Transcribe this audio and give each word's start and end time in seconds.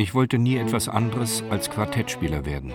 Ich 0.00 0.14
wollte 0.14 0.38
nie 0.38 0.56
etwas 0.56 0.88
anderes 0.88 1.42
als 1.50 1.70
Quartettspieler 1.70 2.46
werden. 2.46 2.72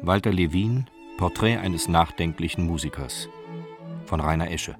Walter 0.00 0.32
Levin, 0.32 0.86
Porträt 1.18 1.56
eines 1.56 1.88
nachdenklichen 1.88 2.64
Musikers 2.64 3.28
von 4.06 4.20
Rainer 4.20 4.52
Esche. 4.52 4.76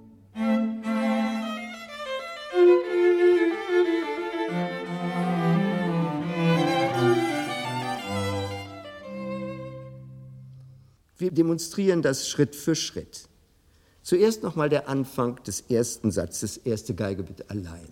Wir 11.19 11.33
demonstrieren 11.33 12.03
das 12.03 12.29
Schritt 12.29 12.55
für 12.55 12.77
Schritt. 12.77 13.29
Zuerst 14.03 14.45
nochmal 14.45 14.69
der 14.69 14.89
Anfang 14.89 15.43
des 15.43 15.63
ersten 15.63 16.13
Satzes, 16.13 16.57
erste 16.57 16.95
Geige 16.95 17.25
bitte 17.25 17.51
allein. 17.51 17.92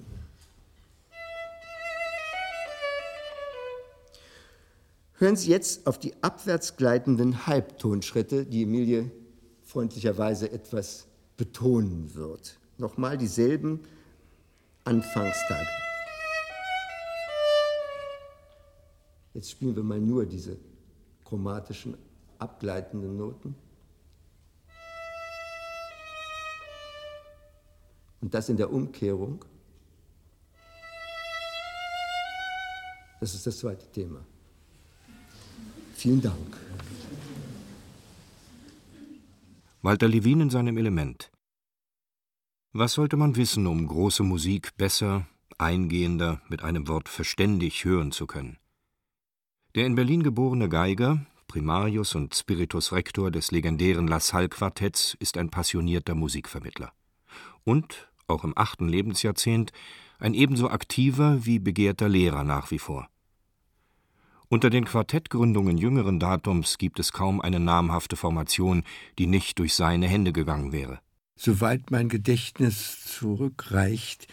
Hören 5.20 5.36
Sie 5.36 5.50
jetzt 5.50 5.86
auf 5.86 5.98
die 5.98 6.14
abwärts 6.22 6.78
gleitenden 6.78 7.46
Halbtonschritte, 7.46 8.46
die 8.46 8.62
Emilie 8.62 9.10
freundlicherweise 9.64 10.50
etwas 10.50 11.08
betonen 11.36 12.14
wird. 12.14 12.58
Nochmal 12.78 13.18
dieselben 13.18 13.80
Anfangstage. 14.84 15.68
Jetzt 19.34 19.50
spielen 19.50 19.76
wir 19.76 19.82
mal 19.82 20.00
nur 20.00 20.24
diese 20.24 20.56
chromatischen 21.26 21.98
abgleitenden 22.38 23.18
Noten. 23.18 23.54
Und 28.22 28.32
das 28.32 28.48
in 28.48 28.56
der 28.56 28.72
Umkehrung. 28.72 29.44
Das 33.20 33.34
ist 33.34 33.46
das 33.46 33.58
zweite 33.58 33.86
Thema. 33.92 34.24
Vielen 36.00 36.22
Dank. 36.22 36.56
Walter 39.82 40.08
Levin 40.08 40.40
in 40.40 40.48
seinem 40.48 40.78
Element. 40.78 41.30
Was 42.72 42.94
sollte 42.94 43.18
man 43.18 43.36
wissen, 43.36 43.66
um 43.66 43.86
große 43.86 44.22
Musik 44.22 44.74
besser, 44.78 45.26
eingehender, 45.58 46.40
mit 46.48 46.62
einem 46.62 46.88
Wort 46.88 47.10
verständig 47.10 47.84
hören 47.84 48.12
zu 48.12 48.26
können? 48.26 48.56
Der 49.74 49.84
in 49.84 49.94
Berlin 49.94 50.22
geborene 50.22 50.70
Geiger, 50.70 51.26
Primarius 51.48 52.14
und 52.14 52.34
Spiritus 52.34 52.92
Rector 52.92 53.30
des 53.30 53.50
legendären 53.50 54.08
La 54.08 54.20
Salle 54.20 54.48
Quartetts, 54.48 55.18
ist 55.20 55.36
ein 55.36 55.50
passionierter 55.50 56.14
Musikvermittler. 56.14 56.94
Und, 57.64 58.08
auch 58.26 58.42
im 58.44 58.56
achten 58.56 58.88
Lebensjahrzehnt, 58.88 59.70
ein 60.18 60.32
ebenso 60.32 60.70
aktiver 60.70 61.44
wie 61.44 61.58
begehrter 61.58 62.08
Lehrer 62.08 62.42
nach 62.42 62.70
wie 62.70 62.78
vor. 62.78 63.10
Unter 64.52 64.68
den 64.68 64.84
Quartettgründungen 64.84 65.78
jüngeren 65.78 66.18
Datums 66.18 66.76
gibt 66.76 66.98
es 66.98 67.12
kaum 67.12 67.40
eine 67.40 67.60
namhafte 67.60 68.16
Formation, 68.16 68.82
die 69.16 69.28
nicht 69.28 69.60
durch 69.60 69.74
seine 69.74 70.08
Hände 70.08 70.32
gegangen 70.32 70.72
wäre. 70.72 70.98
Soweit 71.36 71.92
mein 71.92 72.08
Gedächtnis 72.08 72.98
zurückreicht, 73.06 74.26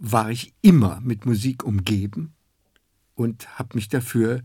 war 0.00 0.28
ich 0.28 0.54
immer 0.60 1.00
mit 1.04 1.24
Musik 1.24 1.62
umgeben 1.62 2.32
und 3.14 3.60
habe 3.60 3.76
mich 3.76 3.88
dafür 3.88 4.42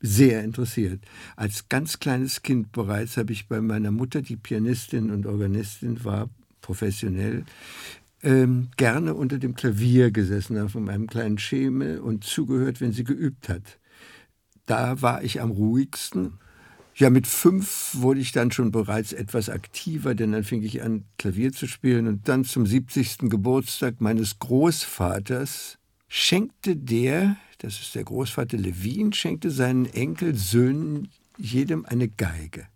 sehr 0.00 0.42
interessiert. 0.42 1.04
Als 1.36 1.68
ganz 1.68 2.00
kleines 2.00 2.42
Kind 2.42 2.72
bereits 2.72 3.16
habe 3.16 3.32
ich 3.32 3.46
bei 3.46 3.60
meiner 3.60 3.92
Mutter, 3.92 4.22
die 4.22 4.36
Pianistin 4.36 5.12
und 5.12 5.24
Organistin 5.24 6.02
war, 6.02 6.28
professionell, 6.62 7.44
ähm, 8.24 8.70
gerne 8.76 9.14
unter 9.14 9.38
dem 9.38 9.54
Klavier 9.54 10.10
gesessen 10.10 10.58
auf 10.58 10.74
meinem 10.74 11.06
kleinen 11.06 11.38
Schemel 11.38 12.00
und 12.00 12.24
zugehört, 12.24 12.80
wenn 12.80 12.92
sie 12.92 13.04
geübt 13.04 13.48
hat. 13.48 13.78
Da 14.66 15.02
war 15.02 15.22
ich 15.22 15.40
am 15.40 15.50
ruhigsten. 15.50 16.38
Ja, 16.94 17.10
mit 17.10 17.26
fünf 17.26 17.90
wurde 17.94 18.20
ich 18.20 18.32
dann 18.32 18.52
schon 18.52 18.70
bereits 18.70 19.12
etwas 19.12 19.48
aktiver, 19.48 20.14
denn 20.14 20.32
dann 20.32 20.44
fing 20.44 20.62
ich 20.62 20.82
an, 20.82 21.04
Klavier 21.18 21.52
zu 21.52 21.66
spielen. 21.66 22.06
Und 22.06 22.28
dann 22.28 22.44
zum 22.44 22.66
70. 22.66 23.30
Geburtstag 23.30 24.00
meines 24.00 24.38
Großvaters 24.38 25.78
schenkte 26.08 26.76
der 26.76 27.36
das 27.64 27.80
ist 27.80 27.94
der 27.94 28.04
Großvater 28.04 28.58
Levin, 28.58 29.14
schenkte 29.14 29.50
seinen 29.50 29.86
Enkelsöhnen 29.86 31.08
jedem 31.38 31.86
eine 31.86 32.08
Geige. 32.08 32.66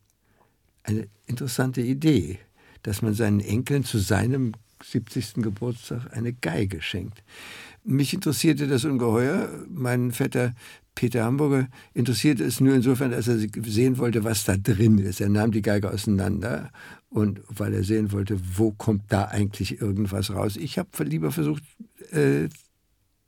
Eine 0.82 1.08
interessante 1.26 1.82
Idee, 1.82 2.38
dass 2.82 3.02
man 3.02 3.12
seinen 3.12 3.40
Enkeln 3.40 3.84
zu 3.84 3.98
seinem 3.98 4.54
70. 4.82 5.42
Geburtstag 5.42 6.16
eine 6.16 6.32
Geige 6.32 6.80
schenkt. 6.80 7.22
Mich 7.84 8.14
interessierte 8.14 8.66
das 8.66 8.84
ungeheuer. 8.84 9.48
Mein 9.68 10.12
Vetter 10.12 10.54
Peter 10.94 11.24
Hamburger 11.24 11.68
interessierte 11.94 12.42
es 12.42 12.60
nur 12.60 12.74
insofern, 12.74 13.12
dass 13.12 13.28
er 13.28 13.38
sehen 13.38 13.98
wollte, 13.98 14.24
was 14.24 14.42
da 14.42 14.56
drin 14.56 14.98
ist. 14.98 15.20
Er 15.20 15.28
nahm 15.28 15.52
die 15.52 15.62
Geige 15.62 15.92
auseinander 15.92 16.70
und 17.08 17.40
weil 17.48 17.72
er 17.72 17.84
sehen 17.84 18.10
wollte, 18.10 18.40
wo 18.56 18.72
kommt 18.72 19.04
da 19.08 19.26
eigentlich 19.26 19.80
irgendwas 19.80 20.34
raus. 20.34 20.56
Ich 20.56 20.76
habe 20.76 21.04
lieber 21.04 21.30
versucht, 21.30 21.62
äh, 22.10 22.48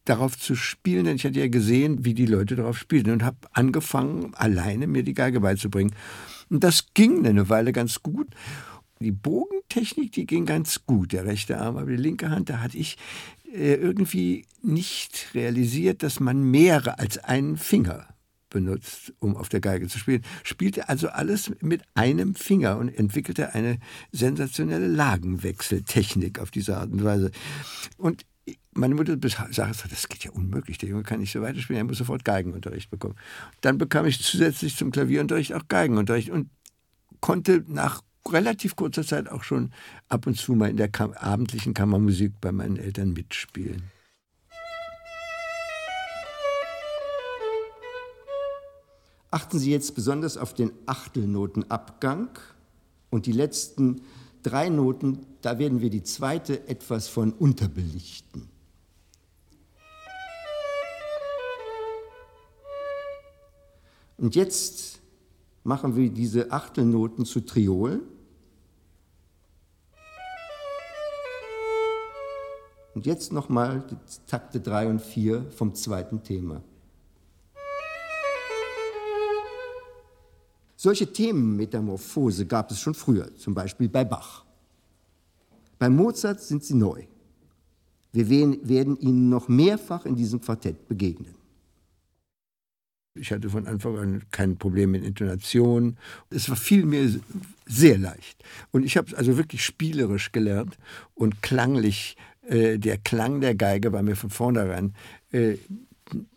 darauf 0.05 0.37
zu 0.37 0.56
spielen, 0.56 1.05
denn 1.05 1.15
ich 1.15 1.25
hatte 1.25 1.38
ja 1.38 1.47
gesehen, 1.47 2.05
wie 2.05 2.15
die 2.15 2.27
Leute 2.27 2.56
darauf 2.56 2.77
spielen 2.77 3.11
und 3.12 3.22
habe 3.22 3.38
angefangen, 3.53 4.34
alleine 4.34 4.88
mir 4.88 5.05
die 5.05 5.15
Geige 5.15 5.38
beizubringen. 5.38 5.94
Und 6.49 6.65
das 6.65 6.87
ging 6.94 7.25
eine 7.25 7.49
Weile 7.49 7.72
ganz 7.72 8.03
gut. 8.03 8.27
Die 8.99 9.12
Bogentechnik, 9.12 10.12
die 10.12 10.27
ging 10.27 10.44
ganz 10.44 10.84
gut, 10.84 11.12
der 11.12 11.25
rechte 11.25 11.59
Arm, 11.59 11.77
aber 11.77 11.91
die 11.91 11.97
linke 11.97 12.31
Hand, 12.31 12.50
da 12.50 12.61
hatte 12.61 12.77
ich 12.77 12.99
irgendwie 13.53 14.47
nicht 14.62 15.28
realisiert, 15.34 16.03
dass 16.03 16.21
man 16.21 16.43
mehr 16.43 16.99
als 16.99 17.19
einen 17.19 17.56
Finger 17.56 18.09
benutzt, 18.50 19.15
um 19.21 19.37
auf 19.37 19.49
der 19.49 19.61
Geige 19.61 19.88
zu 19.88 19.99
spielen. 19.99 20.22
Spielte 20.43 20.88
also 20.88 21.09
alles 21.09 21.53
mit 21.61 21.83
einem 21.94 22.34
Finger 22.34 22.78
und 22.78 22.88
entwickelte 22.88 23.55
eine 23.55 23.78
sensationelle 24.12 24.88
Lagenwechseltechnik 24.88 26.41
auf 26.41 26.50
diese 26.50 26.77
Art 26.77 26.91
und 26.91 27.05
Weise. 27.05 27.31
Und 27.97 28.27
meine 28.72 28.94
Mutter 28.94 29.16
sagte, 29.22 29.88
das 29.88 30.09
geht 30.09 30.25
ja 30.25 30.31
unmöglich, 30.32 30.78
der 30.78 30.88
Junge 30.88 31.03
kann 31.03 31.21
nicht 31.21 31.32
so 31.32 31.41
weiterspielen, 31.41 31.81
er 31.81 31.84
muss 31.84 31.99
sofort 31.99 32.25
Geigenunterricht 32.25 32.91
bekommen. 32.91 33.17
Dann 33.61 33.78
bekam 33.78 34.06
ich 34.06 34.22
zusätzlich 34.22 34.77
zum 34.77 34.91
Klavierunterricht 34.91 35.55
auch 35.55 35.69
Geigenunterricht 35.69 36.31
und 36.31 36.50
konnte 37.21 37.65
nach 37.69 38.03
relativ 38.28 38.76
kurzer 38.76 39.04
Zeit 39.04 39.28
auch 39.28 39.42
schon 39.42 39.72
ab 40.08 40.26
und 40.26 40.36
zu 40.36 40.54
mal 40.54 40.70
in 40.70 40.76
der 40.76 40.88
Kam 40.88 41.12
abendlichen 41.12 41.75
Kammermusik 41.75 42.41
bei 42.41 42.53
meinen 42.53 42.76
Eltern 42.76 43.12
mitspielen. 43.12 43.82
Achten 49.32 49.58
Sie 49.58 49.70
jetzt 49.70 49.94
besonders 49.94 50.36
auf 50.36 50.54
den 50.54 50.72
Achtelnotenabgang 50.86 52.31
und 53.10 53.26
die 53.26 53.32
letzten 53.32 54.03
drei 54.42 54.69
Noten, 54.69 55.25
da 55.41 55.58
werden 55.58 55.81
wir 55.81 55.91
die 55.91 56.02
zweite 56.02 56.66
etwas 56.69 57.08
von 57.08 57.32
unterbelichten. 57.32 58.48
Und 64.16 64.34
jetzt 64.34 65.00
machen 65.65 65.97
wir 65.97 66.10
diese 66.10 66.50
Achtelnoten 66.50 67.25
zu 67.25 67.41
Triolen. 67.41 68.03
Und 72.94 73.06
jetzt 73.06 73.32
nochmal 73.32 73.84
die 73.88 73.97
Takte 74.26 74.60
3 74.60 74.88
und 74.88 75.00
4 75.00 75.50
vom 75.50 75.75
zweiten 75.75 76.22
Thema. 76.22 76.62
Solche 80.76 81.12
Themenmetamorphose 81.12 82.47
gab 82.47 82.70
es 82.70 82.81
schon 82.81 82.94
früher, 82.94 83.34
zum 83.37 83.54
Beispiel 83.54 83.88
bei 83.88 84.02
Bach. 84.02 84.44
Bei 85.79 85.90
Mozart 85.90 86.40
sind 86.40 86.64
sie 86.64 86.75
neu. 86.75 87.05
Wir 88.12 88.29
werden 88.29 88.99
ihnen 88.99 89.29
noch 89.29 89.46
mehrfach 89.49 90.05
in 90.05 90.17
diesem 90.17 90.40
Quartett 90.40 90.88
begegnen. 90.88 91.35
Ich 93.20 93.32
hatte 93.32 93.50
von 93.50 93.67
Anfang 93.67 93.99
an 93.99 94.22
kein 94.31 94.56
Problem 94.56 94.93
mit 94.93 95.05
Intonation. 95.05 95.99
Es 96.31 96.49
war 96.49 96.56
vielmehr 96.56 97.08
sehr 97.67 97.99
leicht. 97.99 98.43
Und 98.70 98.84
ich 98.84 98.96
habe 98.96 99.08
es 99.08 99.14
also 99.14 99.37
wirklich 99.37 99.64
spielerisch 99.64 100.32
gelernt 100.32 100.78
und 101.14 101.43
klanglich. 101.43 102.17
Äh, 102.49 102.78
der 102.78 102.96
Klang 102.96 103.40
der 103.40 103.55
Geige 103.55 103.93
war 103.93 104.02
mir 104.02 104.17
von 104.17 104.31
vornherein 104.31 104.94
äh, 105.32 105.56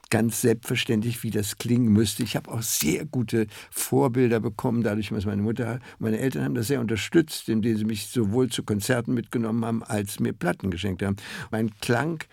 ganz 0.09 0.41
selbstverständlich, 0.41 1.23
wie 1.23 1.31
das 1.31 1.57
klingen 1.57 1.91
müsste. 1.91 2.21
Ich 2.21 2.35
habe 2.35 2.51
auch 2.51 2.61
sehr 2.61 3.03
gute 3.03 3.47
Vorbilder 3.71 4.39
bekommen, 4.39 4.83
dadurch, 4.83 5.09
dass 5.09 5.25
meine 5.25 5.41
Mutter, 5.41 5.79
meine 5.97 6.19
Eltern 6.19 6.43
haben 6.43 6.53
das 6.53 6.67
sehr 6.67 6.81
unterstützt, 6.81 7.49
indem 7.49 7.77
sie 7.77 7.85
mich 7.85 8.07
sowohl 8.07 8.49
zu 8.49 8.61
Konzerten 8.61 9.15
mitgenommen 9.15 9.65
haben, 9.65 9.81
als 9.81 10.19
mir 10.19 10.33
Platten 10.33 10.69
geschenkt 10.69 11.01
haben. 11.01 11.15
Mein 11.49 11.71
Klang 11.79 12.23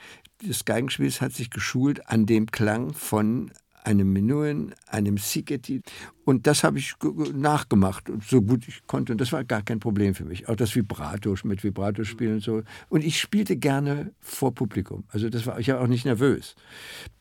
des 0.46 0.66
Geigenspiels 0.66 1.22
hat 1.22 1.32
sich 1.32 1.48
geschult 1.48 2.06
an 2.06 2.26
dem 2.26 2.50
Klang 2.50 2.92
von 2.92 3.50
einem 3.84 4.12
Menuhin, 4.12 4.74
einem 4.86 5.16
Siketi. 5.16 5.82
Und 6.24 6.46
das 6.46 6.64
habe 6.64 6.78
ich 6.78 6.94
nachgemacht, 7.34 8.10
so 8.26 8.42
gut 8.42 8.68
ich 8.68 8.86
konnte. 8.86 9.12
Und 9.12 9.20
das 9.20 9.32
war 9.32 9.44
gar 9.44 9.62
kein 9.62 9.80
Problem 9.80 10.14
für 10.14 10.24
mich. 10.24 10.48
Auch 10.48 10.56
das 10.56 10.74
Vibrato, 10.74 11.34
mit 11.44 11.64
Vibrato 11.64 12.04
spielen 12.04 12.34
und 12.34 12.42
so. 12.42 12.62
Und 12.88 13.04
ich 13.04 13.18
spielte 13.18 13.56
gerne 13.56 14.12
vor 14.20 14.54
Publikum. 14.54 15.04
Also 15.08 15.28
das 15.28 15.46
war, 15.46 15.58
ich 15.58 15.68
war 15.68 15.80
auch 15.80 15.86
nicht 15.86 16.04
nervös. 16.04 16.54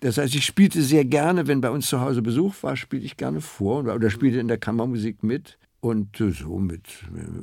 Das 0.01 0.17
heißt, 0.17 0.35
ich 0.35 0.45
spielte 0.45 0.81
sehr 0.81 1.05
gerne, 1.05 1.47
wenn 1.47 1.61
bei 1.61 1.69
uns 1.69 1.87
zu 1.87 2.01
Hause 2.01 2.21
Besuch 2.21 2.55
war, 2.61 2.75
spielte 2.75 3.05
ich 3.05 3.17
gerne 3.17 3.41
vor 3.41 3.83
oder 3.83 4.09
spielte 4.09 4.39
in 4.39 4.47
der 4.47 4.57
Kammermusik 4.57 5.23
mit. 5.23 5.57
Und 5.81 6.17
so 6.17 6.59
mit, 6.59 6.89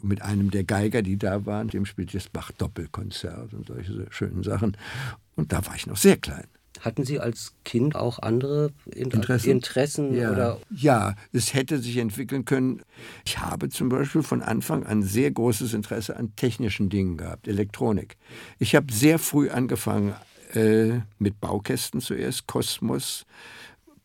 mit 0.03 0.21
einem 0.21 0.51
der 0.51 0.65
Geiger, 0.65 1.01
die 1.01 1.17
da 1.17 1.47
waren, 1.47 1.69
dem 1.69 1.87
spielte 1.87 2.19
ich 2.19 2.25
das 2.25 2.31
Bach-Doppelkonzert 2.31 3.55
und 3.55 3.67
solche 3.67 4.07
schönen 4.11 4.43
Sachen. 4.43 4.77
Und 5.37 5.53
da 5.53 5.65
war 5.67 5.75
ich 5.75 5.87
noch 5.87 5.97
sehr 5.97 6.19
klein. 6.19 6.45
Hatten 6.81 7.05
Sie 7.05 7.21
als 7.21 7.55
Kind 7.65 7.97
auch 7.97 8.19
andere 8.19 8.71
Interessen? 8.87 9.51
Interessen 9.51 10.15
ja. 10.15 10.31
oder? 10.31 10.59
ja, 10.71 11.15
es 11.33 11.55
hätte 11.55 11.79
sich 11.79 11.97
entwickeln 11.99 12.45
können. 12.45 12.83
Ich 13.25 13.39
habe 13.39 13.69
zum 13.69 13.89
Beispiel 13.89 14.23
von 14.23 14.43
Anfang 14.43 14.85
an 14.85 15.03
sehr 15.03 15.31
großes 15.31 15.75
Interesse 15.75 16.17
an 16.17 16.35
technischen 16.37 16.89
Dingen 16.89 17.17
gehabt, 17.17 17.49
Elektronik. 17.49 18.17
Ich 18.59 18.75
habe 18.75 18.93
sehr 18.93 19.19
früh 19.19 19.51
angefangen 19.51 20.15
äh, 20.55 21.01
mit 21.19 21.41
Baukästen 21.41 22.01
zuerst, 22.01 22.47
Kosmos, 22.47 23.27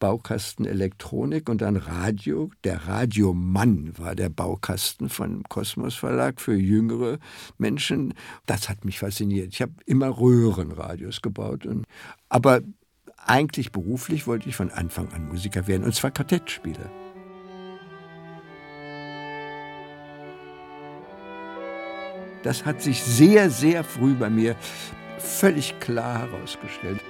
Baukasten 0.01 0.65
Elektronik 0.65 1.47
und 1.47 1.61
dann 1.61 1.77
Radio. 1.77 2.49
Der 2.63 2.87
Radiomann 2.87 3.97
war 3.99 4.15
der 4.15 4.29
Baukasten 4.29 5.09
von 5.09 5.43
Kosmos 5.43 5.93
Verlag 5.93 6.41
für 6.41 6.55
jüngere 6.55 7.19
Menschen. 7.59 8.15
Das 8.47 8.67
hat 8.67 8.83
mich 8.83 8.97
fasziniert. 8.97 9.53
Ich 9.53 9.61
habe 9.61 9.73
immer 9.85 10.07
Röhrenradios 10.07 11.21
gebaut. 11.21 11.67
Und, 11.67 11.85
aber 12.29 12.61
eigentlich 13.15 13.71
beruflich 13.71 14.25
wollte 14.25 14.49
ich 14.49 14.55
von 14.55 14.71
Anfang 14.71 15.07
an 15.13 15.27
Musiker 15.27 15.67
werden, 15.67 15.83
und 15.83 15.93
zwar 15.93 16.09
Quartettspieler. 16.09 16.89
Das 22.41 22.65
hat 22.65 22.81
sich 22.81 23.03
sehr, 23.03 23.51
sehr 23.51 23.83
früh 23.83 24.15
bei 24.15 24.31
mir 24.31 24.55
völlig 25.19 25.79
klar 25.79 26.21
herausgestellt. 26.21 27.01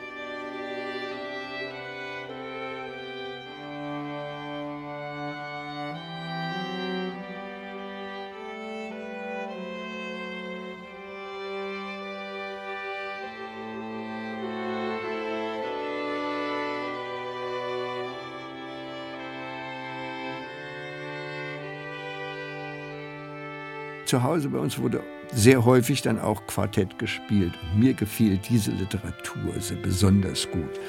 Zu 24.12 24.24
Hause 24.24 24.50
bei 24.50 24.60
uns 24.60 24.78
wurde 24.78 25.02
sehr 25.32 25.64
häufig 25.64 26.02
dann 26.02 26.20
auch 26.20 26.46
Quartett 26.46 27.00
gespielt. 27.00 27.54
Und 27.64 27.80
mir 27.80 27.94
gefiel 27.94 28.38
diese 28.38 28.72
Literatur 28.72 29.58
sehr 29.60 29.78
besonders 29.78 30.52
gut. 30.52 30.80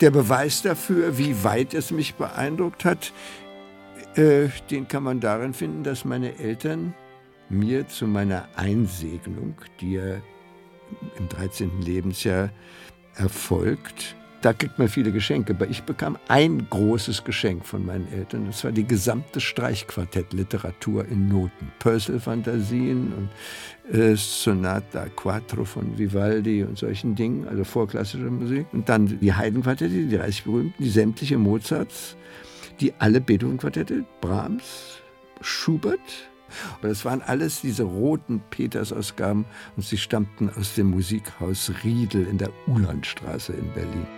Der 0.00 0.12
Beweis 0.12 0.62
dafür, 0.62 1.18
wie 1.18 1.42
weit 1.42 1.74
es 1.74 1.90
mich 1.90 2.14
beeindruckt 2.14 2.84
hat, 2.84 3.12
äh, 4.14 4.50
den 4.70 4.86
kann 4.86 5.02
man 5.02 5.18
darin 5.18 5.52
finden, 5.52 5.82
dass 5.82 6.04
meine 6.04 6.38
Eltern 6.38 6.94
mir 7.48 7.88
zu 7.88 8.06
meiner 8.06 8.48
Einsegnung, 8.54 9.56
die 9.80 9.94
ja 9.94 10.18
im 11.18 11.28
13. 11.28 11.82
Lebensjahr 11.82 12.50
erfolgt, 13.16 14.14
da 14.40 14.52
kriegt 14.52 14.78
man 14.78 14.88
viele 14.88 15.10
Geschenke, 15.10 15.52
aber 15.52 15.68
ich 15.68 15.82
bekam 15.82 16.16
ein 16.28 16.68
großes 16.70 17.24
Geschenk 17.24 17.66
von 17.66 17.84
meinen 17.84 18.10
Eltern. 18.12 18.46
Das 18.46 18.62
war 18.62 18.70
die 18.70 18.86
gesamte 18.86 19.40
Streichquartettliteratur 19.40 21.06
in 21.06 21.28
Noten. 21.28 21.72
Purcell-Fantasien 21.80 23.12
und 23.12 23.94
äh, 23.94 24.14
Sonata 24.16 25.06
Quattro 25.08 25.64
von 25.64 25.98
Vivaldi 25.98 26.62
und 26.62 26.78
solchen 26.78 27.16
Dingen, 27.16 27.48
also 27.48 27.64
vorklassische 27.64 28.30
Musik. 28.30 28.66
Und 28.72 28.88
dann 28.88 29.18
die 29.18 29.34
Haydn-Quartette, 29.34 29.88
die 29.88 30.16
30 30.16 30.44
berühmten, 30.44 30.82
die 30.82 30.90
sämtliche 30.90 31.36
Mozarts, 31.36 32.16
die 32.80 32.92
alle 32.98 33.20
Beethoven-Quartette, 33.20 34.04
Brahms, 34.20 35.00
Schubert, 35.40 35.98
aber 36.78 36.88
das 36.88 37.04
waren 37.04 37.20
alles 37.22 37.60
diese 37.60 37.82
roten 37.82 38.40
Peters-Ausgaben 38.50 39.44
und 39.76 39.84
sie 39.84 39.98
stammten 39.98 40.50
aus 40.56 40.74
dem 40.74 40.90
Musikhaus 40.90 41.70
Riedel 41.84 42.26
in 42.26 42.38
der 42.38 42.50
Ulandstraße 42.66 43.52
in 43.52 43.70
Berlin. 43.74 44.17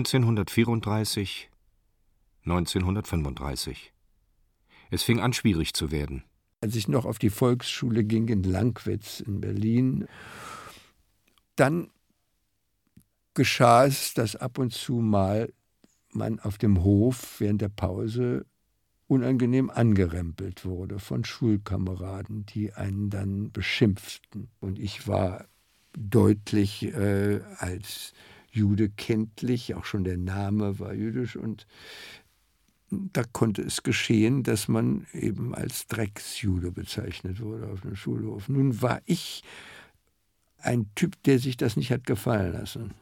1934, 0.00 1.50
1935. 2.44 3.92
Es 4.90 5.02
fing 5.02 5.20
an, 5.20 5.32
schwierig 5.32 5.74
zu 5.74 5.90
werden. 5.90 6.24
Als 6.62 6.74
ich 6.74 6.88
noch 6.88 7.04
auf 7.04 7.18
die 7.18 7.30
Volksschule 7.30 8.04
ging 8.04 8.28
in 8.28 8.42
Langwitz 8.42 9.20
in 9.20 9.40
Berlin, 9.40 10.06
dann 11.56 11.90
geschah 13.34 13.86
es, 13.86 14.14
dass 14.14 14.36
ab 14.36 14.58
und 14.58 14.72
zu 14.72 14.94
mal 14.94 15.52
man 16.12 16.40
auf 16.40 16.58
dem 16.58 16.82
Hof 16.82 17.40
während 17.40 17.60
der 17.60 17.68
Pause 17.68 18.46
unangenehm 19.06 19.70
angerempelt 19.70 20.64
wurde 20.64 20.98
von 20.98 21.24
Schulkameraden, 21.24 22.46
die 22.46 22.72
einen 22.72 23.10
dann 23.10 23.52
beschimpften. 23.52 24.48
Und 24.60 24.78
ich 24.78 25.06
war 25.06 25.46
deutlich 25.92 26.84
äh, 26.84 27.40
als 27.58 28.12
Jude 28.50 28.88
kenntlich, 28.90 29.74
auch 29.74 29.84
schon 29.84 30.04
der 30.04 30.18
Name 30.18 30.78
war 30.78 30.94
jüdisch 30.94 31.36
und 31.36 31.66
da 32.90 33.22
konnte 33.22 33.62
es 33.62 33.82
geschehen, 33.82 34.42
dass 34.42 34.66
man 34.66 35.06
eben 35.12 35.54
als 35.54 35.86
Drecksjude 35.86 36.72
bezeichnet 36.72 37.40
wurde 37.40 37.68
auf 37.68 37.82
dem 37.82 37.94
Schulhof. 37.94 38.48
Nun 38.48 38.82
war 38.82 39.00
ich 39.06 39.42
ein 40.58 40.90
Typ, 40.96 41.22
der 41.22 41.38
sich 41.38 41.56
das 41.56 41.76
nicht 41.76 41.92
hat 41.92 42.04
gefallen 42.04 42.52
lassen. 42.52 42.92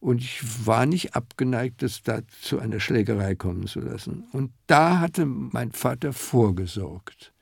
Und 0.00 0.20
ich 0.20 0.66
war 0.66 0.86
nicht 0.86 1.14
abgeneigt, 1.14 1.82
das 1.82 2.02
da 2.02 2.22
zu 2.40 2.58
einer 2.58 2.80
Schlägerei 2.80 3.36
kommen 3.36 3.68
zu 3.68 3.78
lassen. 3.78 4.24
Und 4.32 4.50
da 4.66 4.98
hatte 4.98 5.24
mein 5.24 5.70
Vater 5.70 6.12
vorgesorgt 6.12 7.32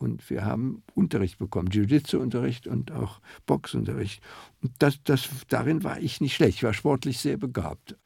und 0.00 0.28
wir 0.30 0.44
haben 0.44 0.82
Unterricht 0.94 1.38
bekommen, 1.38 1.68
Jiu-Jitsu-Unterricht 1.70 2.66
und 2.66 2.90
auch 2.90 3.20
Boxunterricht. 3.46 4.22
Und 4.62 4.72
das, 4.78 4.98
das, 5.04 5.28
darin 5.48 5.84
war 5.84 6.00
ich 6.00 6.20
nicht 6.20 6.34
schlecht, 6.34 6.58
ich 6.58 6.62
war 6.62 6.74
sportlich 6.74 7.18
sehr 7.18 7.36
begabt. 7.36 7.96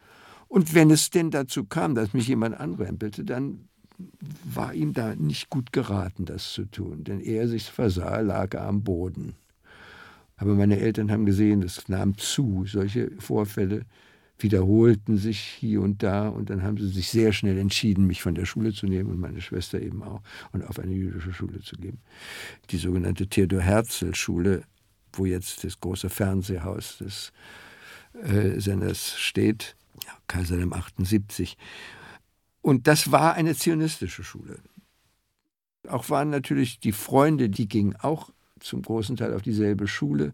Und 0.48 0.74
wenn 0.74 0.90
es 0.90 1.10
denn 1.10 1.30
dazu 1.30 1.64
kam, 1.64 1.94
dass 1.94 2.12
mich 2.12 2.28
jemand 2.28 2.58
anrempelte, 2.58 3.24
dann 3.24 3.68
war 4.44 4.74
ihm 4.74 4.92
da 4.92 5.14
nicht 5.14 5.50
gut 5.50 5.72
geraten, 5.72 6.24
das 6.24 6.52
zu 6.52 6.64
tun. 6.64 7.04
Denn 7.04 7.20
er 7.20 7.48
sich 7.48 7.64
versah, 7.64 8.20
lag 8.20 8.54
er 8.54 8.66
am 8.66 8.82
Boden. 8.82 9.34
Aber 10.36 10.54
meine 10.54 10.80
Eltern 10.80 11.12
haben 11.12 11.26
gesehen, 11.26 11.62
es 11.62 11.88
nahm 11.88 12.18
zu, 12.18 12.64
solche 12.66 13.12
Vorfälle 13.18 13.86
wiederholten 14.38 15.17
sich 15.17 15.41
hier 15.41 15.81
und 15.81 16.03
da 16.03 16.29
und 16.29 16.50
dann 16.50 16.62
haben 16.62 16.76
sie 16.76 16.88
sich 16.88 17.09
sehr 17.09 17.33
schnell 17.33 17.59
entschieden, 17.59 18.07
mich 18.07 18.23
von 18.23 18.35
der 18.35 18.47
Schule 18.47 18.73
zu 18.73 18.87
nehmen 18.87 19.11
und 19.11 19.21
meine 19.21 19.41
Schwester 19.41 19.81
eben 19.81 20.03
auch 20.03 20.23
und 20.53 20.64
auf 20.67 20.79
eine 20.79 20.93
jüdische 20.93 21.33
Schule 21.33 21.61
zu 21.61 21.76
geben. 21.76 21.99
Die 22.71 22.79
sogenannte 22.79 23.29
Theodor 23.29 23.61
Herzl 23.61 24.14
Schule, 24.14 24.64
wo 25.12 25.25
jetzt 25.25 25.62
das 25.64 25.81
große 25.81 26.11
Fernsehhaus 26.11 26.99
des 26.99 27.33
äh, 28.23 28.61
Senders 28.61 29.17
steht, 29.19 29.76
ja, 30.05 30.12
Kaiserlem 30.26 30.73
78. 30.73 31.57
Und 32.61 32.87
das 32.87 33.12
war 33.12 33.35
eine 33.35 33.55
zionistische 33.55 34.25
Schule. 34.25 34.59
Auch 35.88 36.09
waren 36.11 36.31
natürlich 36.31 36.81
die 36.81 36.93
Freunde, 36.93 37.50
die 37.50 37.69
gingen 37.69 37.95
auch 37.97 38.31
zum 38.59 38.83
großen 38.83 39.17
Teil 39.17 39.35
auf 39.35 39.43
dieselbe 39.43 39.87
Schule 39.87 40.33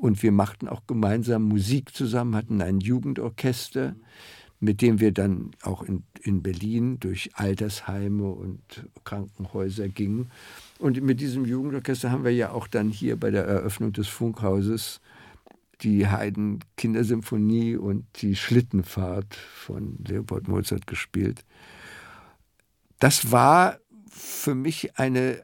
und 0.00 0.22
wir 0.22 0.32
machten 0.32 0.66
auch 0.66 0.86
gemeinsam 0.86 1.42
Musik 1.44 1.94
zusammen, 1.94 2.34
hatten 2.34 2.62
ein 2.62 2.80
Jugendorchester, 2.80 3.94
mit 4.58 4.80
dem 4.80 4.98
wir 4.98 5.12
dann 5.12 5.50
auch 5.62 5.82
in, 5.82 6.04
in 6.22 6.42
Berlin 6.42 6.98
durch 7.00 7.30
Altersheime 7.34 8.30
und 8.30 8.60
Krankenhäuser 9.04 9.88
gingen. 9.88 10.30
Und 10.78 11.02
mit 11.02 11.20
diesem 11.20 11.44
Jugendorchester 11.44 12.10
haben 12.10 12.24
wir 12.24 12.32
ja 12.32 12.52
auch 12.52 12.66
dann 12.66 12.88
hier 12.88 13.16
bei 13.16 13.30
der 13.30 13.44
Eröffnung 13.44 13.92
des 13.92 14.08
Funkhauses 14.08 15.00
die 15.82 16.06
Haydn 16.06 16.60
Kindersymphonie 16.76 17.76
und 17.76 18.04
die 18.22 18.36
Schlittenfahrt 18.36 19.34
von 19.34 19.98
Leopold 20.06 20.48
Mozart 20.48 20.86
gespielt. 20.86 21.44
Das 22.98 23.32
war 23.32 23.78
für 24.10 24.54
mich 24.54 24.98
eine 24.98 25.42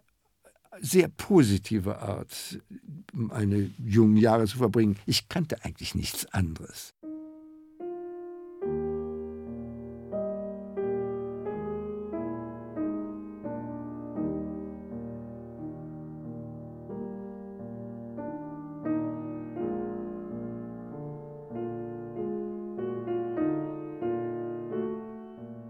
sehr 0.81 1.09
positive 1.09 1.99
Art, 1.99 2.61
meine 3.13 3.71
jungen 3.79 4.17
Jahre 4.17 4.47
zu 4.47 4.59
verbringen. 4.59 4.97
Ich 5.07 5.29
kannte 5.29 5.65
eigentlich 5.65 5.95
nichts 5.95 6.27
anderes. 6.27 6.93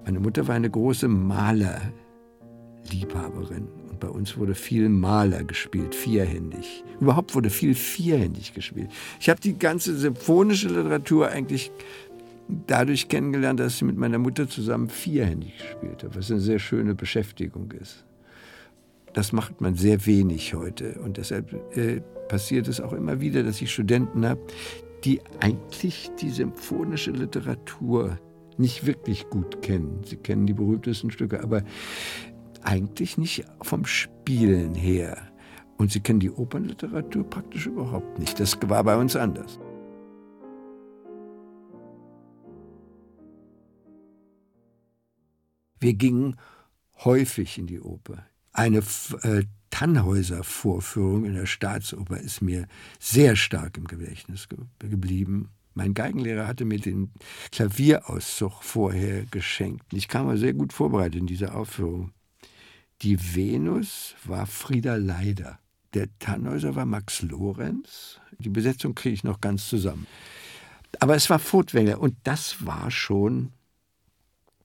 Meine 0.04 0.20
Mutter 0.20 0.46
war 0.46 0.54
eine 0.54 0.70
große 0.70 1.08
Malerliebhaberin. 1.08 3.85
Bei 3.98 4.08
uns 4.08 4.36
wurde 4.36 4.54
viel 4.54 4.88
Maler 4.88 5.44
gespielt, 5.44 5.94
vierhändig. 5.94 6.84
Überhaupt 7.00 7.34
wurde 7.34 7.50
viel 7.50 7.74
vierhändig 7.74 8.54
gespielt. 8.54 8.90
Ich 9.20 9.28
habe 9.28 9.40
die 9.40 9.58
ganze 9.58 9.96
symphonische 9.96 10.68
Literatur 10.68 11.28
eigentlich 11.28 11.70
dadurch 12.66 13.08
kennengelernt, 13.08 13.60
dass 13.60 13.76
ich 13.76 13.82
mit 13.82 13.96
meiner 13.96 14.18
Mutter 14.18 14.48
zusammen 14.48 14.88
vierhändig 14.88 15.56
gespielt 15.58 16.04
habe, 16.04 16.16
was 16.16 16.30
eine 16.30 16.40
sehr 16.40 16.58
schöne 16.58 16.94
Beschäftigung 16.94 17.72
ist. 17.72 18.04
Das 19.12 19.32
macht 19.32 19.60
man 19.60 19.74
sehr 19.74 20.04
wenig 20.06 20.54
heute. 20.54 20.98
Und 21.00 21.16
deshalb 21.16 21.52
äh, 21.76 22.00
passiert 22.28 22.68
es 22.68 22.80
auch 22.80 22.92
immer 22.92 23.20
wieder, 23.20 23.42
dass 23.42 23.60
ich 23.62 23.72
Studenten 23.72 24.26
habe, 24.26 24.40
die 25.04 25.20
eigentlich 25.40 26.10
die 26.20 26.30
symphonische 26.30 27.12
Literatur 27.12 28.18
nicht 28.58 28.86
wirklich 28.86 29.28
gut 29.28 29.62
kennen. 29.62 30.00
Sie 30.04 30.16
kennen 30.16 30.46
die 30.46 30.52
berühmtesten 30.52 31.10
Stücke, 31.10 31.42
aber 31.42 31.62
eigentlich 32.66 33.16
nicht 33.16 33.44
vom 33.62 33.86
Spielen 33.86 34.74
her. 34.74 35.16
Und 35.78 35.92
sie 35.92 36.00
kennen 36.00 36.20
die 36.20 36.30
Opernliteratur 36.30 37.28
praktisch 37.28 37.66
überhaupt 37.66 38.18
nicht. 38.18 38.40
Das 38.40 38.58
war 38.62 38.82
bei 38.82 38.96
uns 38.96 39.14
anders. 39.14 39.58
Wir 45.78 45.94
gingen 45.94 46.36
häufig 47.04 47.58
in 47.58 47.66
die 47.66 47.80
Oper. 47.80 48.26
Eine 48.52 48.78
äh, 49.22 49.44
Tannhäuser-Vorführung 49.70 51.26
in 51.26 51.34
der 51.34 51.46
Staatsoper 51.46 52.18
ist 52.18 52.40
mir 52.40 52.66
sehr 52.98 53.36
stark 53.36 53.76
im 53.76 53.84
Gedächtnis 53.84 54.48
ge 54.48 54.58
geblieben. 54.78 55.50
Mein 55.74 55.92
Geigenlehrer 55.92 56.46
hatte 56.46 56.64
mir 56.64 56.80
den 56.80 57.12
Klavierauszug 57.52 58.62
vorher 58.62 59.26
geschenkt. 59.26 59.92
Ich 59.92 60.08
kam 60.08 60.24
mal 60.24 60.38
sehr 60.38 60.54
gut 60.54 60.72
vorbereitet 60.72 61.20
in 61.20 61.26
diese 61.26 61.54
Aufführung. 61.54 62.12
Die 63.02 63.34
Venus 63.34 64.14
war 64.24 64.46
Frieda 64.46 64.96
Leider. 64.96 65.58
Der 65.92 66.08
Tannhäuser 66.18 66.76
war 66.76 66.86
Max 66.86 67.22
Lorenz. 67.22 68.20
Die 68.38 68.48
Besetzung 68.48 68.94
kriege 68.94 69.14
ich 69.14 69.24
noch 69.24 69.40
ganz 69.40 69.68
zusammen. 69.68 70.06
Aber 71.00 71.14
es 71.14 71.28
war 71.28 71.38
Furtwängler 71.38 72.00
und 72.00 72.16
das 72.24 72.64
war 72.64 72.90
schon. 72.90 73.52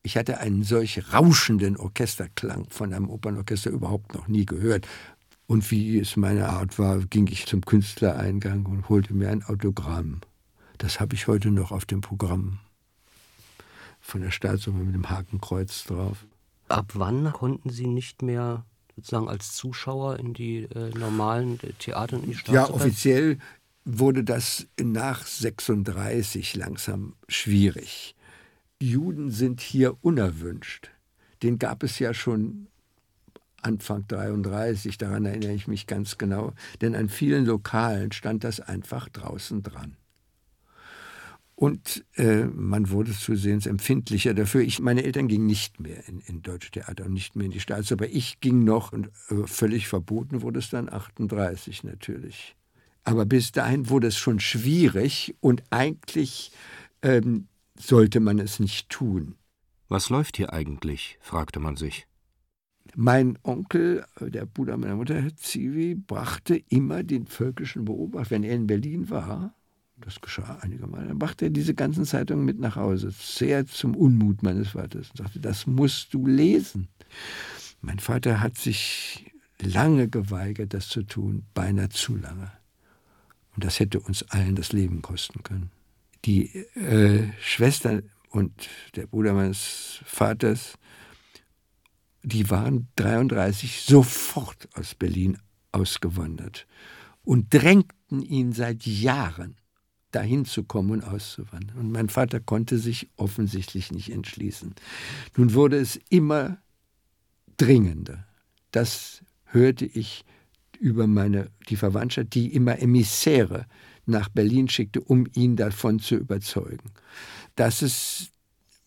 Ich 0.04 0.18
hatte 0.18 0.40
einen 0.40 0.64
solch 0.64 1.14
rauschenden 1.14 1.78
Orchesterklang 1.78 2.68
von 2.70 2.94
einem 2.94 3.10
Opernorchester 3.10 3.70
überhaupt 3.70 4.14
noch 4.14 4.28
nie 4.28 4.46
gehört. 4.46 4.88
Und 5.46 5.70
wie 5.70 6.00
es 6.00 6.16
meine 6.16 6.48
Art 6.50 6.80
war, 6.80 7.00
ging 7.00 7.28
ich 7.28 7.46
zum 7.46 7.62
Künstlereingang 7.62 8.66
und 8.66 8.88
holte 8.88 9.14
mir 9.14 9.30
ein 9.30 9.44
Autogramm. 9.44 10.22
Das 10.78 11.00
habe 11.02 11.16
ich 11.16 11.28
heute 11.28 11.52
noch 11.52 11.72
auf 11.72 11.86
dem 11.86 12.00
Programm 12.00 12.60
von 14.00 14.22
der 14.22 14.32
Staatsoper 14.32 14.80
mit 14.80 14.96
dem 14.96 15.10
Hakenkreuz 15.10 15.84
drauf. 15.84 16.26
Ab 16.72 16.92
wann 16.94 17.32
konnten 17.34 17.70
Sie 17.70 17.88
nicht 17.88 18.22
mehr 18.22 18.66
sozusagen 18.96 19.30
als 19.30 19.54
Zuschauer 19.54 20.20
in 20.20 20.34
die 20.34 20.64
äh, 20.64 20.90
normalen 20.98 21.60
Theater 21.80 22.18
und 22.18 22.24
in 22.24 22.32
die 22.32 22.38
Staatsoper? 22.38 22.70
Ja, 22.70 22.74
offiziell 22.74 23.38
wurde 23.86 24.24
das 24.24 24.68
nach 24.80 25.26
36 25.26 26.56
langsam 26.56 27.16
schwierig. 27.28 28.16
Juden 28.82 29.32
sind 29.32 29.62
hier 29.62 29.96
unerwünscht. 30.02 30.92
Den 31.44 31.60
gab 31.60 31.84
es 31.84 32.00
ja 32.00 32.14
schon 32.14 32.68
Anfang 33.62 34.08
33, 34.08 34.98
daran 34.98 35.26
erinnere 35.26 35.54
ich 35.54 35.68
mich 35.68 35.86
ganz 35.86 36.18
genau, 36.18 36.54
denn 36.82 36.96
an 36.96 37.10
vielen 37.10 37.46
Lokalen 37.46 38.12
stand 38.12 38.44
das 38.44 38.60
einfach 38.60 39.08
draußen 39.10 39.62
dran. 39.62 39.98
Und 41.62 42.04
äh, 42.16 42.46
man 42.46 42.90
wurde 42.90 43.12
zusehends 43.12 43.68
empfindlicher 43.68 44.34
dafür. 44.34 44.62
Ich, 44.62 44.80
meine 44.80 45.04
Eltern 45.04 45.28
gingen 45.28 45.46
nicht 45.46 45.80
mehr 45.80 46.08
in, 46.08 46.20
in 46.22 46.42
Deutsche 46.42 46.72
Theater 46.72 47.06
und 47.06 47.14
nicht 47.14 47.36
mehr 47.36 47.46
in 47.46 47.52
die 47.52 47.60
Staatsoper. 47.60 48.08
Ich 48.08 48.40
ging 48.40 48.64
noch 48.64 48.94
und 48.94 49.12
äh, 49.30 49.46
völlig 49.46 49.88
verboten 49.88 50.42
wurde 50.42 50.58
es 50.58 50.72
dann 50.72 50.92
38 50.92 51.84
natürlich. 51.84 52.56
Aber 53.04 53.28
bis 53.28 53.52
dahin 53.52 53.90
wurde 53.90 54.08
es 54.08 54.18
schon 54.18 54.40
schwierig 54.40 55.36
und 55.40 55.62
eigentlich 55.70 56.52
ähm, 57.04 57.48
sollte 57.78 58.22
man 58.22 58.40
es 58.40 58.60
nicht 58.60 58.90
tun. 58.90 59.36
Was 59.88 60.10
läuft 60.10 60.38
hier 60.38 60.54
eigentlich? 60.54 61.20
fragte 61.22 61.60
man 61.60 61.76
sich. 61.78 62.08
Mein 62.96 63.38
Onkel, 63.44 64.04
äh, 64.20 64.32
der 64.32 64.48
Bruder 64.48 64.78
meiner 64.78 64.96
Mutter, 64.96 65.22
Herr 65.22 65.36
Zivi, 65.36 65.94
brachte 65.94 66.56
immer 66.70 67.04
den 67.04 67.28
völkischen 67.28 67.86
Beobachter, 67.86 68.32
wenn 68.32 68.44
er 68.44 68.56
in 68.56 68.66
Berlin 68.66 69.12
war, 69.12 69.54
das 70.02 70.22
geschah 70.22 70.60
einige 70.62 70.88
Mal. 70.88 71.08
Dann 71.08 71.20
brachte 71.20 71.46
er 71.46 71.52
diese 71.52 71.74
ganzen 71.74 72.06
Zeitungen 72.06 72.46
mit 72.46 72.60
nach 72.60 72.76
Hause, 72.76 73.12
sehr 73.12 73.66
zum 73.66 73.96
Unmut 73.96 74.44
meines 74.44 74.70
Vaters 74.70 75.10
und 75.12 75.18
sagte, 75.18 75.40
das 75.40 75.68
musst 75.68 76.14
du 76.14 76.28
lesen. 76.28 76.88
Mein 77.82 78.00
Vater 78.00 78.42
hat 78.42 78.58
sich 78.58 79.32
lange 79.60 80.08
geweigert, 80.08 80.74
das 80.74 80.90
zu 80.90 81.04
tun, 81.04 81.46
beinahe 81.54 81.90
zu 81.90 82.16
lange. 82.16 82.52
Und 83.56 83.64
das 83.64 83.80
hätte 83.80 84.00
uns 84.00 84.24
allen 84.24 84.56
das 84.56 84.72
Leben 84.72 85.02
kosten 85.02 85.44
können. 85.44 85.72
Die 86.26 86.56
äh, 86.76 87.32
Schwester 87.42 88.02
und 88.30 88.70
der 88.96 89.08
Bruder 89.08 89.34
meines 89.34 90.02
Vaters, 90.06 90.78
die 92.24 92.50
waren 92.50 92.88
33 92.96 93.82
sofort 93.82 94.70
aus 94.74 94.96
Berlin 94.96 95.38
ausgewandert 95.72 96.68
und 97.24 97.54
drängten 97.54 98.22
ihn 98.22 98.54
seit 98.54 98.86
Jahren 98.86 99.56
dahin 100.12 100.46
zu 100.46 100.64
kommen 100.64 100.92
und 100.92 101.04
auszuwandern. 101.04 101.78
Und 101.78 101.92
mein 101.92 102.10
Vater 102.10 102.40
konnte 102.40 102.78
sich 102.78 103.10
offensichtlich 103.18 103.92
nicht 103.92 104.12
entschließen. 104.12 104.76
Nun 105.38 105.54
wurde 105.54 105.78
es 105.78 106.00
immer 106.10 106.58
dringender. 107.58 108.26
Das 108.72 109.24
hörte 109.46 109.86
ich 109.86 110.26
über 110.80 111.08
meine, 111.08 111.52
die 111.70 111.76
Verwandtschaft, 111.76 112.34
die 112.34 112.54
immer 112.54 112.80
Emissäre 112.80 113.68
nach 114.06 114.30
Berlin 114.30 114.68
schickte, 114.68 115.02
um 115.02 115.28
ihn 115.34 115.56
davon 115.56 116.00
zu 116.00 116.16
überzeugen. 116.16 116.92
Dass 117.56 117.82
es 117.82 118.32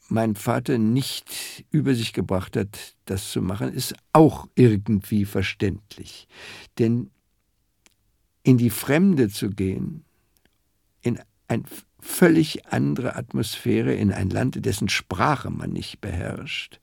mein 0.09 0.35
Vater 0.35 0.79
nicht 0.79 1.65
über 1.71 1.95
sich 1.95 2.13
gebracht 2.13 2.57
hat, 2.57 2.95
das 3.05 3.31
zu 3.31 3.41
machen, 3.41 3.73
ist 3.73 3.95
auch 4.13 4.49
irgendwie 4.55 5.25
verständlich. 5.25 6.29
Denn 6.79 7.11
in 8.43 8.59
die 8.59 8.71
Fremde 8.71 9.29
zu 9.29 9.51
gehen, 9.51 10.04
in 11.05 11.21
eine 11.47 11.65
völlig 12.01 12.67
andere 12.67 13.17
Atmosphäre, 13.17 13.95
in 13.95 14.13
ein 14.13 14.31
Land, 14.31 14.65
dessen 14.65 14.89
Sprache 14.89 15.51
man 15.51 15.71
nicht 15.73 16.01
beherrscht, 16.01 16.81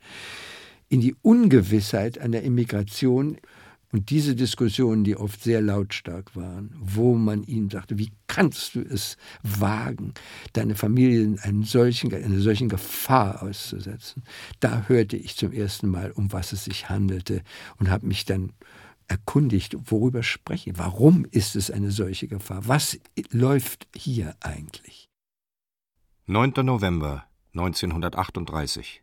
in 0.89 1.01
die 1.01 1.15
Ungewissheit 1.21 2.17
einer 2.19 2.41
Immigration. 2.41 3.37
Und 3.93 4.09
diese 4.09 4.35
Diskussionen, 4.35 5.03
die 5.03 5.17
oft 5.17 5.43
sehr 5.43 5.61
lautstark 5.61 6.33
waren, 6.33 6.73
wo 6.79 7.13
man 7.15 7.43
ihnen 7.43 7.69
sagte, 7.69 7.97
wie 7.97 8.11
kannst 8.27 8.75
du 8.75 8.79
es 8.79 9.17
wagen, 9.43 10.13
deine 10.53 10.75
Familie 10.75 11.23
in 11.23 11.39
einen 11.39 11.63
solchen, 11.63 12.13
einer 12.13 12.39
solchen 12.39 12.69
Gefahr 12.69 13.43
auszusetzen, 13.43 14.23
da 14.61 14.85
hörte 14.87 15.17
ich 15.17 15.35
zum 15.35 15.51
ersten 15.51 15.89
Mal, 15.89 16.11
um 16.11 16.31
was 16.31 16.53
es 16.53 16.63
sich 16.63 16.87
handelte 16.87 17.41
und 17.79 17.89
habe 17.89 18.07
mich 18.07 18.23
dann 18.23 18.53
erkundigt, 19.11 19.75
worüber 19.91 20.23
spreche. 20.23 20.71
Warum 20.77 21.25
ist 21.25 21.57
es 21.57 21.69
eine 21.69 21.91
solche 21.91 22.29
Gefahr? 22.29 22.65
Was 22.67 22.97
läuft 23.31 23.87
hier 23.93 24.37
eigentlich? 24.39 25.09
9. 26.27 26.53
November 26.63 27.25
1938. 27.53 29.01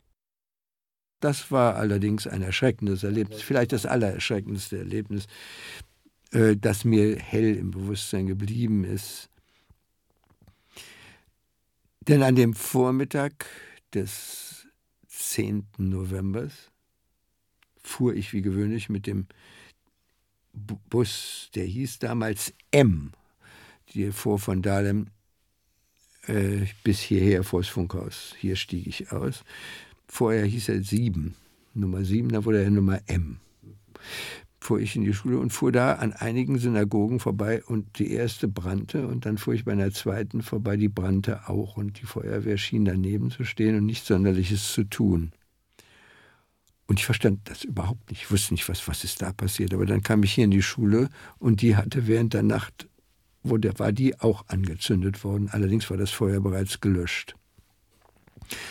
Das 1.20 1.50
war 1.50 1.76
allerdings 1.76 2.26
ein 2.26 2.40
erschreckendes 2.40 3.04
Erlebnis, 3.04 3.42
vielleicht 3.42 3.72
das 3.72 3.84
allererschreckendste 3.84 4.78
Erlebnis, 4.78 5.26
äh, 6.30 6.56
das 6.56 6.86
mir 6.86 7.18
hell 7.18 7.54
im 7.56 7.70
Bewusstsein 7.70 8.26
geblieben 8.26 8.84
ist. 8.84 9.28
Denn 12.00 12.22
an 12.22 12.34
dem 12.34 12.54
Vormittag 12.54 13.44
des 13.92 14.66
10. 15.08 15.66
November 15.76 16.48
fuhr 17.82 18.14
ich 18.14 18.32
wie 18.32 18.40
gewöhnlich 18.40 18.88
mit 18.88 19.06
dem 19.06 19.26
Bus, 20.58 21.50
der 21.54 21.64
hieß 21.64 21.98
damals 21.98 22.52
M, 22.70 23.12
der 23.94 24.12
fuhr 24.12 24.38
von 24.38 24.62
Dahlem 24.62 25.06
äh, 26.26 26.66
bis 26.84 27.00
hierher 27.00 27.42
vor 27.42 27.60
das 27.60 27.68
Funkhaus. 27.68 28.34
Hier 28.38 28.56
stieg 28.56 28.86
ich 28.86 29.12
aus. 29.12 29.44
Vorher 30.06 30.44
hieß 30.44 30.70
er 30.70 30.82
7, 30.82 31.34
Nummer 31.74 32.04
7, 32.04 32.30
dann 32.30 32.44
wurde 32.44 32.62
er 32.62 32.70
Nummer 32.70 33.00
M. 33.06 33.38
Fuhr 34.60 34.80
ich 34.80 34.96
in 34.96 35.04
die 35.04 35.14
Schule 35.14 35.38
und 35.38 35.52
fuhr 35.52 35.70
da 35.70 35.94
an 35.94 36.12
einigen 36.12 36.58
Synagogen 36.58 37.20
vorbei 37.20 37.62
und 37.64 37.98
die 37.98 38.10
erste 38.10 38.48
brannte 38.48 39.06
und 39.06 39.24
dann 39.24 39.38
fuhr 39.38 39.54
ich 39.54 39.64
bei 39.64 39.72
einer 39.72 39.92
zweiten 39.92 40.42
vorbei, 40.42 40.76
die 40.76 40.88
brannte 40.88 41.48
auch 41.48 41.76
und 41.76 42.00
die 42.00 42.06
Feuerwehr 42.06 42.58
schien 42.58 42.84
daneben 42.84 43.30
zu 43.30 43.44
stehen 43.44 43.76
und 43.76 43.86
nichts 43.86 44.08
Sonderliches 44.08 44.72
zu 44.72 44.84
tun. 44.84 45.32
Und 46.88 46.98
ich 46.98 47.04
verstand 47.04 47.40
das 47.44 47.64
überhaupt 47.64 48.10
nicht. 48.10 48.22
Ich 48.22 48.30
wusste 48.30 48.54
nicht, 48.54 48.66
was, 48.68 48.88
was 48.88 49.04
ist 49.04 49.20
da 49.20 49.32
passiert. 49.32 49.74
Aber 49.74 49.84
dann 49.84 50.02
kam 50.02 50.22
ich 50.22 50.32
hier 50.32 50.44
in 50.44 50.50
die 50.50 50.62
Schule 50.62 51.10
und 51.38 51.60
die 51.60 51.76
hatte 51.76 52.06
während 52.06 52.32
der 52.32 52.42
Nacht, 52.42 52.88
wo 53.42 53.58
der, 53.58 53.78
war 53.78 53.92
die 53.92 54.18
auch 54.18 54.46
angezündet 54.48 55.22
worden. 55.22 55.50
Allerdings 55.52 55.90
war 55.90 55.98
das 55.98 56.10
Feuer 56.10 56.40
bereits 56.40 56.80
gelöscht. 56.80 57.36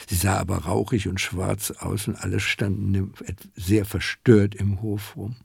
Sie 0.08 0.16
sah 0.16 0.40
aber 0.40 0.58
rauchig 0.58 1.08
und 1.08 1.22
schwarz 1.22 1.70
aus 1.70 2.08
und 2.08 2.16
alle 2.16 2.40
standen 2.40 3.14
sehr 3.56 3.86
verstört 3.86 4.56
im 4.56 4.82
Hof 4.82 5.16
rum. 5.16 5.36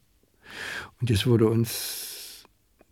Und 0.99 1.11
es 1.11 1.27
wurde 1.27 1.49
uns 1.49 2.45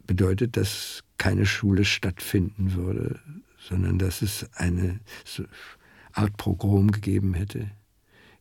bedeutet, 0.06 0.58
dass 0.58 1.04
keine 1.16 1.46
Schule 1.46 1.86
stattfinden 1.86 2.74
würde, 2.74 3.18
sondern 3.58 3.98
dass 3.98 4.20
es 4.20 4.46
eine 4.54 5.00
Art 6.12 6.36
Pogrom 6.36 6.90
gegeben 6.90 7.32
hätte 7.32 7.70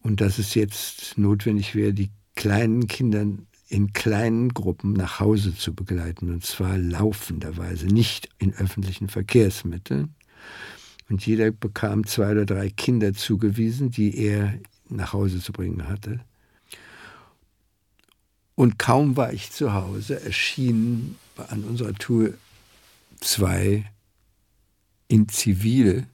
und 0.01 0.21
dass 0.21 0.37
es 0.39 0.55
jetzt 0.55 1.17
notwendig 1.17 1.75
wäre, 1.75 1.93
die 1.93 2.11
kleinen 2.35 2.87
Kinder 2.87 3.25
in 3.67 3.93
kleinen 3.93 4.49
Gruppen 4.49 4.93
nach 4.93 5.19
Hause 5.19 5.55
zu 5.55 5.73
begleiten, 5.75 6.31
und 6.31 6.43
zwar 6.43 6.77
laufenderweise, 6.77 7.85
nicht 7.85 8.29
in 8.39 8.53
öffentlichen 8.55 9.09
Verkehrsmitteln. 9.09 10.15
Und 11.09 11.25
jeder 11.25 11.51
bekam 11.51 12.05
zwei 12.05 12.31
oder 12.31 12.45
drei 12.45 12.69
Kinder 12.69 13.13
zugewiesen, 13.13 13.91
die 13.91 14.17
er 14.17 14.59
nach 14.89 15.13
Hause 15.13 15.39
zu 15.39 15.51
bringen 15.51 15.87
hatte. 15.87 16.19
Und 18.55 18.79
kaum 18.79 19.15
war 19.15 19.31
ich 19.31 19.51
zu 19.51 19.73
Hause, 19.73 20.21
erschienen 20.21 21.15
an 21.47 21.63
unserer 21.63 21.93
Tour 21.93 22.33
zwei 23.21 23.85
in 25.07 25.29
Zivil 25.29 26.07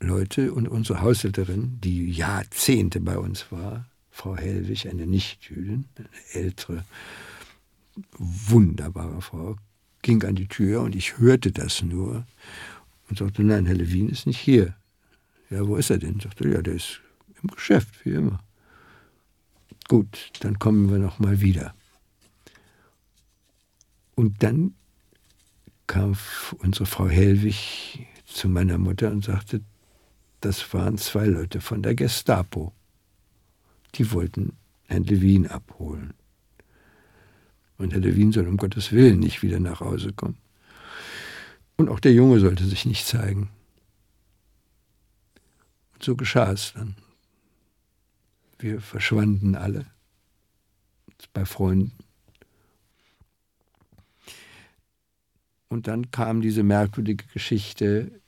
Leute 0.00 0.52
und 0.52 0.68
unsere 0.68 1.00
Haushälterin, 1.00 1.80
die 1.80 2.10
Jahrzehnte 2.10 3.00
bei 3.00 3.18
uns 3.18 3.50
war, 3.50 3.86
Frau 4.10 4.36
Hellwig, 4.36 4.88
eine 4.88 5.06
Nichtjüdin, 5.06 5.86
eine 5.96 6.08
ältere, 6.32 6.84
wunderbare 8.16 9.20
Frau, 9.22 9.56
ging 10.02 10.24
an 10.24 10.36
die 10.36 10.46
Tür 10.46 10.82
und 10.82 10.94
ich 10.94 11.18
hörte 11.18 11.52
das 11.52 11.82
nur 11.82 12.26
und 13.08 13.18
sagte, 13.18 13.42
nein, 13.42 13.66
Herr 13.66 13.74
Levin 13.74 14.08
ist 14.08 14.26
nicht 14.26 14.38
hier. 14.38 14.74
Ja, 15.50 15.66
wo 15.66 15.76
ist 15.76 15.90
er 15.90 15.98
denn? 15.98 16.20
Sagte, 16.20 16.48
ja, 16.48 16.62
der 16.62 16.74
ist 16.74 17.00
im 17.42 17.48
Geschäft, 17.48 18.04
wie 18.04 18.10
immer. 18.10 18.40
Gut, 19.88 20.30
dann 20.40 20.58
kommen 20.58 20.90
wir 20.90 20.98
noch 20.98 21.18
mal 21.18 21.40
wieder. 21.40 21.74
Und 24.14 24.42
dann 24.42 24.74
kam 25.86 26.16
unsere 26.58 26.86
Frau 26.86 27.08
Hellwig 27.08 28.06
zu 28.26 28.48
meiner 28.48 28.78
Mutter 28.78 29.10
und 29.10 29.24
sagte, 29.24 29.62
das 30.40 30.72
waren 30.72 30.98
zwei 30.98 31.26
Leute 31.26 31.60
von 31.60 31.82
der 31.82 31.94
Gestapo. 31.94 32.72
Die 33.94 34.12
wollten 34.12 34.56
Herrn 34.86 35.04
Levin 35.04 35.46
abholen. 35.46 36.14
Und 37.76 37.92
Herr 37.92 38.00
Levin 38.00 38.32
soll 38.32 38.48
um 38.48 38.56
Gottes 38.56 38.92
Willen 38.92 39.20
nicht 39.20 39.42
wieder 39.42 39.60
nach 39.60 39.80
Hause 39.80 40.12
kommen. 40.12 40.38
Und 41.76 41.88
auch 41.88 42.00
der 42.00 42.12
Junge 42.12 42.40
sollte 42.40 42.64
sich 42.64 42.86
nicht 42.86 43.06
zeigen. 43.06 43.50
Und 45.94 46.02
so 46.02 46.16
geschah 46.16 46.52
es 46.52 46.72
dann. 46.74 46.96
Wir 48.58 48.80
verschwanden 48.80 49.54
alle 49.54 49.86
bei 51.32 51.44
Freunden. 51.44 51.92
Und 55.68 55.86
dann 55.86 56.10
kam 56.10 56.40
diese 56.40 56.62
merkwürdige 56.62 57.24
Geschichte 57.32 58.20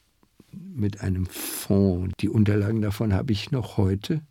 mit 0.53 1.01
einem 1.01 1.27
Fonds. 1.27 2.15
Die 2.21 2.29
Unterlagen 2.29 2.83
davon 2.83 3.13
habe 3.13 3.33
ich 3.33 3.51
noch 3.51 3.77
heute, 3.77 4.23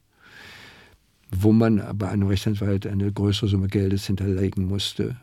wo 1.31 1.51
man 1.51 1.83
bei 1.97 2.09
einem 2.09 2.27
Rechtsanwalt 2.27 2.87
eine 2.87 3.11
größere 3.11 3.49
Summe 3.49 3.67
Geldes 3.67 4.07
hinterlegen 4.07 4.65
musste 4.65 5.17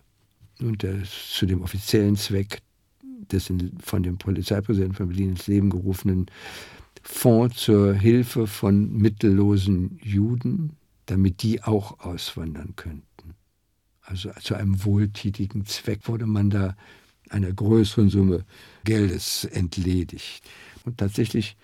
und 0.61 0.83
der, 0.83 1.03
zu 1.05 1.47
dem 1.47 1.63
offiziellen 1.63 2.17
Zweck 2.17 2.63
des 3.33 3.53
von 3.83 4.03
dem 4.03 4.19
Polizeipräsidenten 4.19 4.95
von 4.95 5.09
Berlin 5.09 5.31
ins 5.31 5.47
Leben 5.47 5.71
gerufenen 5.71 6.27
Fonds 7.03 7.57
zur 7.57 7.95
Hilfe 7.95 8.47
von 8.47 8.93
mittellosen 8.93 9.99
Juden, 10.03 10.77
damit 11.07 11.43
die 11.43 11.63
auch 11.63 12.01
auswandern 12.01 12.75
könnten. 12.77 13.35
Also 14.03 14.31
zu 14.41 14.55
einem 14.55 14.85
wohltätigen 14.85 15.67
Zweck 15.67 16.09
wurde 16.09 16.27
man 16.27 16.51
da 16.51 16.77
einer 17.29 17.53
größeren 17.53 18.09
Summe 18.09 18.45
Geldes 18.85 19.45
entledigt. 19.45 20.43
Und 20.87 20.97
tatsächlich, 20.97 21.57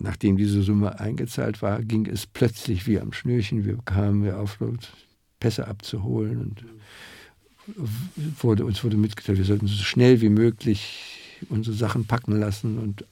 nachdem 0.00 0.36
diese 0.36 0.62
Summe 0.62 0.98
eingezahlt 0.98 1.62
war, 1.62 1.80
ging 1.82 2.06
es 2.06 2.26
plötzlich 2.26 2.88
wie 2.88 2.98
am 2.98 3.12
Schnürchen. 3.12 3.64
Wir 3.64 3.78
kamen 3.84 4.28
auf, 4.32 4.58
Pässe 5.38 5.68
abzuholen 5.68 6.40
und 6.40 6.64
wurde, 8.42 8.64
uns 8.64 8.82
wurde 8.82 8.96
mitgeteilt, 8.96 9.38
wir 9.38 9.44
sollten 9.44 9.66
so 9.66 9.82
schnell 9.82 10.20
wie 10.20 10.28
möglich 10.28 11.20
unsere 11.48 11.76
Sachen 11.76 12.06
packen 12.06 12.38
lassen 12.38 12.78
und 12.78 13.04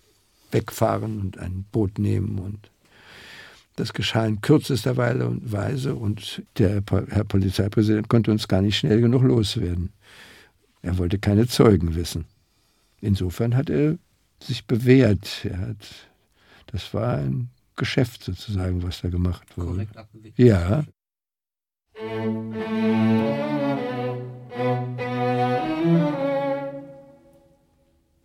wegfahren 0.50 1.20
und 1.20 1.38
ein 1.38 1.64
Boot 1.72 1.98
nehmen. 1.98 2.38
Und 2.38 2.70
das 3.76 3.92
geschah 3.92 4.26
in 4.26 4.40
kürzester 4.40 4.96
Weise 4.96 5.94
und 5.94 6.42
der 6.58 6.82
Herr 7.08 7.24
Polizeipräsident 7.24 8.08
konnte 8.08 8.30
uns 8.30 8.48
gar 8.48 8.62
nicht 8.62 8.78
schnell 8.78 9.00
genug 9.00 9.22
loswerden. 9.22 9.90
Er 10.82 10.98
wollte 10.98 11.18
keine 11.18 11.46
Zeugen 11.46 11.94
wissen. 11.94 12.24
Insofern 13.00 13.56
hat 13.56 13.70
er 13.70 13.96
sich 14.42 14.66
bewährt. 14.66 15.44
Er 15.44 15.58
hat, 15.58 15.88
das 16.66 16.92
war 16.94 17.16
ein 17.16 17.50
Geschäft 17.76 18.24
sozusagen, 18.24 18.82
was 18.82 19.00
da 19.00 19.08
gemacht 19.08 19.56
wurde. 19.56 19.70
Korrekt 19.70 19.96
abgewickelt. 19.96 20.48
Ja. 20.48 20.84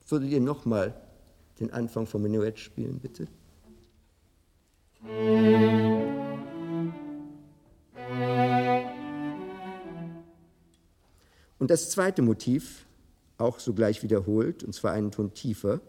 Würdet 0.09 0.29
ihr 0.29 0.39
nochmal 0.41 0.93
den 1.59 1.71
Anfang 1.71 2.05
vom 2.05 2.21
Menuett 2.21 2.59
spielen, 2.59 2.99
bitte? 2.99 3.27
Und 11.59 11.71
das 11.71 11.89
zweite 11.89 12.21
Motiv, 12.21 12.85
auch 13.37 13.59
sogleich 13.59 14.03
wiederholt, 14.03 14.63
und 14.63 14.73
zwar 14.73 14.93
einen 14.93 15.11
Ton 15.11 15.33
tiefer. 15.33 15.81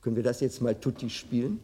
Können 0.00 0.16
wir 0.16 0.22
das 0.22 0.40
jetzt 0.40 0.60
mal 0.60 0.74
tutti 0.74 1.10
spielen? 1.10 1.60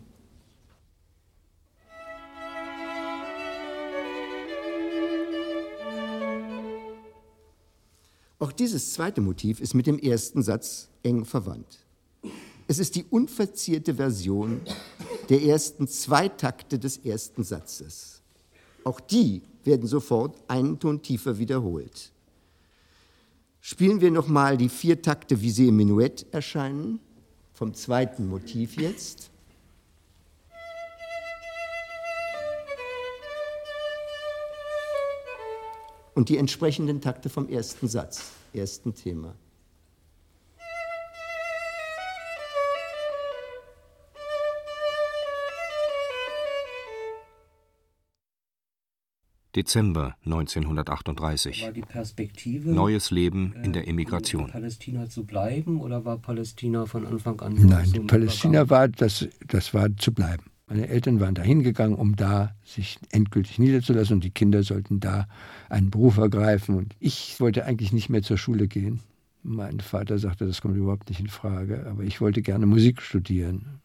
Auch 8.39 8.53
dieses 8.53 8.93
zweite 8.93 9.21
Motiv 9.21 9.61
ist 9.61 9.75
mit 9.75 9.87
dem 9.87 9.99
ersten 9.99 10.43
Satz 10.43 10.89
eng 11.03 11.25
verwandt. 11.25 11.79
Es 12.67 12.79
ist 12.79 12.95
die 12.95 13.05
unverzierte 13.05 13.95
Version 13.95 14.61
der 15.29 15.43
ersten 15.43 15.87
zwei 15.89 16.29
Takte 16.29 16.79
des 16.79 16.99
ersten 16.99 17.45
Satzes. 17.45 18.21
Auch 18.83 19.01
die 19.01 19.43
werden 19.65 19.87
sofort 19.87 20.37
einen 20.49 20.79
Ton 20.79 21.01
tiefer 21.01 21.39
wiederholt. 21.39 22.11
Spielen 23.61 24.03
wir 24.03 24.11
nochmal 24.11 24.59
die 24.59 24.69
vier 24.69 25.01
Takte, 25.01 25.41
wie 25.41 25.51
sie 25.51 25.69
im 25.69 25.77
Menuett 25.77 26.27
erscheinen 26.33 27.01
vom 27.55 27.73
zweiten 27.73 28.29
Motiv 28.29 28.77
jetzt. 28.77 29.31
Und 36.15 36.29
die 36.29 36.37
entsprechenden 36.37 37.01
Takte 37.01 37.29
vom 37.29 37.49
ersten 37.49 37.89
Satz, 37.89 38.33
ersten 38.53 38.95
Thema. 38.95 39.35
Dezember 49.55 50.17
1938. 50.25 51.63
War 51.63 51.73
die 51.73 51.81
Perspektive, 51.83 52.71
Neues 52.73 53.11
Leben 53.11 53.55
in 53.63 53.73
der 53.73 53.87
Emigration. 53.87 54.47
In 54.47 54.51
Palästina 54.51 55.09
zu 55.09 55.25
bleiben 55.25 55.81
oder 55.81 56.05
war 56.05 56.19
Palästina 56.19 56.87
von 56.87 57.07
Anfang 57.07 57.41
an? 57.41 57.55
Nein, 57.55 57.87
so 57.87 58.03
Palästina 58.03 58.69
war 58.69 58.89
das, 58.89 59.29
das 59.47 59.73
war 59.73 59.97
zu 59.97 60.13
bleiben. 60.13 60.45
Meine 60.67 60.89
Eltern 60.89 61.21
waren 61.21 61.35
da 61.35 61.43
hingegangen, 61.43 61.97
um 61.97 62.17
da 62.17 62.55
sich 62.65 62.99
endgültig 63.11 63.59
niederzulassen 63.59 64.15
und 64.15 64.25
die 64.25 64.31
Kinder 64.31 64.63
sollten 64.63 64.99
da 64.99 65.29
einen 65.69 65.91
Beruf 65.91 66.17
ergreifen. 66.17 66.75
Und 66.75 66.97
ich 66.99 67.39
wollte 67.39 67.65
eigentlich 67.67 67.93
nicht 67.93 68.09
mehr 68.09 68.23
zur 68.23 68.39
Schule 68.39 68.67
gehen. 68.67 69.01
Mein 69.43 69.81
Vater 69.81 70.19
sagte, 70.19 70.47
das 70.47 70.63
kommt 70.63 70.77
überhaupt 70.77 71.11
nicht 71.11 71.21
in 71.21 71.29
Frage, 71.29 71.87
aber 71.87 72.03
ich 72.03 72.21
wollte 72.23 72.41
gerne 72.41 72.65
Musik 72.65 73.03
studieren. 73.03 73.83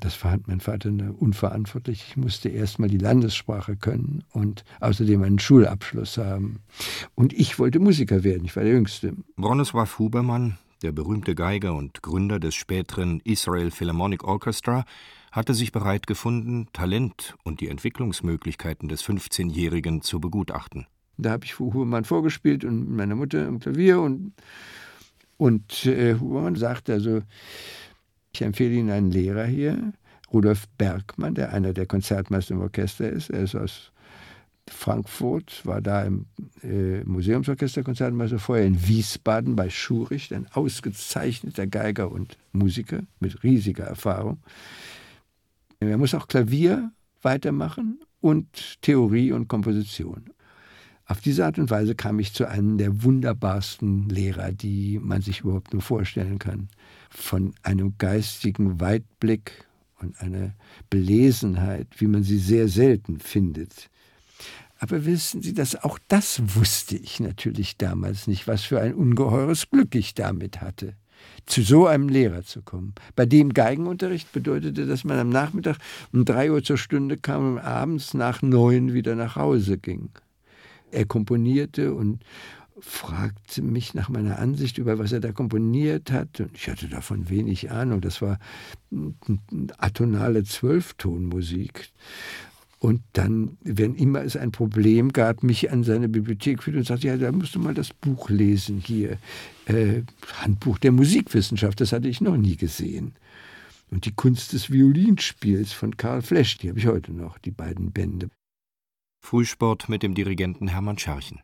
Das 0.00 0.14
fand 0.14 0.48
mein 0.48 0.60
Vater 0.60 0.90
unverantwortlich. 1.18 2.04
Ich 2.08 2.16
musste 2.16 2.48
erst 2.48 2.78
mal 2.78 2.88
die 2.88 2.98
Landessprache 2.98 3.76
können 3.76 4.24
und 4.32 4.64
außerdem 4.80 5.22
einen 5.22 5.38
Schulabschluss 5.38 6.18
haben. 6.18 6.60
Und 7.14 7.32
ich 7.32 7.58
wollte 7.58 7.78
Musiker 7.78 8.24
werden, 8.24 8.44
ich 8.44 8.56
war 8.56 8.62
der 8.62 8.72
Jüngste. 8.72 9.14
Bronisław 9.36 9.98
Hubermann, 9.98 10.58
der 10.82 10.92
berühmte 10.92 11.34
Geiger 11.34 11.74
und 11.74 12.02
Gründer 12.02 12.40
des 12.40 12.54
späteren 12.54 13.20
Israel 13.24 13.70
Philharmonic 13.70 14.24
Orchestra, 14.24 14.84
hatte 15.32 15.52
sich 15.52 15.72
bereit 15.72 16.06
gefunden, 16.06 16.68
Talent 16.72 17.34
und 17.42 17.60
die 17.60 17.68
Entwicklungsmöglichkeiten 17.68 18.88
des 18.88 19.04
15-Jährigen 19.04 20.00
zu 20.00 20.20
begutachten. 20.20 20.86
Da 21.16 21.30
habe 21.30 21.44
ich 21.44 21.58
Hubermann 21.58 22.04
vorgespielt 22.04 22.64
und 22.64 22.90
meiner 22.94 23.16
Mutter 23.16 23.46
am 23.46 23.58
Klavier 23.58 24.00
und, 24.00 24.32
und 25.36 25.86
äh, 25.86 26.14
Hubermann 26.14 26.54
sagte 26.54 26.92
also, 26.92 27.22
ich 28.34 28.42
empfehle 28.42 28.74
Ihnen 28.74 28.90
einen 28.90 29.10
Lehrer 29.10 29.44
hier, 29.44 29.92
Rudolf 30.32 30.66
Bergmann, 30.76 31.34
der 31.34 31.52
einer 31.52 31.72
der 31.72 31.86
Konzertmeister 31.86 32.54
im 32.54 32.60
Orchester 32.60 33.08
ist. 33.08 33.30
Er 33.30 33.44
ist 33.44 33.54
aus 33.54 33.92
Frankfurt, 34.68 35.64
war 35.64 35.80
da 35.80 36.02
im 36.02 36.26
äh, 36.62 37.04
Museumsorchester 37.04 37.82
Konzertmeister, 37.82 38.38
vorher 38.38 38.66
in 38.66 38.88
Wiesbaden 38.88 39.54
bei 39.54 39.70
Schurich, 39.70 40.34
ein 40.34 40.46
ausgezeichneter 40.52 41.66
Geiger 41.66 42.10
und 42.10 42.36
Musiker 42.52 43.00
mit 43.20 43.44
riesiger 43.44 43.84
Erfahrung. 43.84 44.38
Er 45.78 45.98
muss 45.98 46.14
auch 46.14 46.26
Klavier 46.26 46.90
weitermachen 47.22 48.00
und 48.20 48.82
Theorie 48.82 49.32
und 49.32 49.48
Komposition. 49.48 50.30
Auf 51.06 51.20
diese 51.20 51.44
Art 51.44 51.58
und 51.58 51.70
Weise 51.70 51.94
kam 51.94 52.18
ich 52.18 52.32
zu 52.32 52.48
einem 52.48 52.78
der 52.78 53.02
wunderbarsten 53.02 54.08
Lehrer, 54.08 54.52
die 54.52 54.98
man 54.98 55.20
sich 55.20 55.40
überhaupt 55.40 55.74
nur 55.74 55.82
vorstellen 55.82 56.38
kann. 56.38 56.68
Von 57.14 57.54
einem 57.62 57.94
geistigen 57.96 58.80
Weitblick 58.80 59.64
und 60.00 60.20
einer 60.20 60.52
Belesenheit, 60.90 61.86
wie 61.98 62.06
man 62.06 62.24
sie 62.24 62.38
sehr 62.38 62.68
selten 62.68 63.20
findet. 63.20 63.88
Aber 64.78 65.06
wissen 65.06 65.40
Sie, 65.40 65.54
dass 65.54 65.82
auch 65.82 65.98
das 66.08 66.42
wusste 66.56 66.96
ich 66.96 67.20
natürlich 67.20 67.76
damals 67.78 68.26
nicht, 68.26 68.46
was 68.46 68.64
für 68.64 68.80
ein 68.80 68.94
ungeheures 68.94 69.70
Glück 69.70 69.94
ich 69.94 70.14
damit 70.14 70.60
hatte, 70.60 70.94
zu 71.46 71.62
so 71.62 71.86
einem 71.86 72.08
Lehrer 72.08 72.42
zu 72.42 72.60
kommen. 72.60 72.94
Bei 73.16 73.24
dem 73.24 73.54
Geigenunterricht 73.54 74.32
bedeutete, 74.32 74.86
dass 74.86 75.04
man 75.04 75.18
am 75.18 75.30
Nachmittag 75.30 75.78
um 76.12 76.24
drei 76.24 76.50
Uhr 76.50 76.62
zur 76.62 76.76
Stunde 76.76 77.16
kam 77.16 77.54
und 77.54 77.58
abends 77.60 78.12
nach 78.12 78.42
neun 78.42 78.92
wieder 78.92 79.14
nach 79.14 79.36
Hause 79.36 79.78
ging. 79.78 80.10
Er 80.90 81.06
komponierte 81.06 81.94
und 81.94 82.22
fragte 82.80 83.62
mich 83.62 83.94
nach 83.94 84.08
meiner 84.08 84.38
Ansicht 84.38 84.78
über 84.78 84.98
was 84.98 85.12
er 85.12 85.20
da 85.20 85.32
komponiert 85.32 86.10
hat. 86.10 86.40
Und 86.40 86.50
ich 86.54 86.68
hatte 86.68 86.88
davon 86.88 87.28
wenig 87.28 87.70
Ahnung. 87.70 88.00
Das 88.00 88.20
war 88.20 88.38
atonale 89.78 90.44
Zwölftonmusik. 90.44 91.90
Und 92.78 93.00
dann, 93.14 93.56
wenn 93.62 93.94
immer 93.94 94.22
es 94.22 94.36
ein 94.36 94.52
Problem 94.52 95.12
gab, 95.12 95.42
mich 95.42 95.70
an 95.70 95.84
seine 95.84 96.08
Bibliothek 96.08 96.62
führte 96.62 96.80
und 96.80 96.86
sagte, 96.86 97.06
ja, 97.06 97.16
da 97.16 97.32
musst 97.32 97.54
du 97.54 97.58
mal 97.58 97.72
das 97.72 97.94
Buch 97.94 98.28
lesen 98.28 98.82
hier. 98.84 99.16
Äh, 99.64 100.02
Handbuch 100.42 100.76
der 100.78 100.92
Musikwissenschaft, 100.92 101.80
das 101.80 101.92
hatte 101.92 102.08
ich 102.08 102.20
noch 102.20 102.36
nie 102.36 102.56
gesehen. 102.56 103.14
Und 103.90 104.04
die 104.04 104.12
Kunst 104.12 104.52
des 104.52 104.70
Violinspiels 104.70 105.72
von 105.72 105.96
Karl 105.96 106.20
Flesch, 106.20 106.58
die 106.58 106.68
habe 106.68 106.78
ich 106.78 106.86
heute 106.86 107.12
noch, 107.12 107.38
die 107.38 107.52
beiden 107.52 107.90
Bände. 107.90 108.28
Frühsport 109.24 109.88
mit 109.88 110.02
dem 110.02 110.14
Dirigenten 110.14 110.68
Hermann 110.68 110.98
Scherchen. 110.98 111.40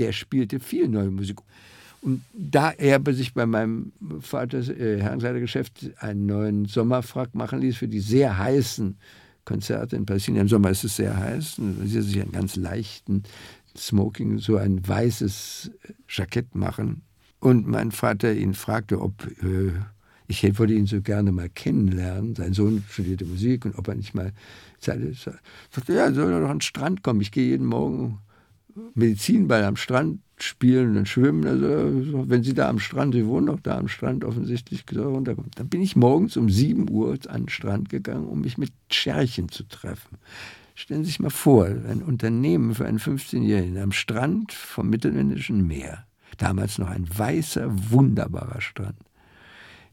Der 0.00 0.12
spielte 0.12 0.58
viel 0.58 0.88
neue 0.88 1.10
Musik. 1.10 1.38
Und 2.02 2.22
da 2.32 2.70
er 2.70 3.00
sich 3.12 3.34
bei 3.34 3.44
meinem 3.44 3.92
Vater 4.20 4.58
äh, 4.58 5.00
Herrenkleidergeschäft 5.00 5.90
einen 5.98 6.24
neuen 6.26 6.64
Sommerfrack 6.64 7.34
machen 7.34 7.60
ließ 7.60 7.76
für 7.76 7.88
die 7.88 8.00
sehr 8.00 8.38
heißen 8.38 8.96
Konzerte 9.44 9.96
in 9.96 10.06
Palästina, 10.06 10.40
im 10.40 10.48
Sommer 10.48 10.70
ist 10.70 10.84
es 10.84 10.96
sehr 10.96 11.16
heiß, 11.16 11.58
und 11.58 11.86
sie 11.86 12.00
sich 12.00 12.20
einen 12.20 12.32
ganz 12.32 12.56
leichten 12.56 13.24
Smoking, 13.76 14.38
so 14.38 14.56
ein 14.56 14.86
weißes 14.86 15.70
Jackett 16.08 16.54
machen. 16.54 17.02
Und 17.38 17.66
mein 17.66 17.90
Vater 17.90 18.32
ihn 18.32 18.54
fragte, 18.54 19.00
ob 19.00 19.26
äh, 19.42 19.72
ich 20.28 20.58
wollte 20.58 20.74
ihn 20.74 20.86
so 20.86 21.00
gerne 21.00 21.32
mal 21.32 21.48
kennenlernen. 21.48 22.36
Sein 22.36 22.52
Sohn 22.52 22.84
studierte 22.88 23.24
Musik 23.24 23.64
und 23.64 23.76
ob 23.76 23.88
er 23.88 23.96
nicht 23.96 24.14
mal 24.14 24.32
Zeit 24.78 25.00
sagte, 25.70 25.92
ja, 25.92 26.12
soll 26.12 26.32
er 26.32 26.40
doch 26.40 26.48
an 26.48 26.58
den 26.58 26.60
Strand 26.62 27.02
kommen. 27.02 27.20
Ich 27.20 27.32
gehe 27.32 27.48
jeden 27.48 27.66
Morgen 27.66 28.20
Medizinball 28.94 29.64
am 29.64 29.76
Strand 29.76 30.20
spielen 30.38 30.96
und 30.96 31.08
schwimmen. 31.08 31.46
Also, 31.46 32.28
wenn 32.28 32.42
Sie 32.42 32.54
da 32.54 32.68
am 32.68 32.78
Strand, 32.78 33.14
Sie 33.14 33.26
wohnen 33.26 33.46
doch 33.46 33.60
da 33.60 33.78
am 33.78 33.88
Strand 33.88 34.24
offensichtlich, 34.24 34.84
runterkommen. 34.94 35.50
Dann 35.56 35.68
bin 35.68 35.82
ich 35.82 35.96
morgens 35.96 36.36
um 36.36 36.48
7 36.48 36.90
Uhr 36.90 37.18
an 37.28 37.42
den 37.42 37.48
Strand 37.48 37.88
gegangen, 37.88 38.26
um 38.26 38.40
mich 38.40 38.58
mit 38.58 38.72
Scherchen 38.90 39.48
zu 39.48 39.64
treffen. 39.64 40.18
Stellen 40.74 41.04
Sie 41.04 41.10
sich 41.10 41.20
mal 41.20 41.30
vor, 41.30 41.66
ein 41.66 42.02
Unternehmen 42.02 42.74
für 42.74 42.86
einen 42.86 42.98
15-Jährigen 42.98 43.78
am 43.78 43.92
Strand 43.92 44.52
vom 44.52 44.88
Mittelländischen 44.88 45.66
Meer. 45.66 46.06
Damals 46.38 46.78
noch 46.78 46.88
ein 46.88 47.06
weißer, 47.06 47.90
wunderbarer 47.90 48.60
Strand. 48.60 48.96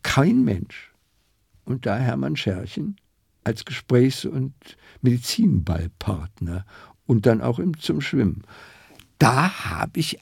Kein 0.01 0.43
Mensch. 0.45 0.93
Und 1.65 1.85
da 1.85 1.97
Hermann 1.97 2.37
Scherchen 2.37 2.95
als 3.43 3.65
Gesprächs- 3.65 4.25
und 4.25 4.53
Medizinballpartner 5.01 6.65
und 7.07 7.25
dann 7.25 7.41
auch 7.41 7.59
zum 7.79 8.01
Schwimmen. 8.01 8.43
Da 9.17 9.65
habe 9.65 9.99
ich 9.99 10.19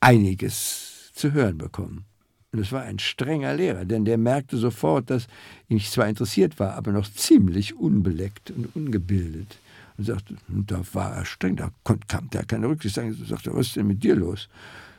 einiges 0.00 1.10
zu 1.12 1.32
hören 1.32 1.58
bekommen. 1.58 2.06
Und 2.52 2.60
es 2.60 2.70
war 2.70 2.82
ein 2.82 3.00
strenger 3.00 3.54
Lehrer, 3.54 3.84
denn 3.84 4.04
der 4.04 4.16
merkte 4.16 4.56
sofort, 4.56 5.10
dass 5.10 5.26
ich 5.68 5.90
zwar 5.90 6.08
interessiert 6.08 6.60
war, 6.60 6.74
aber 6.74 6.92
noch 6.92 7.10
ziemlich 7.10 7.74
unbeleckt 7.74 8.52
und 8.52 8.74
ungebildet. 8.76 9.58
Und 9.96 10.04
sagte, 10.04 10.36
und 10.48 10.70
da 10.70 10.82
war 10.92 11.16
er 11.16 11.24
streng, 11.24 11.56
da 11.56 11.70
kam 11.84 12.30
der 12.30 12.44
keine 12.44 12.68
Rücksicht. 12.68 12.96
Er 12.96 13.12
sagte, 13.12 13.54
was 13.54 13.68
ist 13.68 13.76
denn 13.76 13.86
mit 13.86 14.02
dir 14.02 14.14
los? 14.16 14.48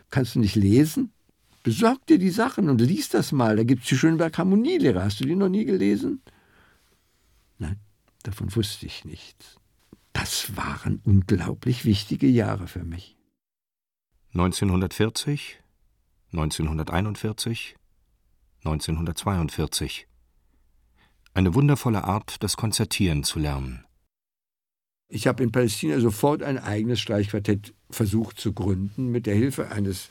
Kannst 0.09 0.35
du 0.35 0.39
nicht 0.39 0.55
lesen? 0.55 1.11
Besorg 1.63 2.05
dir 2.07 2.19
die 2.19 2.29
Sachen 2.29 2.69
und 2.69 2.79
lies 2.79 3.09
das 3.09 3.31
mal. 3.31 3.55
Da 3.55 3.63
gibt 3.63 3.83
es 3.83 3.89
die 3.89 3.97
Schönberg 3.97 4.37
Harmonielehre. 4.37 5.03
Hast 5.03 5.19
du 5.19 5.25
die 5.25 5.35
noch 5.35 5.49
nie 5.49 5.65
gelesen? 5.65 6.21
Nein, 7.57 7.77
davon 8.23 8.53
wusste 8.55 8.85
ich 8.85 9.03
nichts. 9.05 9.55
Das 10.15 10.55
waren 10.55 11.01
unglaublich 11.03 11.83
wichtige 11.83 12.27
Jahre 12.27 12.67
für 12.67 12.85
mich. 12.85 13.17
1940, 14.31 15.61
1941, 16.31 17.75
1942. 18.59 20.07
Eine 21.33 21.53
wundervolle 21.53 22.05
Art, 22.05 22.41
das 22.41 22.55
Konzertieren 22.55 23.25
zu 23.25 23.39
lernen. 23.39 23.83
Ich 25.09 25.27
habe 25.27 25.43
in 25.43 25.51
Palästina 25.51 25.99
sofort 25.99 26.43
ein 26.43 26.59
eigenes 26.59 27.01
Streichquartett 27.01 27.73
versucht 27.89 28.39
zu 28.39 28.53
gründen, 28.53 29.11
mit 29.11 29.25
der 29.25 29.35
Hilfe 29.35 29.69
eines 29.69 30.09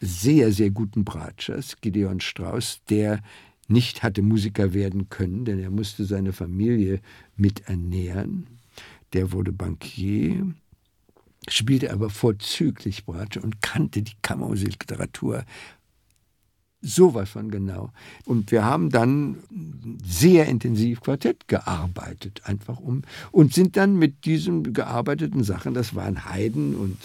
sehr, 0.00 0.50
sehr 0.50 0.70
guten 0.70 1.04
Bratschers, 1.04 1.80
Gideon 1.80 2.18
Strauss, 2.18 2.80
der 2.90 3.22
nicht 3.68 4.02
hatte 4.02 4.22
Musiker 4.22 4.74
werden 4.74 5.08
können, 5.08 5.44
denn 5.44 5.60
er 5.60 5.70
musste 5.70 6.04
seine 6.04 6.32
Familie 6.32 7.00
miternähren. 7.36 8.55
Der 9.16 9.32
wurde 9.32 9.50
Bankier, 9.50 10.52
spielte 11.48 11.90
aber 11.90 12.10
vorzüglich 12.10 13.06
Bratsche 13.06 13.40
und 13.40 13.62
kannte 13.62 14.02
die 14.02 14.12
Kammermusikliteratur 14.20 15.42
sowas 16.82 17.30
von 17.30 17.50
genau. 17.50 17.92
Und 18.26 18.52
wir 18.52 18.66
haben 18.66 18.90
dann 18.90 19.38
sehr 20.04 20.48
intensiv 20.48 21.00
Quartett 21.00 21.48
gearbeitet, 21.48 22.42
einfach 22.44 22.78
um, 22.78 23.04
und 23.32 23.54
sind 23.54 23.78
dann 23.78 23.96
mit 23.96 24.26
diesen 24.26 24.74
gearbeiteten 24.74 25.42
Sachen, 25.44 25.72
das 25.72 25.94
waren 25.94 26.30
Haydn 26.30 26.74
und 26.74 26.98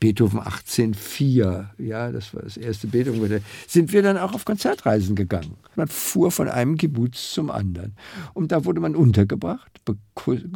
Beethoven 0.00 0.40
1804, 0.40 1.70
ja, 1.78 2.12
das 2.12 2.34
war 2.34 2.42
das 2.42 2.56
erste 2.56 2.86
Beethoven, 2.86 3.42
sind 3.66 3.92
wir 3.92 4.02
dann 4.02 4.16
auch 4.16 4.32
auf 4.32 4.46
Konzertreisen 4.46 5.14
gegangen. 5.16 5.56
Man 5.74 5.88
fuhr 5.88 6.30
von 6.30 6.48
einem 6.48 6.76
Kibbutz 6.76 7.32
zum 7.32 7.50
anderen. 7.50 7.94
Und 8.34 8.52
da 8.52 8.64
wurde 8.64 8.80
man 8.80 8.96
untergebracht. 8.96 9.80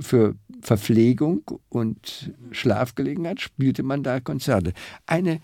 Für 0.00 0.34
Verpflegung 0.62 1.42
und 1.68 2.32
Schlafgelegenheit 2.50 3.40
spielte 3.40 3.82
man 3.82 4.02
da 4.02 4.20
Konzerte. 4.20 4.72
Eine 5.06 5.40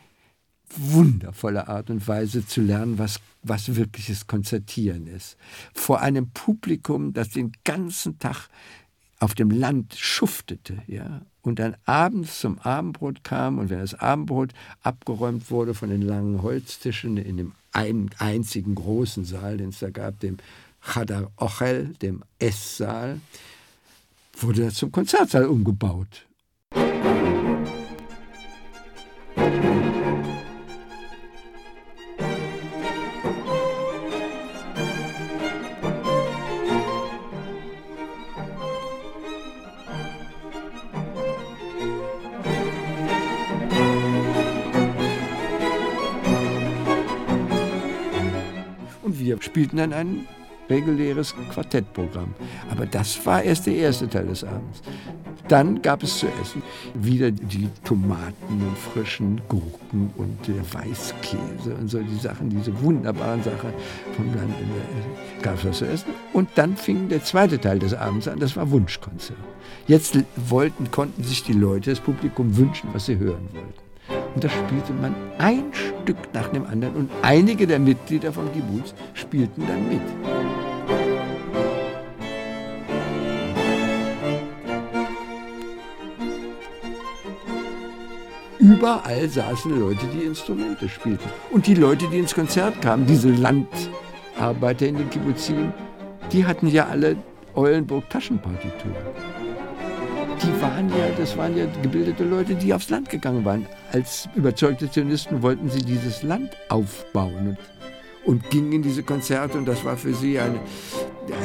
wundervolle 0.74 1.68
Art 1.68 1.90
und 1.90 2.06
Weise 2.08 2.46
zu 2.46 2.60
lernen, 2.60 2.98
was, 2.98 3.20
was 3.42 3.76
wirkliches 3.76 4.26
Konzertieren 4.26 5.06
ist. 5.06 5.36
Vor 5.74 6.00
einem 6.00 6.30
Publikum, 6.30 7.12
das 7.12 7.30
den 7.30 7.52
ganzen 7.64 8.18
Tag 8.18 8.48
auf 9.18 9.34
dem 9.34 9.50
Land 9.50 9.94
schuftete, 9.94 10.82
ja, 10.86 11.22
und 11.40 11.58
dann 11.58 11.76
abends 11.84 12.40
zum 12.40 12.58
Abendbrot 12.58 13.24
kam 13.24 13.58
und 13.58 13.70
wenn 13.70 13.78
das 13.78 13.94
Abendbrot 13.94 14.52
abgeräumt 14.82 15.50
wurde 15.50 15.74
von 15.74 15.88
den 15.88 16.02
langen 16.02 16.42
Holztischen 16.42 17.16
in 17.16 17.36
dem 17.36 17.52
einen 17.72 18.10
einzigen 18.18 18.74
großen 18.74 19.24
Saal, 19.24 19.58
den 19.58 19.68
es 19.68 19.78
da 19.78 19.90
gab, 19.90 20.18
dem 20.20 20.38
Chadar 20.80 21.30
Ochel, 21.36 21.94
dem 22.02 22.24
Esssaal, 22.38 23.20
wurde 24.42 24.64
er 24.64 24.70
zum 24.70 24.92
Konzertsaal 24.92 25.46
umgebaut. 25.46 26.26
Und 49.02 49.20
wir 49.20 49.40
spielten 49.40 49.76
dann 49.76 49.92
einen 49.92 50.28
reguläres 50.68 51.34
Quartettprogramm. 51.52 52.34
Aber 52.70 52.86
das 52.86 53.24
war 53.24 53.42
erst 53.42 53.66
der 53.66 53.74
erste 53.74 54.08
Teil 54.08 54.26
des 54.26 54.44
Abends. 54.44 54.82
Dann 55.48 55.80
gab 55.80 56.02
es 56.02 56.18
zu 56.18 56.26
essen 56.42 56.60
wieder 56.94 57.30
die 57.30 57.68
Tomaten 57.84 58.34
und 58.50 58.76
frischen 58.76 59.40
Gurken 59.48 60.10
und 60.16 60.36
der 60.48 60.62
Weißkäse 60.72 61.74
und 61.78 61.88
so 61.88 62.00
die 62.00 62.16
Sachen, 62.16 62.50
diese 62.50 62.82
wunderbaren 62.82 63.42
Sachen 63.42 63.70
vom 64.16 64.34
Land. 64.34 64.52
Gab 65.42 65.54
es 65.58 65.64
was 65.64 65.78
zu 65.78 65.86
essen. 65.86 66.10
Und 66.32 66.48
dann 66.56 66.76
fing 66.76 67.08
der 67.08 67.22
zweite 67.22 67.60
Teil 67.60 67.78
des 67.78 67.94
Abends 67.94 68.26
an, 68.26 68.40
das 68.40 68.56
war 68.56 68.70
Wunschkonzert. 68.70 69.38
Jetzt 69.86 70.18
wollten, 70.34 70.90
konnten 70.90 71.22
sich 71.22 71.44
die 71.44 71.52
Leute, 71.52 71.90
das 71.90 72.00
Publikum 72.00 72.56
wünschen, 72.56 72.88
was 72.92 73.06
sie 73.06 73.18
hören 73.18 73.48
wollten. 73.52 73.86
Und 74.34 74.44
da 74.44 74.48
spielte 74.48 74.92
man 74.92 75.14
ein 75.38 75.64
Stück 75.72 76.18
nach 76.32 76.48
dem 76.48 76.66
anderen 76.66 76.94
und 76.94 77.10
einige 77.22 77.66
der 77.66 77.78
Mitglieder 77.78 78.32
von 78.32 78.52
Kibbutz 78.52 78.94
spielten 79.14 79.62
dann 79.66 79.88
mit. 79.88 80.55
Überall 88.76 89.26
saßen 89.26 89.80
Leute, 89.80 90.04
die 90.14 90.26
Instrumente 90.26 90.86
spielten. 90.86 91.24
Und 91.50 91.66
die 91.66 91.74
Leute, 91.74 92.06
die 92.12 92.18
ins 92.18 92.34
Konzert 92.34 92.82
kamen, 92.82 93.06
diese 93.06 93.30
Landarbeiter 93.30 94.86
in 94.86 94.98
den 94.98 95.08
Kibbutzim, 95.08 95.72
die 96.30 96.44
hatten 96.44 96.68
ja 96.68 96.86
alle 96.86 97.16
Eulenburg-Taschenpartituren. 97.54 98.94
Die 100.42 100.60
waren 100.60 100.90
ja, 100.90 101.08
das 101.16 101.38
waren 101.38 101.56
ja 101.56 101.64
gebildete 101.80 102.22
Leute, 102.24 102.54
die 102.54 102.74
aufs 102.74 102.90
Land 102.90 103.08
gegangen 103.08 103.46
waren. 103.46 103.64
Als 103.92 104.28
überzeugte 104.34 104.90
Zionisten 104.90 105.40
wollten 105.40 105.70
sie 105.70 105.82
dieses 105.82 106.22
Land 106.22 106.50
aufbauen 106.68 107.56
und, 108.26 108.34
und 108.34 108.50
gingen 108.50 108.72
in 108.72 108.82
diese 108.82 109.02
Konzerte 109.02 109.56
und 109.56 109.66
das 109.66 109.86
war 109.86 109.96
für 109.96 110.12
sie 110.12 110.38
eine, 110.38 110.60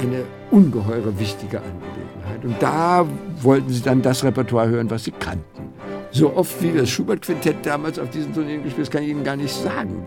eine 0.01 0.25
ungeheure 0.51 1.17
wichtige 1.17 1.61
Angelegenheit. 1.61 2.43
Und 2.43 2.61
da 2.61 3.07
wollten 3.41 3.69
sie 3.69 3.81
dann 3.81 4.01
das 4.01 4.21
Repertoire 4.21 4.67
hören, 4.67 4.89
was 4.89 5.05
sie 5.05 5.11
kannten. 5.11 5.71
So 6.13 6.35
oft 6.35 6.61
wie 6.61 6.73
das 6.73 6.89
Schubert-Quintett 6.89 7.65
damals 7.65 7.97
auf 7.97 8.09
diesen 8.09 8.33
Turnieren 8.33 8.63
gespielt 8.63 8.87
das 8.87 8.91
kann 8.91 9.03
ich 9.03 9.09
Ihnen 9.09 9.23
gar 9.23 9.37
nicht 9.37 9.53
sagen. 9.53 10.05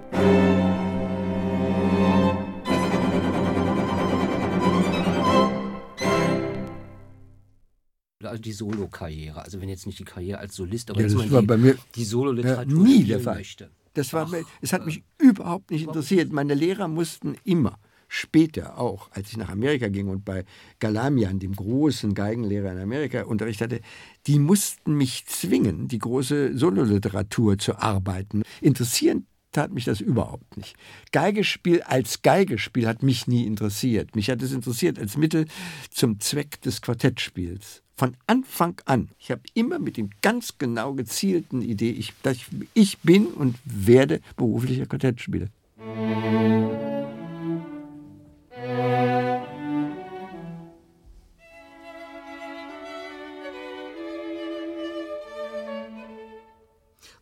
Also 8.22 8.42
die 8.42 8.52
Solo-Karriere, 8.52 9.42
also 9.42 9.60
wenn 9.60 9.68
jetzt 9.68 9.86
nicht 9.86 9.98
die 9.98 10.04
Karriere 10.04 10.38
als 10.38 10.56
Solist, 10.56 10.90
aber 10.90 11.00
ja, 11.00 11.06
jetzt 11.06 11.14
das 11.16 11.26
mal 11.26 11.32
war 11.32 11.40
die, 11.40 11.46
bei 11.46 11.56
mir 11.56 11.76
die 11.94 12.04
Solo-Literatur 12.04 12.78
ja, 12.78 12.84
nie 12.84 13.04
der 13.04 13.20
Fall. 13.20 13.36
möchte. 13.36 13.70
Das 13.94 14.12
war, 14.12 14.28
Ach, 14.30 14.38
es 14.60 14.72
hat 14.72 14.84
mich 14.84 15.04
überhaupt 15.18 15.70
nicht 15.70 15.86
interessiert. 15.86 16.32
Meine 16.32 16.54
Lehrer 16.54 16.88
mussten 16.88 17.36
immer 17.44 17.78
später 18.14 18.78
auch, 18.78 19.10
als 19.12 19.30
ich 19.30 19.36
nach 19.36 19.48
Amerika 19.48 19.88
ging 19.88 20.08
und 20.08 20.24
bei 20.24 20.44
Galamian, 20.78 21.40
dem 21.40 21.54
großen 21.54 22.14
Geigenlehrer 22.14 22.72
in 22.72 22.78
Amerika, 22.78 23.22
Unterricht 23.22 23.60
hatte, 23.60 23.80
die 24.26 24.38
mussten 24.38 24.96
mich 24.96 25.26
zwingen, 25.26 25.88
die 25.88 25.98
große 25.98 26.56
Sololiteratur 26.56 27.58
zu 27.58 27.76
arbeiten. 27.76 28.42
Interessieren 28.60 29.26
tat 29.50 29.72
mich 29.72 29.84
das 29.84 30.00
überhaupt 30.00 30.56
nicht. 30.56 30.76
Geigespiel 31.12 31.82
als 31.82 32.22
Geigespiel 32.22 32.86
hat 32.86 33.02
mich 33.02 33.26
nie 33.26 33.46
interessiert. 33.46 34.14
Mich 34.16 34.30
hat 34.30 34.42
es 34.42 34.52
interessiert 34.52 34.98
als 34.98 35.16
Mittel 35.16 35.46
zum 35.90 36.20
Zweck 36.20 36.60
des 36.62 36.82
Quartettspiels. 36.82 37.82
Von 37.96 38.16
Anfang 38.26 38.80
an. 38.86 39.10
Ich 39.18 39.30
habe 39.30 39.42
immer 39.54 39.78
mit 39.78 39.96
dem 39.96 40.10
ganz 40.20 40.58
genau 40.58 40.94
gezielten 40.94 41.62
Idee, 41.62 41.90
ich, 41.90 42.12
dass 42.22 42.36
ich, 42.36 42.46
ich 42.74 42.98
bin 42.98 43.26
und 43.26 43.56
werde 43.64 44.20
beruflicher 44.36 44.86
Quartettspieler. 44.86 45.46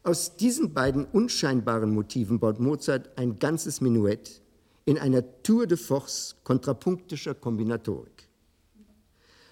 Aus 0.04 0.34
diesen 0.34 0.74
beiden 0.74 1.04
unscheinbaren 1.04 1.94
Motiven 1.94 2.40
baut 2.40 2.58
Mozart 2.58 3.16
ein 3.16 3.38
ganzes 3.38 3.80
Menuett 3.80 4.42
in 4.84 4.98
einer 4.98 5.22
Tour 5.44 5.68
de 5.68 5.78
force 5.78 6.34
kontrapunktischer 6.42 7.34
Kombinatorik. 7.36 8.28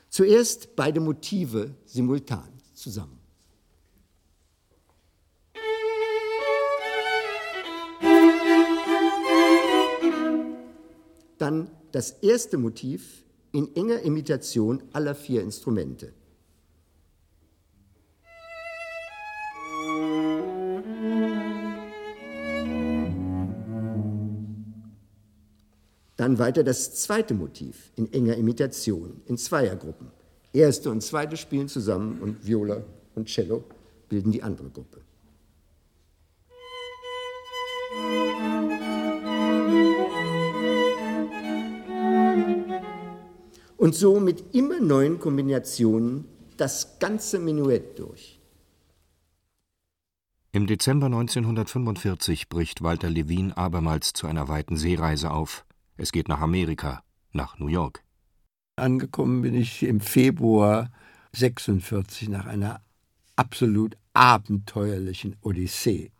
Zuerst 0.08 0.74
beide 0.74 0.98
Motive 0.98 1.76
simultan 1.84 2.48
zusammen. 2.74 3.20
Dann 11.38 11.70
das 11.92 12.10
erste 12.10 12.58
Motiv 12.58 13.24
in 13.52 13.74
enger 13.76 14.00
Imitation 14.00 14.82
aller 14.92 15.14
vier 15.14 15.42
Instrumente. 15.42 16.12
Dann 26.20 26.38
weiter 26.38 26.62
das 26.62 26.94
zweite 26.96 27.32
Motiv 27.32 27.92
in 27.96 28.12
enger 28.12 28.36
Imitation, 28.36 29.22
in 29.24 29.38
Zweiergruppen. 29.38 30.08
Erste 30.52 30.90
und 30.90 31.02
zweite 31.02 31.38
spielen 31.38 31.66
zusammen 31.66 32.20
und 32.20 32.46
Viola 32.46 32.82
und 33.14 33.28
Cello 33.28 33.64
bilden 34.10 34.30
die 34.30 34.42
andere 34.42 34.68
Gruppe. 34.68 35.00
Und 43.78 43.94
so 43.94 44.20
mit 44.20 44.54
immer 44.54 44.78
neuen 44.78 45.20
Kombinationen 45.20 46.26
das 46.58 46.98
ganze 46.98 47.38
Menuett 47.38 47.98
durch. 47.98 48.38
Im 50.52 50.66
Dezember 50.66 51.06
1945 51.06 52.50
bricht 52.50 52.82
Walter 52.82 53.08
Levin 53.08 53.52
abermals 53.52 54.12
zu 54.12 54.26
einer 54.26 54.48
weiten 54.48 54.76
Seereise 54.76 55.30
auf. 55.30 55.64
Es 56.00 56.12
geht 56.12 56.28
nach 56.28 56.40
Amerika, 56.40 57.04
nach 57.32 57.58
New 57.58 57.68
York. 57.68 58.02
Angekommen 58.76 59.42
bin 59.42 59.54
ich 59.54 59.82
im 59.82 60.00
Februar 60.00 60.90
46 61.36 62.30
nach 62.30 62.46
einer 62.46 62.80
absolut 63.36 63.98
abenteuerlichen 64.14 65.36
Odyssee 65.42 66.10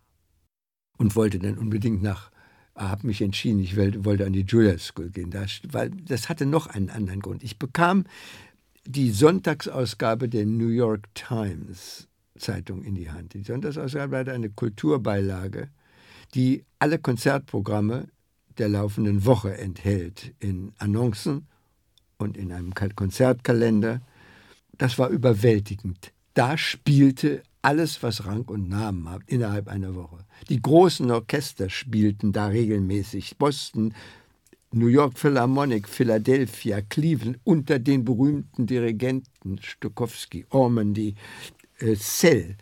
und 0.98 1.16
wollte 1.16 1.38
dann 1.38 1.56
unbedingt 1.56 2.02
nach, 2.02 2.30
habe 2.76 3.06
mich 3.06 3.22
entschieden, 3.22 3.60
ich 3.60 3.74
wollte 3.74 4.26
an 4.26 4.34
die 4.34 4.42
Juilliard 4.42 4.80
School 4.80 5.08
gehen, 5.08 5.30
das, 5.30 5.62
weil 5.66 5.88
das 5.88 6.28
hatte 6.28 6.44
noch 6.44 6.66
einen 6.66 6.90
anderen 6.90 7.20
Grund. 7.20 7.42
Ich 7.42 7.58
bekam 7.58 8.04
die 8.84 9.10
Sonntagsausgabe 9.10 10.28
der 10.28 10.44
New 10.44 10.68
York 10.68 11.08
Times 11.14 12.06
Zeitung 12.36 12.82
in 12.82 12.96
die 12.96 13.10
Hand. 13.10 13.32
Die 13.32 13.44
Sonntagsausgabe 13.44 14.18
hatte 14.18 14.32
eine 14.32 14.50
Kulturbeilage, 14.50 15.70
die 16.34 16.66
alle 16.78 16.98
Konzertprogramme 16.98 18.08
der 18.60 18.68
laufenden 18.68 19.24
Woche 19.24 19.56
enthält, 19.56 20.34
in 20.38 20.72
Annoncen 20.78 21.46
und 22.18 22.36
in 22.36 22.52
einem 22.52 22.74
Konzertkalender. 22.74 24.00
Das 24.78 24.98
war 24.98 25.08
überwältigend. 25.08 26.12
Da 26.34 26.56
spielte 26.56 27.42
alles, 27.62 28.02
was 28.02 28.26
Rang 28.26 28.44
und 28.44 28.68
Namen 28.68 29.08
hat, 29.08 29.22
innerhalb 29.26 29.68
einer 29.68 29.94
Woche. 29.94 30.24
Die 30.48 30.62
großen 30.62 31.10
Orchester 31.10 31.68
spielten 31.68 32.32
da 32.32 32.46
regelmäßig. 32.46 33.36
Boston, 33.38 33.94
New 34.72 34.86
York 34.86 35.18
Philharmonic, 35.18 35.88
Philadelphia, 35.88 36.80
Cleveland, 36.82 37.38
unter 37.44 37.78
den 37.78 38.04
berühmten 38.04 38.66
Dirigenten 38.66 39.58
Stokowski, 39.60 40.46
Ormandy, 40.50 41.16
äh, 41.78 41.94
Sell. 41.96 42.56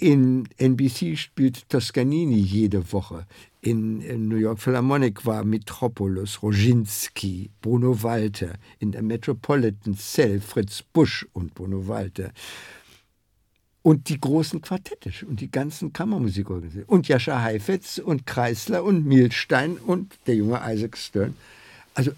In 0.00 0.48
NBC 0.56 1.14
spielt 1.18 1.68
Toscanini 1.68 2.38
jede 2.38 2.90
Woche. 2.90 3.26
In, 3.60 4.00
in, 4.00 4.28
New 4.28 4.36
York 4.36 4.58
Philharmonic 4.58 5.26
war 5.26 5.44
Metropolis, 5.44 6.42
Roginski, 6.42 7.50
Bruno 7.60 8.02
Walter. 8.02 8.54
In 8.78 8.92
der 8.92 9.02
Metropolitan 9.02 9.94
Cell 9.94 10.40
Fritz 10.40 10.82
Busch 10.82 11.26
und 11.34 11.52
Bruno 11.52 11.86
Walter. 11.86 12.32
Und 13.82 14.08
die 14.08 14.18
großen 14.18 14.62
Quartette 14.62 15.12
und 15.26 15.42
die 15.42 15.50
ganzen 15.50 15.92
Kammermusikorganisationen. 15.92 16.88
Und 16.88 17.06
Jascha 17.06 17.42
Heifetz 17.42 17.98
und 17.98 18.24
Kreisler 18.24 18.82
und 18.84 19.04
Milstein 19.04 19.76
und 19.76 20.14
der 20.26 20.36
junge 20.36 20.62
Isaac 20.66 20.96
Stern. 20.96 21.34
Also 21.92 22.12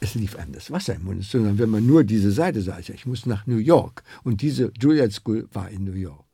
es 0.00 0.16
lief 0.16 0.34
einem 0.34 0.54
das 0.54 0.72
Wasser 0.72 0.96
im 0.96 1.04
Mund, 1.04 1.22
sondern 1.22 1.56
wenn 1.58 1.70
man 1.70 1.86
nur 1.86 2.02
diese 2.02 2.32
Seite 2.32 2.62
sah, 2.62 2.80
ich 2.80 3.06
muss 3.06 3.26
nach 3.26 3.46
New 3.46 3.58
York. 3.58 4.02
Und 4.24 4.42
diese 4.42 4.72
Juilliard 4.80 5.12
School 5.12 5.48
war 5.52 5.70
in 5.70 5.84
New 5.84 5.92
York. 5.92 6.27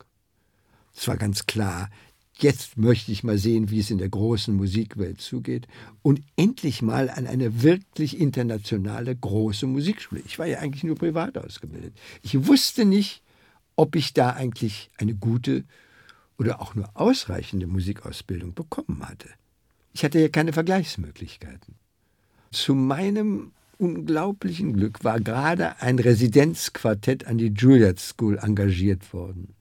Es 0.95 1.07
war 1.07 1.17
ganz 1.17 1.45
klar, 1.45 1.89
jetzt 2.37 2.77
möchte 2.77 3.11
ich 3.11 3.23
mal 3.23 3.37
sehen, 3.37 3.69
wie 3.69 3.79
es 3.79 3.91
in 3.91 3.97
der 3.97 4.09
großen 4.09 4.55
Musikwelt 4.55 5.21
zugeht 5.21 5.67
und 6.01 6.21
endlich 6.35 6.81
mal 6.81 7.09
an 7.09 7.27
eine 7.27 7.63
wirklich 7.63 8.19
internationale 8.19 9.15
große 9.15 9.67
Musikschule. 9.67 10.21
Ich 10.25 10.39
war 10.39 10.45
ja 10.45 10.59
eigentlich 10.59 10.83
nur 10.83 10.95
privat 10.95 11.37
ausgebildet. 11.37 11.93
Ich 12.21 12.47
wusste 12.47 12.85
nicht, 12.85 13.21
ob 13.75 13.95
ich 13.95 14.13
da 14.13 14.31
eigentlich 14.31 14.89
eine 14.97 15.15
gute 15.15 15.63
oder 16.37 16.61
auch 16.61 16.75
nur 16.75 16.89
ausreichende 16.93 17.67
Musikausbildung 17.67 18.53
bekommen 18.53 19.07
hatte. 19.07 19.29
Ich 19.93 20.03
hatte 20.03 20.19
ja 20.19 20.27
keine 20.27 20.51
Vergleichsmöglichkeiten. 20.53 21.75
Zu 22.51 22.75
meinem 22.75 23.51
unglaublichen 23.77 24.73
Glück 24.73 25.03
war 25.03 25.19
gerade 25.19 25.81
ein 25.81 25.99
Residenzquartett 25.99 27.27
an 27.27 27.37
die 27.37 27.53
Juilliard 27.53 27.99
School 27.99 28.37
engagiert 28.37 29.13
worden. 29.13 29.53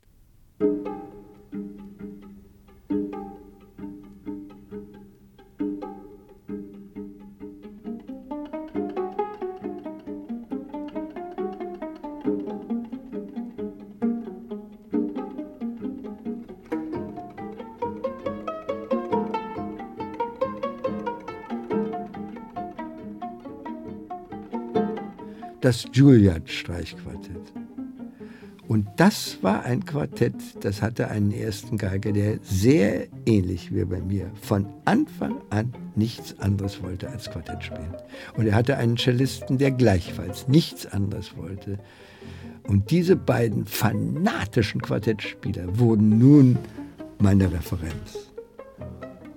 Das 25.65 25.87
Juilliard-Streichquartett. 25.95 27.55
Und 28.67 28.87
das 28.97 29.39
war 29.43 29.65
ein 29.65 29.85
Quartett, 29.85 30.35
das 30.61 30.81
hatte 30.81 31.09
einen 31.09 31.33
ersten 31.33 31.77
Geiger, 31.77 32.13
der 32.13 32.39
sehr 32.43 33.07
ähnlich 33.27 33.75
wie 33.75 33.85
bei 33.85 34.01
mir 34.01 34.31
von 34.41 34.67
Anfang 34.87 35.37
an 35.51 35.75
nichts 35.97 36.39
anderes 36.41 36.83
wollte 36.83 37.11
als 37.11 37.31
Quartett 37.31 37.63
spielen. 37.63 37.95
Und 38.37 38.47
er 38.47 38.55
hatte 38.55 38.79
einen 38.79 38.97
Cellisten, 38.97 39.59
der 39.59 39.71
gleichfalls 39.71 40.49
nichts 40.49 40.87
anderes 40.87 41.37
wollte. 41.37 41.79
Und 42.67 42.91
diese 42.91 43.17
beiden 43.17 43.67
fanatischen 43.67 44.81
Quartettspieler 44.81 45.79
wurden 45.79 46.19
nun 46.19 46.59
meine 47.19 47.53
Referenz. 47.53 48.33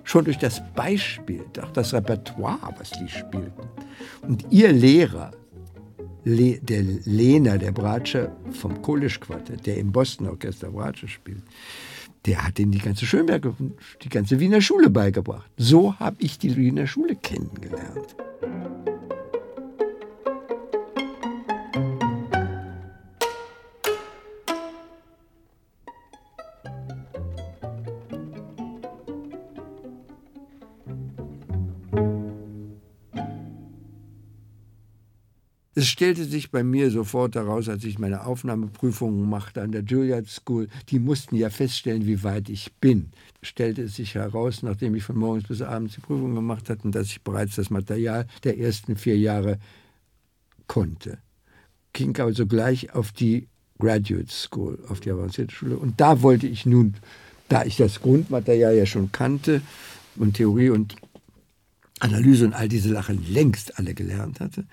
Schon 0.04 0.24
durch 0.24 0.38
das 0.38 0.62
Beispiel, 0.74 1.44
auch 1.62 1.72
das 1.72 1.92
Repertoire, 1.92 2.74
was 2.78 2.92
die 2.92 3.08
spielten. 3.08 3.68
Und 4.22 4.46
ihr 4.48 4.72
Lehrer, 4.72 5.32
Le, 6.28 6.58
der 6.60 6.82
Lehner, 7.06 7.56
der 7.56 7.72
Bratscher 7.72 8.36
vom 8.50 8.82
Kohlisch-Quartett, 8.82 9.64
der 9.66 9.78
im 9.78 9.92
Boston-Orchester 9.92 10.70
Bratscher 10.70 11.08
spielt, 11.08 11.42
der 12.26 12.44
hat 12.44 12.58
ihm 12.58 12.70
die 12.70 12.80
ganze 12.80 13.06
Schönberg, 13.06 13.46
die 14.02 14.08
ganze 14.10 14.38
Wiener 14.38 14.60
Schule 14.60 14.90
beigebracht. 14.90 15.50
So 15.56 15.94
habe 15.98 16.16
ich 16.18 16.38
die 16.38 16.54
Wiener 16.54 16.86
Schule 16.86 17.16
kennengelernt. 17.16 18.14
Es 35.78 35.86
stellte 35.86 36.24
sich 36.24 36.50
bei 36.50 36.64
mir 36.64 36.90
sofort 36.90 37.36
heraus, 37.36 37.68
als 37.68 37.84
ich 37.84 38.00
meine 38.00 38.26
Aufnahmeprüfungen 38.26 39.30
machte 39.30 39.62
an 39.62 39.70
der 39.70 39.84
Juilliard 39.84 40.26
School, 40.26 40.66
die 40.88 40.98
mussten 40.98 41.36
ja 41.36 41.50
feststellen, 41.50 42.04
wie 42.04 42.24
weit 42.24 42.48
ich 42.48 42.72
bin. 42.80 43.10
Stellte 43.44 43.82
es 43.82 43.94
sich 43.94 44.16
heraus, 44.16 44.64
nachdem 44.64 44.96
ich 44.96 45.04
von 45.04 45.16
morgens 45.16 45.46
bis 45.46 45.62
abends 45.62 45.94
die 45.94 46.00
Prüfung 46.00 46.34
gemacht 46.34 46.68
hatte, 46.68 46.90
dass 46.90 47.06
ich 47.06 47.22
bereits 47.22 47.54
das 47.54 47.70
Material 47.70 48.26
der 48.42 48.58
ersten 48.58 48.96
vier 48.96 49.16
Jahre 49.18 49.60
konnte. 50.66 51.18
Ging 51.92 52.18
also 52.18 52.46
gleich 52.46 52.92
auf 52.92 53.12
die 53.12 53.46
Graduate 53.78 54.32
School, 54.32 54.80
auf 54.88 54.98
die 54.98 55.12
avancierte 55.12 55.54
Schule. 55.54 55.76
Und 55.76 56.00
da 56.00 56.22
wollte 56.22 56.48
ich 56.48 56.66
nun, 56.66 56.96
da 57.48 57.64
ich 57.64 57.76
das 57.76 58.00
Grundmaterial 58.00 58.74
ja 58.74 58.84
schon 58.84 59.12
kannte 59.12 59.62
und 60.16 60.34
Theorie 60.34 60.70
und 60.70 60.96
Analyse 62.00 62.46
und 62.46 62.54
all 62.54 62.68
diese 62.68 62.88
Sachen 62.88 63.24
längst 63.32 63.78
alle 63.78 63.94
gelernt 63.94 64.40
hatte, 64.40 64.64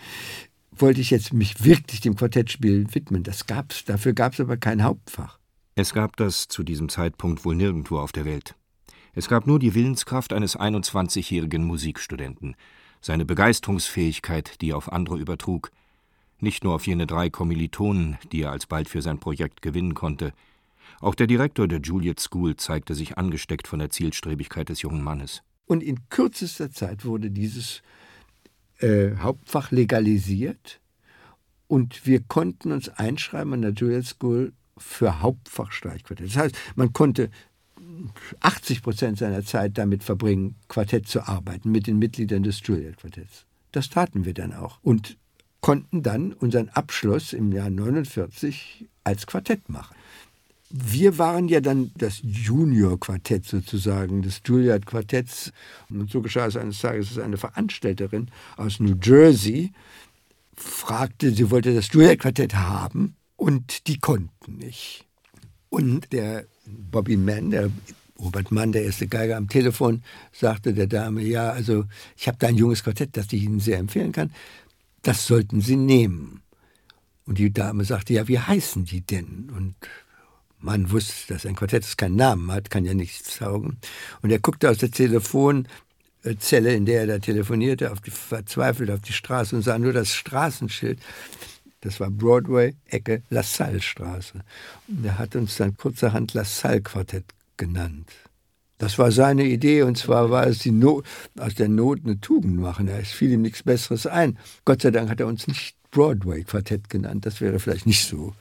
wollte 0.82 1.02
ich 1.02 1.10
jetzt 1.10 1.34
mich 1.34 1.64
wirklich 1.64 2.02
dem 2.02 2.16
Quartettspielen 2.16 2.94
widmen. 2.94 3.24
Das 3.24 3.46
gab's, 3.48 3.86
dafür 3.86 4.14
gab 4.14 4.34
es 4.34 4.40
aber 4.40 4.58
kein 4.58 4.84
Hauptfach. 4.84 5.40
Es 5.76 5.94
gab 5.94 6.16
das 6.18 6.48
zu 6.48 6.64
diesem 6.64 6.90
Zeitpunkt 6.90 7.44
wohl 7.44 7.56
nirgendwo 7.56 8.00
auf 8.00 8.12
der 8.12 8.26
Welt. 8.26 8.56
Es 9.14 9.28
gab 9.28 9.48
nur 9.48 9.60
die 9.60 9.76
Willenskraft 9.76 10.34
eines 10.34 10.58
21-jährigen 10.58 11.64
Musikstudenten, 11.64 12.56
seine 13.02 13.26
Begeisterungsfähigkeit, 13.26 14.62
die 14.62 14.72
er 14.72 14.78
auf 14.78 14.92
andere 14.92 15.18
übertrug, 15.18 15.72
nicht 16.40 16.64
nur 16.64 16.76
auf 16.76 16.88
jene 16.88 17.08
drei 17.08 17.30
Kommilitonen, 17.30 18.18
die 18.32 18.42
er 18.42 18.52
alsbald 18.52 18.90
für 18.90 19.02
sein 19.02 19.20
Projekt 19.20 19.62
gewinnen 19.62 19.94
konnte. 19.94 20.34
Auch 21.00 21.16
der 21.16 21.28
Direktor 21.28 21.68
der 21.68 21.80
Juliet 21.80 22.20
School 22.20 22.56
zeigte 22.56 22.94
sich 22.94 23.18
angesteckt 23.18 23.68
von 23.68 23.80
der 23.80 23.90
Zielstrebigkeit 23.90 24.70
des 24.70 24.82
jungen 24.82 25.04
Mannes. 25.04 25.44
Und 25.66 25.82
in 25.82 26.10
kürzester 26.10 26.72
Zeit 26.72 27.06
wurde 27.06 27.32
dieses 27.32 27.82
äh, 28.80 29.16
Hauptfach 29.18 29.72
legalisiert 29.72 30.80
und 31.68 32.06
wir 32.06 32.22
konnten 32.22 32.72
uns 32.72 32.90
einschreiben 32.90 33.54
an 33.54 33.62
der 33.62 33.72
Juilliard 33.72 34.06
School 34.06 34.54
für 34.78 35.22
Hauptfach 35.22 35.72
Streichquartett. 35.72 36.28
Das 36.28 36.38
heißt, 36.38 36.56
man 36.76 36.94
konnte 36.94 37.30
80 38.42 38.84
Prozent 38.84 39.18
seiner 39.18 39.44
Zeit 39.44 39.78
damit 39.78 40.04
verbringen, 40.04 40.56
Quartett 40.68 41.08
zu 41.08 41.28
arbeiten 41.28 41.72
mit 41.72 41.88
den 41.88 41.98
Mitgliedern 41.98 42.44
des 42.44 42.62
Juilliard 42.64 42.98
Quartetts. 42.98 43.46
Das 43.72 43.90
taten 43.90 44.26
wir 44.26 44.34
dann 44.34 44.54
auch 44.54 44.80
und 44.82 45.18
konnten 45.62 46.04
dann 46.04 46.34
unseren 46.34 46.70
Abschluss 46.70 47.34
im 47.34 47.52
Jahr 47.52 47.70
49 47.70 48.88
als 49.04 49.26
Quartett 49.26 49.70
machen 49.70 49.96
wir 50.70 51.18
waren 51.18 51.48
ja 51.48 51.62
dann 51.62 51.92
das 51.98 52.22
Junior-Quartett 52.24 53.46
sozusagen 53.46 54.22
des 54.22 54.42
Juilliard-Quartetts. 54.46 55.52
Und 55.90 56.10
so 56.10 56.22
geschah 56.22 56.48
es 56.48 56.58
eines 56.58 56.80
Tages, 56.80 57.10
dass 57.10 57.24
eine 57.24 57.38
Veranstalterin 57.38 58.30
aus 58.58 58.80
New 58.80 58.96
Jersey 59.02 59.72
fragte, 60.56 61.32
sie 61.32 61.52
wollte 61.52 61.74
das 61.74 61.92
Juilliard-Quartett 61.92 62.56
haben 62.56 63.16
und 63.36 63.88
die 63.88 64.00
konnten 64.00 64.58
nicht. 64.58 65.06
Und 65.70 66.12
der 66.14 66.46
Bobby 66.66 67.18
Mann, 67.18 67.52
der 67.52 67.70
Robert 68.20 68.52
Mann, 68.52 68.72
der 68.72 68.86
erste 68.86 69.08
Geiger 69.08 69.38
am 69.38 69.50
Telefon, 69.50 70.04
sagte 70.32 70.74
der 70.74 70.88
Dame, 70.88 71.22
ja, 71.22 71.50
also 71.50 71.86
ich 72.18 72.28
habe 72.28 72.38
da 72.40 72.48
ein 72.48 72.56
junges 72.56 72.84
Quartett, 72.84 73.18
das 73.18 73.32
ich 73.34 73.44
Ihnen 73.44 73.60
sehr 73.60 73.78
empfehlen 73.78 74.14
kann. 74.14 74.32
Das 75.02 75.28
sollten 75.28 75.62
Sie 75.62 75.76
nehmen. 75.76 76.42
Und 77.26 77.40
die 77.40 77.52
Dame 77.52 77.84
sagte, 77.84 78.14
ja, 78.14 78.28
wie 78.28 78.40
heißen 78.40 78.86
die 78.86 79.02
denn? 79.02 79.50
Und 79.56 79.76
man 80.66 80.92
wusste, 80.92 81.34
dass 81.34 81.46
ein 81.46 81.56
Quartett 81.56 81.84
das 81.84 81.96
keinen 81.96 82.16
Namen 82.16 82.52
hat, 82.52 82.70
kann 82.70 82.86
ja 82.86 82.94
nichts 82.94 83.38
saugen. 83.38 83.78
Und 84.22 84.32
er 84.32 84.40
guckte 84.40 84.70
aus 84.70 84.80
der 84.80 84.92
Telefonzelle, 84.92 86.74
in 86.74 86.86
der 86.86 87.02
er 87.02 87.08
da 87.08 87.20
telefonierte, 87.20 87.92
auf 87.92 88.02
die, 88.02 88.12
verzweifelt 88.12 88.90
auf 88.90 89.02
die 89.02 89.14
Straße 89.14 89.56
und 89.56 89.62
sah 89.62 89.78
nur 89.78 89.94
das 89.94 90.14
Straßenschild. 90.14 91.00
Das 91.82 92.00
war 92.00 92.10
Broadway, 92.10 92.74
Ecke 92.88 93.22
LaSalle-Straße. 93.30 94.42
Und 94.88 95.06
er 95.06 95.20
hat 95.20 95.36
uns 95.36 95.56
dann 95.58 95.78
kurzerhand 95.78 96.34
LaSalle-Quartett 96.34 97.26
genannt. 97.58 98.10
Das 98.80 98.98
war 98.98 99.12
seine 99.12 99.46
Idee 99.46 99.84
und 99.84 99.98
zwar 99.98 100.32
war 100.32 100.48
es 100.48 100.60
die 100.60 100.72
Not, 100.72 101.06
aus 101.38 101.54
der 101.54 101.70
Not 101.70 102.00
eine 102.04 102.20
Tugend 102.20 102.58
machen. 102.58 102.88
Es 102.88 103.12
fiel 103.12 103.32
ihm 103.32 103.44
nichts 103.44 103.64
Besseres 103.64 104.08
ein. 104.08 104.38
Gott 104.66 104.82
sei 104.82 104.92
Dank 104.92 105.10
hat 105.10 105.20
er 105.20 105.28
uns 105.28 105.48
nicht 105.48 105.76
Broadway-Quartett 105.92 106.90
genannt. 106.90 107.26
Das 107.26 107.40
wäre 107.40 107.60
vielleicht 107.60 107.86
nicht 107.86 108.06
so 108.06 108.34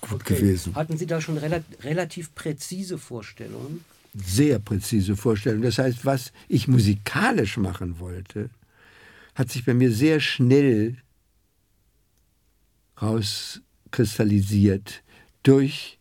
gut 0.00 0.22
okay. 0.22 0.36
gewesen. 0.36 0.74
Hatten 0.74 0.98
Sie 0.98 1.06
da 1.06 1.20
schon 1.20 1.38
rela 1.38 1.62
relativ 1.82 2.34
präzise 2.34 2.98
Vorstellungen? 2.98 3.84
Sehr 4.14 4.58
präzise 4.58 5.16
Vorstellungen. 5.16 5.62
Das 5.62 5.78
heißt, 5.78 6.04
was 6.04 6.32
ich 6.48 6.68
musikalisch 6.68 7.56
machen 7.56 7.98
wollte, 7.98 8.50
hat 9.34 9.50
sich 9.50 9.64
bei 9.64 9.74
mir 9.74 9.92
sehr 9.92 10.20
schnell 10.20 10.96
rauskristallisiert 13.00 15.02
durch 15.42 15.98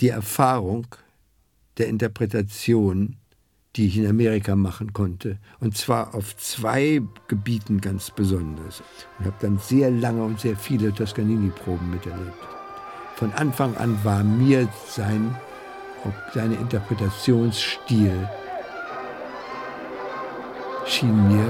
die 0.00 0.08
Erfahrung 0.08 0.86
der 1.78 1.88
Interpretation 1.88 3.16
die 3.78 3.86
ich 3.86 3.96
in 3.96 4.08
Amerika 4.08 4.56
machen 4.56 4.92
konnte. 4.92 5.38
Und 5.60 5.76
zwar 5.76 6.14
auf 6.14 6.36
zwei 6.36 7.00
Gebieten 7.28 7.80
ganz 7.80 8.10
besonders. 8.10 8.82
Und 9.18 9.26
habe 9.26 9.36
dann 9.40 9.58
sehr 9.58 9.90
lange 9.90 10.24
und 10.24 10.40
sehr 10.40 10.56
viele 10.56 10.92
Toscanini-Proben 10.92 11.88
miterlebt. 11.88 12.34
Von 13.14 13.32
Anfang 13.34 13.76
an 13.76 13.96
war 14.02 14.24
mir 14.24 14.68
sein, 14.88 15.34
sein 16.34 16.52
Interpretationsstil 16.52 18.28
schien 20.84 21.28
mir, 21.28 21.46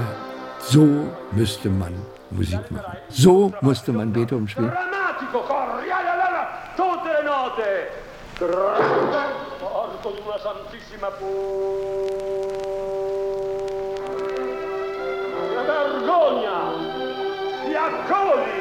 so 0.59 1.07
müsste 1.31 1.69
man 1.69 1.93
Musik 2.29 2.69
machen. 2.69 2.97
So 3.09 3.51
musste 3.61 3.91
man 3.91 4.13
Beethoven 4.13 4.47
spielen. 4.47 4.71
con 10.09 10.23
tua 10.23 10.39
santissima 10.39 11.07
pur... 11.11 12.07
Che 15.53 15.61
vergogna! 15.65 16.57
si 17.63 17.75
accogli! 17.75 18.58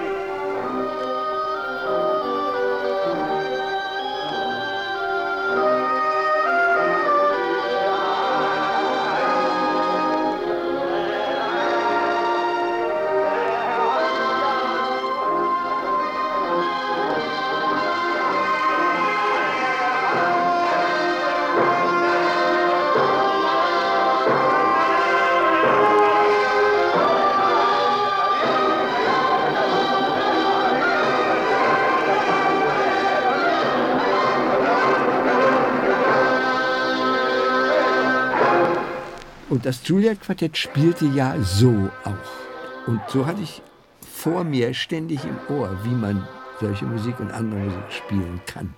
Das 39.68 39.86
Juilliard-Quartett 39.86 40.56
spielte 40.56 41.04
ja 41.08 41.38
so 41.42 41.90
auch. 42.02 42.86
Und 42.86 43.02
so 43.12 43.26
hatte 43.26 43.42
ich 43.42 43.60
vor 44.00 44.42
mir 44.42 44.72
ständig 44.72 45.20
im 45.24 45.36
Ohr, 45.54 45.78
wie 45.84 45.94
man 45.94 46.26
solche 46.58 46.86
Musik 46.86 47.20
und 47.20 47.30
andere 47.30 47.60
Musik 47.60 47.92
spielen 47.92 48.40
kann. 48.46 48.72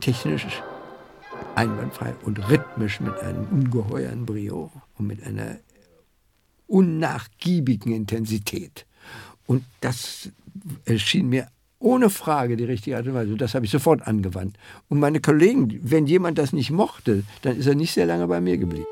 Technisch 0.00 0.46
einwandfrei 1.56 2.14
und 2.24 2.38
rhythmisch 2.48 3.00
mit 3.00 3.18
einem 3.20 3.48
ungeheuren 3.50 4.24
Brio 4.24 4.72
und 4.96 5.08
mit 5.08 5.22
einer 5.26 5.58
unnachgiebigen 6.68 7.92
Intensität. 7.92 8.86
Und 9.44 9.62
das 9.82 10.30
erschien 10.86 11.28
mir 11.28 11.48
ohne 11.80 12.08
Frage 12.08 12.56
die 12.56 12.64
richtige 12.64 12.96
Art 12.96 13.06
und 13.06 13.12
Weise. 13.12 13.36
Das 13.36 13.54
habe 13.54 13.66
ich 13.66 13.70
sofort 13.70 14.06
angewandt. 14.06 14.56
Und 14.88 15.00
meine 15.00 15.20
Kollegen, 15.20 15.78
wenn 15.82 16.06
jemand 16.06 16.38
das 16.38 16.54
nicht 16.54 16.70
mochte, 16.70 17.24
dann 17.42 17.58
ist 17.58 17.66
er 17.66 17.74
nicht 17.74 17.92
sehr 17.92 18.06
lange 18.06 18.26
bei 18.26 18.40
mir 18.40 18.56
geblieben. 18.56 18.86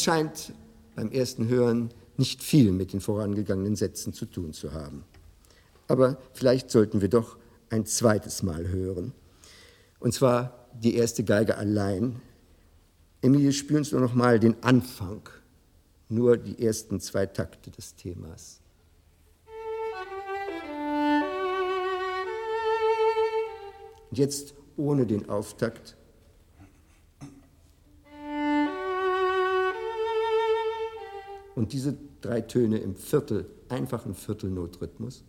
Das 0.00 0.06
scheint 0.06 0.54
beim 0.96 1.12
ersten 1.12 1.48
Hören 1.48 1.90
nicht 2.16 2.42
viel 2.42 2.72
mit 2.72 2.94
den 2.94 3.02
vorangegangenen 3.02 3.76
Sätzen 3.76 4.14
zu 4.14 4.24
tun 4.24 4.54
zu 4.54 4.72
haben. 4.72 5.04
Aber 5.88 6.16
vielleicht 6.32 6.70
sollten 6.70 7.02
wir 7.02 7.10
doch 7.10 7.36
ein 7.68 7.84
zweites 7.84 8.42
Mal 8.42 8.68
hören. 8.68 9.12
Und 9.98 10.14
zwar 10.14 10.68
die 10.72 10.94
erste 10.94 11.22
Geige 11.22 11.58
allein. 11.58 12.22
Emilie, 13.20 13.52
spüren 13.52 13.84
Sie 13.84 13.92
nur 13.92 14.00
noch 14.00 14.14
mal 14.14 14.40
den 14.40 14.62
Anfang, 14.62 15.28
nur 16.08 16.38
die 16.38 16.64
ersten 16.64 16.98
zwei 16.98 17.26
Takte 17.26 17.70
des 17.70 17.94
Themas. 17.94 18.62
Und 24.08 24.16
jetzt 24.16 24.54
ohne 24.78 25.04
den 25.04 25.28
Auftakt 25.28 25.94
Und 31.60 31.74
diese 31.74 31.94
drei 32.22 32.40
Töne 32.40 32.78
im 32.78 32.96
Viertel, 32.96 33.44
einfachen 33.68 34.14
Viertelnotrhythmus. 34.14 35.24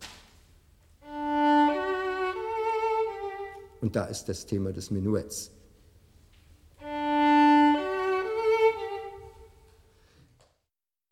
Und 3.81 3.97
da 3.97 4.05
ist 4.05 4.29
das 4.29 4.45
Thema 4.45 4.71
des 4.71 4.91
Menuetts. 4.91 5.51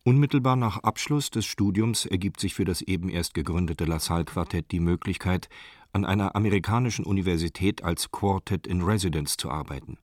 Unmittelbar 0.04 0.56
nach 0.56 0.78
Abschluss 0.78 1.28
des 1.28 1.44
Studiums 1.44 2.06
ergibt 2.06 2.40
sich 2.40 2.54
für 2.54 2.64
das 2.64 2.80
eben 2.80 3.10
erst 3.10 3.34
gegründete 3.34 3.84
La 3.84 4.00
Salle 4.00 4.24
Quartett 4.24 4.70
die 4.70 4.80
Möglichkeit, 4.80 5.50
an 5.92 6.06
einer 6.06 6.34
amerikanischen 6.34 7.04
Universität 7.04 7.84
als 7.84 8.10
Quartet 8.10 8.66
in 8.66 8.80
Residence 8.80 9.36
zu 9.36 9.50
arbeiten. 9.50 9.98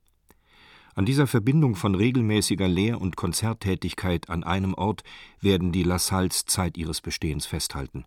An 0.98 1.06
dieser 1.06 1.28
Verbindung 1.28 1.76
von 1.76 1.94
regelmäßiger 1.94 2.68
Lehr 2.68 3.00
und 3.00 3.16
Konzerttätigkeit 3.16 4.32
an 4.32 4.44
einem 4.44 4.74
Ort 4.74 5.04
werden 5.40 5.72
die 5.72 5.84
Lassalles 5.84 6.46
Zeit 6.48 6.76
ihres 6.76 7.02
Bestehens 7.02 7.46
festhalten. 7.46 8.04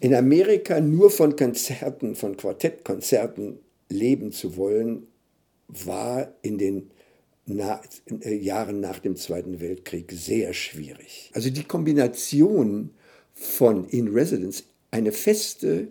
In 0.00 0.14
Amerika 0.14 0.82
nur 0.82 1.10
von 1.10 1.34
Konzerten, 1.34 2.14
von 2.14 2.36
Quartettkonzerten 2.36 3.58
leben 3.88 4.32
zu 4.32 4.58
wollen, 4.58 5.06
war 5.66 6.28
in 6.42 6.58
den 6.58 6.90
na 7.46 7.80
äh, 8.20 8.34
Jahren 8.34 8.80
nach 8.80 8.98
dem 8.98 9.16
Zweiten 9.16 9.60
Weltkrieg 9.60 10.12
sehr 10.12 10.52
schwierig. 10.52 11.30
Also 11.32 11.48
die 11.48 11.64
Kombination 11.64 12.90
von 13.32 13.88
In 13.88 14.08
Residence, 14.08 14.64
eine 14.90 15.10
feste 15.10 15.88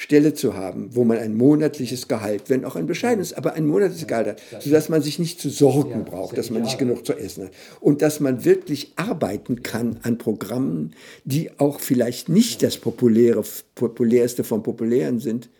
Stelle 0.00 0.32
zu 0.32 0.54
haben, 0.54 0.94
wo 0.94 1.02
man 1.02 1.18
ein 1.18 1.36
monatliches 1.36 2.06
Gehalt, 2.06 2.44
wenn 2.46 2.64
auch 2.64 2.76
ein 2.76 2.86
bescheidenes, 2.86 3.32
aber 3.32 3.54
ein 3.54 3.66
monatliches 3.66 4.06
Gehalt 4.06 4.28
hat, 4.28 4.62
sodass 4.62 4.88
man 4.88 5.02
sich 5.02 5.18
nicht 5.18 5.40
zu 5.40 5.50
sorgen 5.50 6.04
braucht, 6.04 6.38
dass 6.38 6.50
man 6.50 6.62
nicht 6.62 6.78
genug 6.78 7.04
zu 7.04 7.14
essen 7.14 7.46
hat 7.46 7.50
und 7.80 8.00
dass 8.00 8.20
man 8.20 8.44
wirklich 8.44 8.92
arbeiten 8.94 9.64
kann 9.64 9.98
an 10.04 10.16
Programmen, 10.16 10.92
die 11.24 11.50
auch 11.58 11.80
vielleicht 11.80 12.28
nicht 12.28 12.62
das 12.62 12.76
populäre, 12.76 13.42
populärste 13.74 14.44
vom 14.44 14.62
Populären 14.62 15.18
sind. 15.18 15.50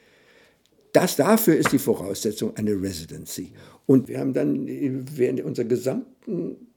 Das 0.92 1.16
dafür 1.16 1.56
ist 1.56 1.72
die 1.72 1.80
Voraussetzung 1.80 2.56
eine 2.56 2.80
Residency. 2.80 3.50
Und 3.86 4.06
wir 4.06 4.20
haben 4.20 4.34
dann 4.34 4.68
während 5.16 5.42
unserer 5.42 5.66
gesamten 5.66 6.52
äh, 6.52 6.67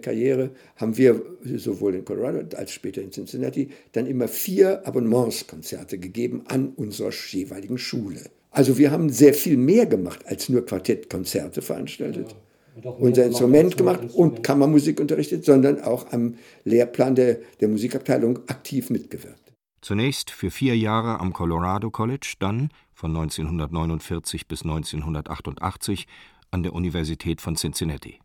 Karriere 0.00 0.50
haben 0.76 0.96
wir 0.96 1.22
sowohl 1.56 1.94
in 1.94 2.04
Colorado 2.04 2.56
als 2.56 2.72
später 2.72 3.02
in 3.02 3.10
Cincinnati 3.10 3.68
dann 3.92 4.06
immer 4.06 4.28
vier 4.28 4.86
Abonnementskonzerte 4.86 5.98
gegeben 5.98 6.42
an 6.46 6.70
unserer 6.76 7.10
jeweiligen 7.10 7.78
Schule. 7.78 8.30
Also 8.50 8.78
wir 8.78 8.90
haben 8.90 9.10
sehr 9.10 9.34
viel 9.34 9.56
mehr 9.56 9.86
gemacht 9.86 10.20
als 10.26 10.48
nur 10.48 10.64
Quartettkonzerte 10.64 11.62
veranstaltet. 11.62 12.34
Ja, 12.82 12.90
unser 12.90 13.26
Instrument 13.26 13.76
gemacht 13.76 14.00
und 14.14 14.42
Kammermusik 14.42 15.00
unterrichtet, 15.00 15.44
sondern 15.44 15.80
auch 15.80 16.12
am 16.12 16.36
Lehrplan 16.64 17.14
der, 17.14 17.38
der 17.60 17.68
Musikabteilung 17.68 18.38
aktiv 18.48 18.88
mitgewirkt. 18.90 19.52
Zunächst 19.80 20.30
für 20.30 20.50
vier 20.50 20.76
Jahre 20.76 21.20
am 21.20 21.32
Colorado 21.32 21.90
College, 21.90 22.34
dann 22.38 22.70
von 22.92 23.10
1949 23.16 24.48
bis 24.48 24.62
1988 24.62 26.06
an 26.50 26.62
der 26.62 26.72
Universität 26.72 27.40
von 27.40 27.56
Cincinnati. 27.56 28.20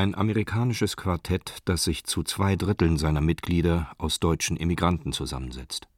Ein 0.00 0.14
amerikanisches 0.14 0.96
Quartett, 0.96 1.58
das 1.66 1.84
sich 1.84 2.04
zu 2.04 2.22
zwei 2.22 2.56
Dritteln 2.56 2.96
seiner 2.96 3.20
Mitglieder 3.20 3.92
aus 3.98 4.18
deutschen 4.18 4.56
Immigranten 4.56 5.12
zusammensetzt. 5.12 5.88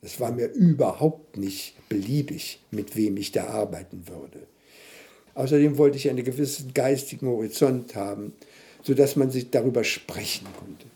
Es 0.00 0.20
war 0.20 0.30
mir 0.30 0.46
überhaupt 0.52 1.36
nicht 1.36 1.74
beliebig, 1.88 2.62
mit 2.70 2.94
wem 2.94 3.16
ich 3.16 3.32
da 3.32 3.48
arbeiten 3.48 4.06
würde. 4.06 4.46
Außerdem 5.34 5.76
wollte 5.76 5.96
ich 5.96 6.08
einen 6.08 6.22
gewissen 6.22 6.72
geistigen 6.72 7.26
Horizont 7.26 7.96
haben, 7.96 8.32
sodass 8.84 9.16
man 9.16 9.32
sich 9.32 9.50
darüber 9.50 9.82
sprechen 9.82 10.46
konnte. 10.60 10.86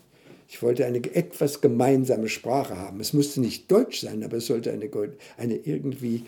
Ich 0.47 0.63
wollte 0.63 0.85
eine 0.85 0.99
etwas 1.13 1.59
gemeinsame 1.59 2.29
Sprache 2.29 2.77
haben. 2.77 3.01
Es 3.01 3.11
musste 3.11 3.41
nicht 3.41 3.69
Deutsch 3.69 3.99
sein, 3.99 4.23
aber 4.23 4.37
es 4.37 4.45
sollte 4.45 4.71
eine, 4.71 4.89
eine 5.35 5.55
irgendwie 5.55 6.23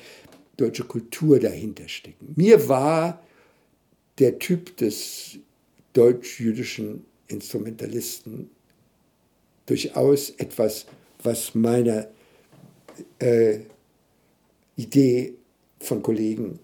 deutsche 0.57 0.83
Kultur 0.83 1.39
dahinter 1.39 1.87
stecken. 1.87 2.33
Mir 2.35 2.67
war 2.67 3.23
der 4.19 4.37
Typ 4.37 4.75
des 4.75 5.39
deutsch-jüdischen 5.93 7.05
Instrumentalisten 7.27 8.49
durchaus 9.65 10.31
etwas, 10.31 10.85
was 11.21 11.55
meiner 11.55 12.07
äh, 13.19 13.59
Idee 14.75 15.35
von 15.79 16.01
Kollegen 16.01 16.59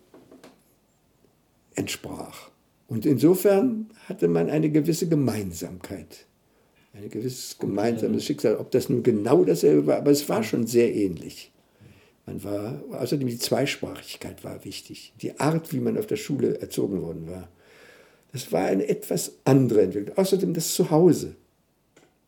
entsprach. 1.76 2.50
Und 2.88 3.06
insofern 3.06 3.90
hatte 4.08 4.28
man 4.28 4.50
eine 4.50 4.70
gewisse 4.70 5.08
Gemeinsamkeit, 5.08 6.26
ein 6.94 7.10
gewisses 7.10 7.58
gemeinsames 7.60 8.26
Schicksal. 8.26 8.58
Ob 8.58 8.72
das 8.72 8.90
nun 8.90 9.04
genau 9.04 9.44
dasselbe 9.46 9.88
war, 9.88 9.98
aber 9.98 10.12
es 10.12 10.28
war 10.28 10.44
schon 10.44 10.66
sehr 10.66 10.94
ähnlich. 10.94 11.52
Man 12.26 12.44
war, 12.44 12.84
außerdem 12.92 13.28
die 13.28 13.38
Zweisprachigkeit 13.38 14.44
war 14.44 14.66
wichtig, 14.66 15.14
die 15.22 15.40
Art, 15.40 15.72
wie 15.74 15.80
man 15.80 15.98
auf 15.98 16.08
der 16.08 16.16
Schule 16.16 16.60
erzogen 16.60 17.02
worden 17.02 17.28
war. 17.28 17.50
Das 18.32 18.52
war 18.52 18.66
eine 18.66 18.88
etwas 18.88 19.34
andere 19.44 19.82
Entwicklung. 19.82 20.18
Außerdem 20.18 20.54
das 20.54 20.74
Zuhause. 20.74 21.36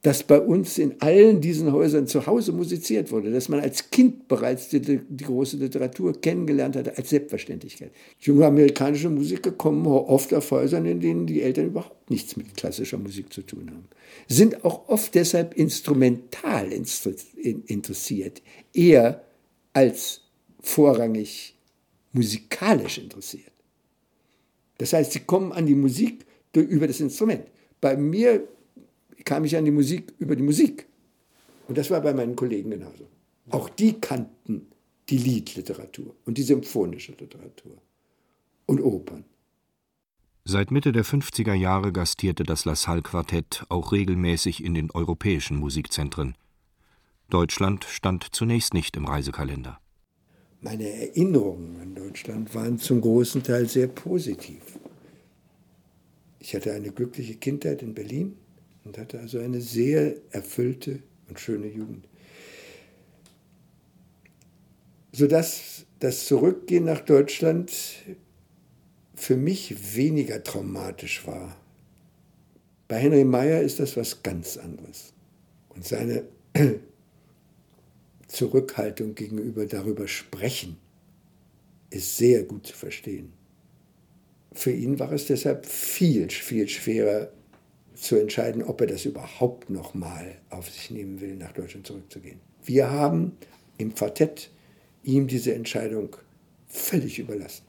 Dass 0.03 0.23
bei 0.23 0.39
uns 0.39 0.79
in 0.79 0.99
allen 0.99 1.41
diesen 1.41 1.71
Häusern 1.71 2.07
zu 2.07 2.25
Hause 2.25 2.53
musiziert 2.53 3.11
wurde, 3.11 3.31
dass 3.31 3.49
man 3.49 3.59
als 3.59 3.91
Kind 3.91 4.27
bereits 4.27 4.69
die, 4.69 4.79
die 4.81 5.23
große 5.23 5.57
Literatur 5.57 6.19
kennengelernt 6.19 6.75
hatte, 6.75 6.97
als 6.97 7.11
Selbstverständlichkeit. 7.11 7.91
Junge 8.19 8.47
amerikanische 8.47 9.11
Musiker 9.11 9.51
kommen 9.51 9.85
oft 9.85 10.33
auf 10.33 10.49
Häusern, 10.49 10.87
in 10.87 11.01
denen 11.01 11.27
die 11.27 11.43
Eltern 11.43 11.67
überhaupt 11.67 12.09
nichts 12.09 12.35
mit 12.35 12.57
klassischer 12.57 12.97
Musik 12.97 13.31
zu 13.31 13.43
tun 13.43 13.69
haben. 13.69 13.85
Sind 14.27 14.65
auch 14.65 14.89
oft 14.89 15.13
deshalb 15.13 15.53
instrumental 15.53 16.71
interessiert, 16.71 18.41
eher 18.73 19.23
als 19.73 20.21
vorrangig 20.61 21.55
musikalisch 22.11 22.97
interessiert. 22.97 23.50
Das 24.81 24.93
heißt, 24.93 25.11
sie 25.11 25.19
kommen 25.19 25.51
an 25.51 25.67
die 25.67 25.75
Musik 25.75 26.25
über 26.55 26.87
das 26.87 26.99
Instrument. 26.99 27.45
Bei 27.79 27.95
mir 27.95 28.47
kam 29.23 29.45
ich 29.45 29.55
an 29.55 29.63
die 29.63 29.69
Musik 29.69 30.11
über 30.17 30.35
die 30.35 30.41
Musik. 30.41 30.87
Und 31.67 31.77
das 31.77 31.91
war 31.91 32.01
bei 32.01 32.15
meinen 32.15 32.35
Kollegen 32.35 32.71
genauso. 32.71 33.07
Auch 33.51 33.69
die 33.69 34.01
kannten 34.01 34.71
die 35.07 35.19
Liedliteratur 35.19 36.15
und 36.25 36.35
die 36.39 36.41
symphonische 36.41 37.11
Literatur 37.11 37.77
und 38.65 38.81
Opern. 38.81 39.23
Seit 40.45 40.71
Mitte 40.71 40.91
der 40.91 41.05
50er 41.05 41.53
Jahre 41.53 41.91
gastierte 41.91 42.41
das 42.41 42.65
La 42.65 42.75
Salle 42.75 43.03
Quartett 43.03 43.63
auch 43.69 43.91
regelmäßig 43.91 44.63
in 44.63 44.73
den 44.73 44.89
europäischen 44.89 45.57
Musikzentren. 45.57 46.33
Deutschland 47.29 47.83
stand 47.83 48.25
zunächst 48.31 48.73
nicht 48.73 48.97
im 48.97 49.05
Reisekalender. 49.05 49.79
Meine 50.61 50.87
Erinnerungen 50.87 51.81
an 51.81 51.95
Deutschland 51.95 52.53
waren 52.53 52.77
zum 52.77 53.01
großen 53.01 53.41
Teil 53.41 53.67
sehr 53.67 53.87
positiv. 53.87 54.61
Ich 56.39 56.55
hatte 56.55 56.73
eine 56.73 56.91
glückliche 56.91 57.35
Kindheit 57.35 57.81
in 57.81 57.95
Berlin 57.95 58.37
und 58.83 58.99
hatte 58.99 59.19
also 59.19 59.39
eine 59.39 59.59
sehr 59.59 60.15
erfüllte 60.29 60.99
und 61.27 61.39
schöne 61.39 61.67
Jugend. 61.67 62.07
Sodass 65.11 65.85
das 65.99 66.25
Zurückgehen 66.25 66.85
nach 66.85 67.01
Deutschland 67.01 67.71
für 69.15 69.37
mich 69.37 69.95
weniger 69.95 70.43
traumatisch 70.43 71.25
war. 71.25 71.57
Bei 72.87 72.97
Henry 72.97 73.23
Meyer 73.23 73.61
ist 73.61 73.79
das 73.79 73.97
was 73.97 74.21
ganz 74.21 74.57
anderes. 74.57 75.13
Und 75.69 75.85
seine 75.85 76.23
Zurückhaltung 78.31 79.13
gegenüber 79.13 79.65
darüber 79.65 80.07
sprechen 80.07 80.77
ist 81.89 82.15
sehr 82.15 82.43
gut 82.43 82.65
zu 82.65 82.73
verstehen. 82.73 83.33
Für 84.53 84.71
ihn 84.71 84.99
war 84.99 85.11
es 85.11 85.25
deshalb 85.25 85.65
viel, 85.65 86.29
viel 86.29 86.69
schwerer 86.69 87.31
zu 87.93 88.15
entscheiden, 88.15 88.63
ob 88.63 88.79
er 88.79 88.87
das 88.87 89.03
überhaupt 89.03 89.69
noch 89.69 89.93
mal 89.93 90.37
auf 90.49 90.69
sich 90.69 90.91
nehmen 90.91 91.19
will, 91.19 91.35
nach 91.35 91.51
Deutschland 91.51 91.85
zurückzugehen. 91.85 92.39
Wir 92.63 92.89
haben 92.89 93.37
im 93.77 93.93
Quartett 93.93 94.49
ihm 95.03 95.27
diese 95.27 95.53
Entscheidung 95.53 96.15
völlig 96.67 97.19
überlassen. 97.19 97.63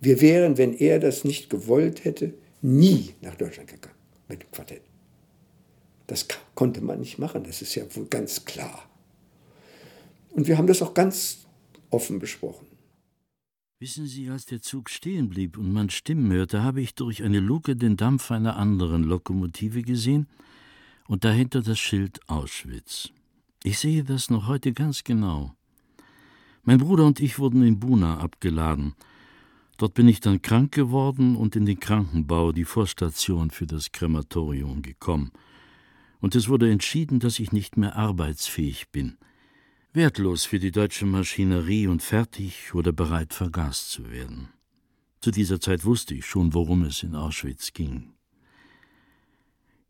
Wir 0.00 0.20
wären, 0.20 0.58
wenn 0.58 0.74
er 0.74 1.00
das 1.00 1.24
nicht 1.24 1.50
gewollt 1.50 2.04
hätte, 2.04 2.34
nie 2.60 3.14
nach 3.20 3.34
Deutschland 3.34 3.68
gegangen 3.68 3.96
mit 4.28 4.42
dem 4.42 4.50
Quartett. 4.52 4.82
Das 6.06 6.26
konnte 6.54 6.80
man 6.80 7.00
nicht 7.00 7.18
machen, 7.18 7.42
das 7.42 7.62
ist 7.62 7.74
ja 7.74 7.84
wohl 7.96 8.06
ganz 8.06 8.44
klar. 8.44 8.88
Und 10.32 10.46
wir 10.48 10.56
haben 10.58 10.66
das 10.66 10.82
auch 10.82 10.94
ganz 10.94 11.46
offen 11.90 12.18
besprochen. 12.18 12.66
Wissen 13.78 14.06
Sie, 14.06 14.30
als 14.30 14.46
der 14.46 14.62
Zug 14.62 14.88
stehen 14.88 15.28
blieb 15.28 15.58
und 15.58 15.72
man 15.72 15.90
Stimmen 15.90 16.32
hörte, 16.32 16.62
habe 16.62 16.80
ich 16.80 16.94
durch 16.94 17.22
eine 17.22 17.40
Luke 17.40 17.76
den 17.76 17.96
Dampf 17.96 18.30
einer 18.30 18.56
anderen 18.56 19.02
Lokomotive 19.02 19.82
gesehen 19.82 20.28
und 21.08 21.24
dahinter 21.24 21.62
das 21.62 21.78
Schild 21.78 22.20
Auschwitz. 22.28 23.10
Ich 23.64 23.78
sehe 23.78 24.04
das 24.04 24.30
noch 24.30 24.46
heute 24.46 24.72
ganz 24.72 25.04
genau. 25.04 25.54
Mein 26.62 26.78
Bruder 26.78 27.04
und 27.04 27.20
ich 27.20 27.38
wurden 27.38 27.64
in 27.64 27.80
Buna 27.80 28.18
abgeladen. 28.18 28.94
Dort 29.78 29.94
bin 29.94 30.06
ich 30.06 30.20
dann 30.20 30.42
krank 30.42 30.72
geworden 30.72 31.34
und 31.34 31.56
in 31.56 31.66
den 31.66 31.80
Krankenbau, 31.80 32.52
die 32.52 32.64
Vorstation 32.64 33.50
für 33.50 33.66
das 33.66 33.90
Krematorium, 33.90 34.82
gekommen. 34.82 35.32
Und 36.20 36.36
es 36.36 36.48
wurde 36.48 36.70
entschieden, 36.70 37.18
dass 37.18 37.40
ich 37.40 37.50
nicht 37.52 37.76
mehr 37.76 37.96
arbeitsfähig 37.96 38.88
bin– 38.90 39.18
wertlos 39.94 40.46
für 40.46 40.58
die 40.58 40.70
deutsche 40.70 41.04
Maschinerie 41.04 41.86
und 41.86 42.02
fertig 42.02 42.74
oder 42.74 42.92
bereit 42.92 43.34
vergast 43.34 43.90
zu 43.90 44.10
werden. 44.10 44.48
Zu 45.20 45.30
dieser 45.30 45.60
Zeit 45.60 45.84
wusste 45.84 46.14
ich 46.14 46.24
schon, 46.24 46.54
worum 46.54 46.84
es 46.84 47.02
in 47.02 47.14
Auschwitz 47.14 47.74
ging. 47.74 48.14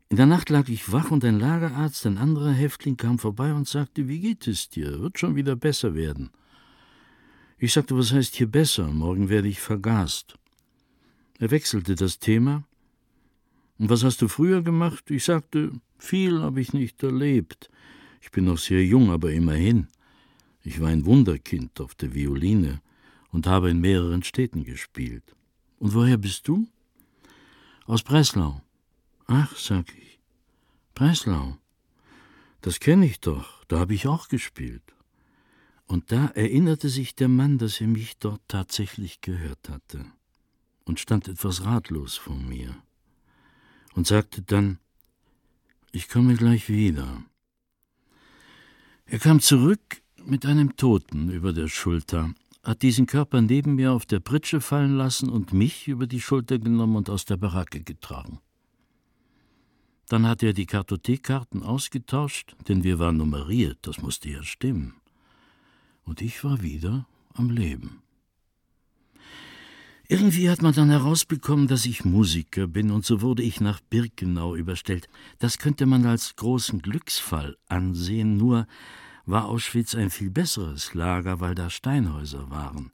In 0.09 0.17
der 0.17 0.25
Nacht 0.25 0.49
lag 0.49 0.67
ich 0.67 0.91
wach 0.91 1.09
und 1.09 1.23
ein 1.23 1.39
Lagerarzt, 1.39 2.05
ein 2.05 2.17
anderer 2.17 2.51
Häftling, 2.51 2.97
kam 2.97 3.17
vorbei 3.17 3.53
und 3.53 3.67
sagte, 3.67 4.07
wie 4.09 4.19
geht 4.19 4.45
es 4.45 4.69
dir? 4.69 4.99
Wird 4.99 5.17
schon 5.17 5.35
wieder 5.35 5.55
besser 5.55 5.95
werden. 5.95 6.31
Ich 7.57 7.71
sagte, 7.71 7.97
was 7.97 8.11
heißt 8.11 8.35
hier 8.35 8.47
besser? 8.47 8.87
Morgen 8.87 9.29
werde 9.29 9.47
ich 9.47 9.61
vergast. 9.61 10.37
Er 11.39 11.49
wechselte 11.49 11.95
das 11.95 12.19
Thema. 12.19 12.65
Und 13.79 13.89
was 13.89 14.03
hast 14.03 14.21
du 14.21 14.27
früher 14.27 14.61
gemacht? 14.61 15.09
Ich 15.09 15.23
sagte, 15.23 15.71
viel 15.97 16.41
habe 16.41 16.59
ich 16.59 16.73
nicht 16.73 17.01
erlebt. 17.01 17.69
Ich 18.23 18.31
bin 18.31 18.45
noch 18.45 18.57
sehr 18.57 18.85
jung, 18.85 19.11
aber 19.11 19.33
immerhin. 19.33 19.89
Ich 20.61 20.79
war 20.79 20.87
ein 20.87 21.03
Wunderkind 21.03 21.81
auf 21.81 21.93
der 21.93 22.15
Violine 22.15 22.81
und 23.31 23.47
habe 23.47 23.69
in 23.69 23.81
mehreren 23.81 24.23
Städten 24.23 24.63
gespielt. 24.63 25.35
Und 25.77 25.93
woher 25.93 26.17
bist 26.17 26.47
du? 26.47 26.65
Aus 27.85 28.01
Breslau. 28.01 28.61
Ach, 29.27 29.53
sag 29.57 29.93
ich. 29.97 30.21
Breslau. 30.95 31.57
Das 32.61 32.79
kenne 32.79 33.07
ich 33.07 33.19
doch, 33.19 33.65
da 33.65 33.79
habe 33.79 33.93
ich 33.93 34.07
auch 34.07 34.29
gespielt. 34.29 34.95
Und 35.85 36.13
da 36.13 36.27
erinnerte 36.27 36.87
sich 36.87 37.15
der 37.15 37.27
Mann, 37.27 37.57
dass 37.57 37.81
er 37.81 37.87
mich 37.87 38.17
dort 38.19 38.41
tatsächlich 38.47 39.19
gehört 39.19 39.67
hatte 39.67 40.05
und 40.85 41.01
stand 41.01 41.27
etwas 41.27 41.65
ratlos 41.65 42.15
vor 42.15 42.37
mir 42.37 42.73
und 43.95 44.07
sagte 44.07 44.41
dann, 44.41 44.79
ich 45.91 46.07
komme 46.07 46.35
gleich 46.35 46.69
wieder. 46.69 47.25
Er 49.05 49.19
kam 49.19 49.39
zurück 49.39 50.01
mit 50.25 50.45
einem 50.45 50.75
Toten 50.77 51.29
über 51.29 51.53
der 51.53 51.67
Schulter, 51.67 52.33
hat 52.63 52.81
diesen 52.81 53.05
Körper 53.05 53.41
neben 53.41 53.75
mir 53.75 53.91
auf 53.91 54.05
der 54.05 54.21
Pritsche 54.21 54.61
fallen 54.61 54.95
lassen 54.95 55.29
und 55.29 55.51
mich 55.53 55.87
über 55.87 56.07
die 56.07 56.21
Schulter 56.21 56.57
genommen 56.57 56.95
und 56.95 57.09
aus 57.09 57.25
der 57.25 57.37
Baracke 57.37 57.81
getragen. 57.81 58.39
Dann 60.07 60.27
hat 60.27 60.43
er 60.43 60.53
die 60.53 60.65
Kartothekkarten 60.65 61.63
ausgetauscht, 61.63 62.55
denn 62.67 62.83
wir 62.83 62.99
waren 62.99 63.17
nummeriert, 63.17 63.79
das 63.81 64.01
musste 64.01 64.29
ja 64.29 64.43
stimmen. 64.43 64.95
Und 66.03 66.21
ich 66.21 66.43
war 66.43 66.61
wieder 66.61 67.07
am 67.33 67.49
Leben. 67.49 68.02
Irgendwie 70.09 70.49
hat 70.49 70.61
man 70.61 70.73
dann 70.73 70.89
herausbekommen, 70.89 71.67
dass 71.67 71.85
ich 71.85 72.03
Musiker 72.03 72.67
bin, 72.67 72.91
und 72.91 73.05
so 73.05 73.21
wurde 73.21 73.41
ich 73.41 73.61
nach 73.61 73.79
Birkenau 73.79 74.55
überstellt. 74.55 75.07
Das 75.39 75.57
könnte 75.57 75.85
man 75.85 76.05
als 76.05 76.35
großen 76.35 76.81
Glücksfall 76.81 77.57
ansehen, 77.69 78.35
nur 78.35 78.67
war 79.25 79.45
Auschwitz 79.45 79.95
ein 79.95 80.09
viel 80.09 80.29
besseres 80.29 80.93
Lager, 80.93 81.39
weil 81.39 81.55
da 81.55 81.69
Steinhäuser 81.69 82.49
waren, 82.49 82.91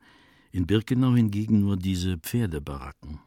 in 0.51 0.67
Birkenau 0.67 1.15
hingegen 1.15 1.61
nur 1.61 1.77
diese 1.77 2.19
Pferdebaracken. 2.19 3.19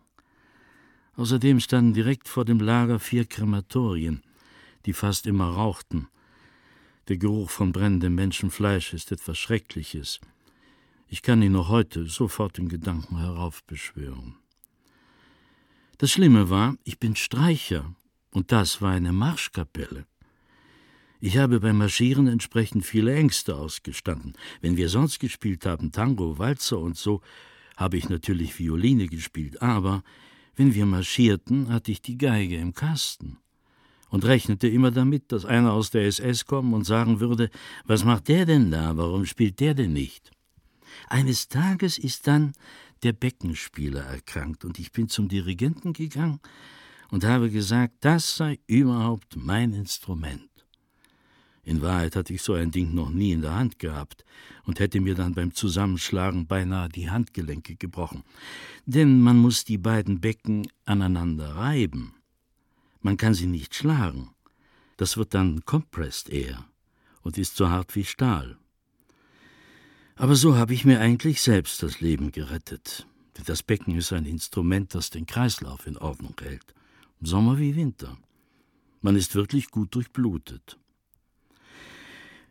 Außerdem 1.16 1.58
standen 1.58 1.92
direkt 1.92 2.28
vor 2.28 2.44
dem 2.44 2.60
Lager 2.60 3.00
vier 3.00 3.24
Krematorien, 3.24 4.22
die 4.86 4.92
fast 4.92 5.26
immer 5.26 5.50
rauchten. 5.50 6.06
Der 7.08 7.16
Geruch 7.16 7.50
von 7.50 7.72
brennendem 7.72 8.14
Menschenfleisch 8.14 8.94
ist 8.94 9.10
etwas 9.10 9.38
Schreckliches. 9.38 10.20
Ich 11.12 11.20
kann 11.20 11.42
ihn 11.42 11.52
noch 11.52 11.68
heute 11.68 12.06
sofort 12.06 12.58
in 12.58 12.70
Gedanken 12.70 13.18
heraufbeschwören. 13.18 14.36
Das 15.98 16.10
Schlimme 16.10 16.48
war, 16.48 16.78
ich 16.84 16.98
bin 16.98 17.16
Streicher, 17.16 17.94
und 18.30 18.50
das 18.50 18.80
war 18.80 18.92
eine 18.92 19.12
Marschkapelle. 19.12 20.06
Ich 21.20 21.36
habe 21.36 21.60
beim 21.60 21.76
Marschieren 21.76 22.28
entsprechend 22.28 22.86
viele 22.86 23.14
Ängste 23.14 23.56
ausgestanden. 23.56 24.32
Wenn 24.62 24.78
wir 24.78 24.88
sonst 24.88 25.18
gespielt 25.18 25.66
haben, 25.66 25.92
Tango, 25.92 26.38
Walzer 26.38 26.78
und 26.78 26.96
so, 26.96 27.20
habe 27.76 27.98
ich 27.98 28.08
natürlich 28.08 28.58
Violine 28.58 29.06
gespielt, 29.06 29.60
aber 29.60 30.02
wenn 30.56 30.72
wir 30.72 30.86
marschierten, 30.86 31.68
hatte 31.68 31.92
ich 31.92 32.00
die 32.00 32.16
Geige 32.16 32.56
im 32.56 32.72
Kasten 32.72 33.36
und 34.08 34.24
rechnete 34.24 34.66
immer 34.66 34.90
damit, 34.90 35.30
dass 35.30 35.44
einer 35.44 35.74
aus 35.74 35.90
der 35.90 36.06
SS 36.06 36.46
kommen 36.46 36.72
und 36.72 36.84
sagen 36.84 37.20
würde, 37.20 37.50
was 37.84 38.02
macht 38.02 38.28
der 38.28 38.46
denn 38.46 38.70
da, 38.70 38.96
warum 38.96 39.26
spielt 39.26 39.60
der 39.60 39.74
denn 39.74 39.92
nicht? 39.92 40.30
Eines 41.09 41.49
Tages 41.49 41.99
ist 41.99 42.26
dann 42.26 42.53
der 43.03 43.12
Beckenspieler 43.12 44.03
erkrankt 44.03 44.64
und 44.64 44.78
ich 44.78 44.93
bin 44.93 45.09
zum 45.09 45.28
Dirigenten 45.28 45.93
gegangen 45.93 46.40
und 47.11 47.24
habe 47.24 47.51
gesagt, 47.51 47.95
das 48.01 48.36
sei 48.36 48.59
überhaupt 48.66 49.36
mein 49.36 49.72
Instrument. 49.72 50.49
In 51.64 51.80
Wahrheit 51.80 52.16
hatte 52.16 52.34
ich 52.34 52.43
so 52.43 52.55
ein 52.55 52.72
Ding 52.72 52.93
noch 52.93 53.11
nie 53.11 53.32
in 53.32 53.43
der 53.43 53.55
Hand 53.55 53.78
gehabt 53.78 54.24
und 54.64 54.80
hätte 54.80 55.01
mir 55.01 55.14
dann 55.14 55.34
beim 55.34 55.55
Zusammenschlagen 55.55 56.47
beinahe 56.47 56.88
die 56.88 57.09
Handgelenke 57.09 57.76
gebrochen. 57.76 58.24
Denn 58.84 59.20
man 59.20 59.36
muss 59.36 59.64
die 59.64 59.78
beiden 59.78 60.20
Becken 60.20 60.66
aneinander 60.84 61.55
reiben. 61.55 62.14
Man 63.01 63.16
kann 63.16 63.34
sie 63.34 63.47
nicht 63.47 63.74
schlagen. 63.74 64.30
Das 64.97 65.16
wird 65.16 65.34
dann 65.34 65.64
compressed 65.64 66.30
air 66.30 66.64
und 67.22 67.38
ist 67.38 67.57
so 67.57 67.70
hart 67.70 67.95
wie 67.95 68.05
Stahl. 68.05 68.59
Aber 70.16 70.36
so 70.36 70.56
habe 70.56 70.74
ich 70.74 70.84
mir 70.84 71.00
eigentlich 71.00 71.40
selbst 71.40 71.82
das 71.82 72.00
Leben 72.00 72.32
gerettet. 72.32 73.06
Denn 73.36 73.44
das 73.46 73.62
Becken 73.62 73.96
ist 73.96 74.12
ein 74.12 74.26
Instrument, 74.26 74.94
das 74.94 75.10
den 75.10 75.26
Kreislauf 75.26 75.86
in 75.86 75.96
Ordnung 75.96 76.34
hält. 76.40 76.74
Sommer 77.20 77.58
wie 77.58 77.76
Winter. 77.76 78.16
Man 79.00 79.16
ist 79.16 79.34
wirklich 79.34 79.70
gut 79.70 79.94
durchblutet. 79.94 80.78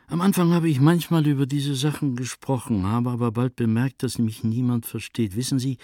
Am 0.08 0.20
Anfang 0.20 0.52
habe 0.52 0.70
ich 0.70 0.82
manchmal 0.82 1.26
über 1.26 1.46
diese 1.46 1.76
Sachen 1.76 2.18
gesprochen, 2.18 2.86
habe 2.86 3.12
aber 3.12 3.32
bald 3.32 3.56
bemerkt, 3.56 4.04
dass 4.04 4.18
mich 4.18 4.44
niemand 4.44 4.86
versteht. 4.86 5.38
Wissen 5.38 5.58
Sie, 5.58 5.78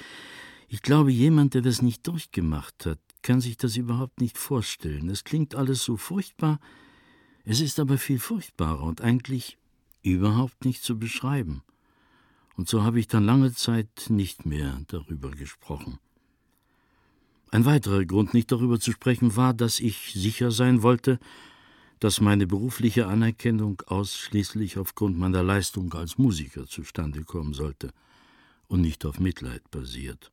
ich 0.67 0.81
glaube, 0.81 1.11
jemand, 1.11 1.53
der 1.53 1.61
das 1.61 1.81
nicht 1.81 2.05
durchgemacht 2.05 2.85
hat, 2.85 2.99
kann 3.21 3.39
sich 3.39 3.55
das 3.55 3.77
überhaupt 3.77 4.19
nicht 4.19 4.37
vorstellen. 4.37 5.09
Es 5.09 5.23
klingt 5.23 5.55
alles 5.55 5.83
so 5.83 5.95
furchtbar, 5.95 6.59
es 7.45 7.61
ist 7.61 7.79
aber 7.79 7.97
viel 7.97 8.19
furchtbarer 8.19 8.83
und 8.83 8.99
eigentlich 8.99 9.57
überhaupt 10.13 10.65
nicht 10.65 10.83
zu 10.83 10.97
beschreiben. 10.97 11.61
Und 12.55 12.67
so 12.67 12.83
habe 12.83 12.99
ich 12.99 13.07
dann 13.07 13.25
lange 13.25 13.53
Zeit 13.53 14.07
nicht 14.09 14.45
mehr 14.45 14.81
darüber 14.87 15.31
gesprochen. 15.31 15.99
Ein 17.51 17.65
weiterer 17.65 18.03
Grund, 18.03 18.33
nicht 18.33 18.51
darüber 18.51 18.79
zu 18.79 18.91
sprechen, 18.91 19.35
war, 19.35 19.53
dass 19.53 19.79
ich 19.79 20.11
sicher 20.13 20.51
sein 20.51 20.81
wollte, 20.81 21.19
dass 21.99 22.21
meine 22.21 22.45
berufliche 22.45 23.07
Anerkennung 23.07 23.81
ausschließlich 23.87 24.77
aufgrund 24.77 25.17
meiner 25.17 25.43
Leistung 25.43 25.93
als 25.93 26.17
Musiker 26.17 26.65
zustande 26.65 27.23
kommen 27.23 27.53
sollte 27.53 27.91
und 28.67 28.81
nicht 28.81 29.05
auf 29.05 29.19
Mitleid 29.19 29.69
basiert. 29.71 30.31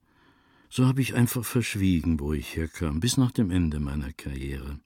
So 0.69 0.87
habe 0.87 1.01
ich 1.01 1.15
einfach 1.15 1.45
verschwiegen, 1.45 2.19
wo 2.19 2.33
ich 2.33 2.57
herkam, 2.57 3.01
bis 3.01 3.17
nach 3.17 3.31
dem 3.31 3.51
Ende 3.51 3.79
meiner 3.81 4.13
Karriere. 4.13 4.81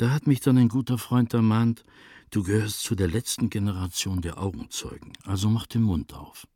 Da 0.00 0.12
hat 0.12 0.26
mich 0.26 0.40
dann 0.40 0.56
ein 0.56 0.68
guter 0.68 0.96
Freund 0.96 1.34
ermahnt, 1.34 1.84
du 2.30 2.42
gehörst 2.42 2.80
zu 2.80 2.94
der 2.94 3.06
letzten 3.06 3.50
Generation 3.50 4.22
der 4.22 4.38
Augenzeugen, 4.38 5.12
also 5.26 5.50
mach 5.50 5.66
den 5.66 5.82
Mund 5.82 6.14
auf. 6.14 6.46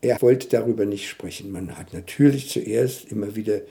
Er 0.00 0.22
wollte 0.22 0.46
darüber 0.46 0.86
nicht 0.86 1.08
sprechen. 1.08 1.50
Man 1.50 1.76
hat 1.76 1.92
natürlich 1.92 2.48
zuerst 2.48 3.10
immer 3.10 3.34
wieder 3.34 3.62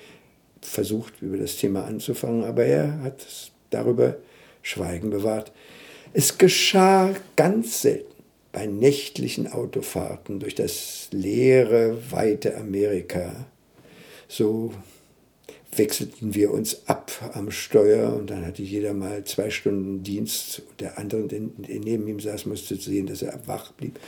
versucht, 0.60 1.22
über 1.22 1.38
das 1.38 1.56
Thema 1.56 1.86
anzufangen, 1.86 2.44
aber 2.44 2.66
er 2.66 3.00
hat 3.04 3.26
darüber 3.70 4.18
Schweigen 4.62 5.10
bewahrt. 5.10 5.54
Es 6.12 6.38
geschah 6.38 7.16
ganz 7.38 7.84
selten 7.84 8.22
bei 8.52 8.66
nächtlichen 8.66 9.48
Autofahrten 9.48 10.42
durch 10.42 10.56
das 10.56 11.08
leere, 11.12 12.12
weite 12.12 12.58
Amerika. 12.58 13.46
So 14.28 14.74
wechselten 15.78 16.36
wir 16.36 16.52
uns 16.52 16.88
ab 16.88 17.12
am 17.34 17.52
Steuer 17.52 18.16
und 18.16 18.30
dann 18.30 18.46
hatte 18.46 18.62
jeder 18.62 18.94
mal 18.94 19.24
zwei 19.24 19.50
Stunden 19.50 20.04
Dienst. 20.04 20.64
Der 20.80 20.98
andere, 20.98 21.24
der 21.28 21.40
neben 21.40 22.08
ihm 22.08 22.20
saß, 22.20 22.46
musste 22.46 22.76
sehen, 22.76 23.08
dass 23.08 23.22
er 23.22 23.40
wach 23.48 23.72
blieb. 23.74 24.00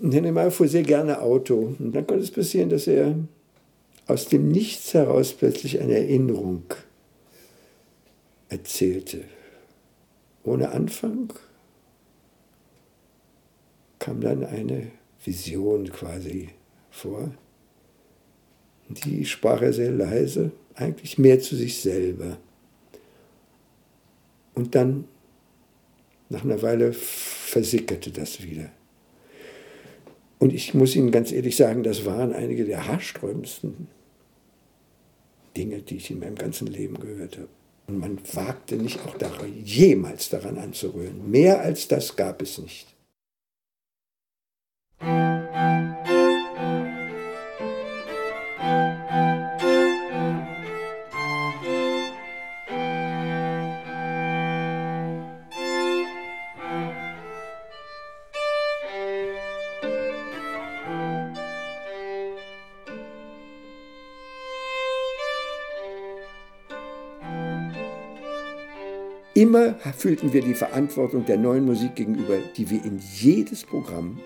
Und 0.00 0.12
Henry 0.14 0.32
Meyer 0.32 0.50
fuhr 0.50 0.68
sehr 0.68 0.82
gerne 0.82 1.20
Auto. 1.20 1.74
Und 1.78 1.92
dann 1.92 2.06
konnte 2.06 2.24
es 2.24 2.30
passieren, 2.30 2.70
dass 2.70 2.86
er 2.86 3.14
aus 4.06 4.26
dem 4.26 4.48
Nichts 4.48 4.94
heraus 4.94 5.32
plötzlich 5.32 5.80
eine 5.80 5.94
Erinnerung 5.94 6.64
erzählte. 8.48 9.24
Ohne 10.42 10.70
Anfang 10.70 11.32
kam 13.98 14.20
dann 14.20 14.44
eine 14.44 14.90
Vision 15.24 15.90
quasi 15.90 16.48
vor. 16.90 17.32
Die 18.88 19.24
sprach 19.24 19.62
er 19.62 19.72
sehr 19.72 19.92
leise, 19.92 20.50
eigentlich 20.74 21.18
mehr 21.18 21.40
zu 21.40 21.56
sich 21.56 21.80
selber. 21.80 22.38
Und 24.54 24.74
dann, 24.74 25.04
nach 26.28 26.44
einer 26.44 26.62
Weile, 26.62 26.92
versickerte 26.92 28.10
das 28.10 28.42
wieder. 28.42 28.70
Und 30.38 30.54
ich 30.54 30.74
muss 30.74 30.96
Ihnen 30.96 31.10
ganz 31.10 31.32
ehrlich 31.32 31.56
sagen, 31.56 31.82
das 31.82 32.04
waren 32.06 32.32
einige 32.32 32.64
der 32.64 32.86
haarsträubendsten 32.86 33.88
Dinge, 35.56 35.82
die 35.82 35.96
ich 35.96 36.10
in 36.10 36.18
meinem 36.18 36.36
ganzen 36.36 36.66
Leben 36.66 36.98
gehört 36.98 37.36
habe. 37.36 37.48
Und 37.86 37.98
man 37.98 38.18
wagte 38.32 38.76
nicht 38.76 39.00
auch 39.04 39.18
daran, 39.18 39.52
jemals 39.64 40.28
daran 40.30 40.58
anzurühren. 40.58 41.30
Mehr 41.30 41.60
als 41.60 41.88
das 41.88 42.16
gab 42.16 42.40
es 42.40 42.58
nicht. 42.58 42.86
Fühlten 70.00 70.32
wir 70.32 70.40
die 70.40 70.54
Verantwortung 70.54 71.26
der 71.26 71.36
neuen 71.36 71.66
Musik 71.66 71.94
gegenüber, 71.94 72.38
die 72.56 72.70
wir 72.70 72.82
in 72.84 72.98
jedes 73.14 73.64
Programm 73.64 74.18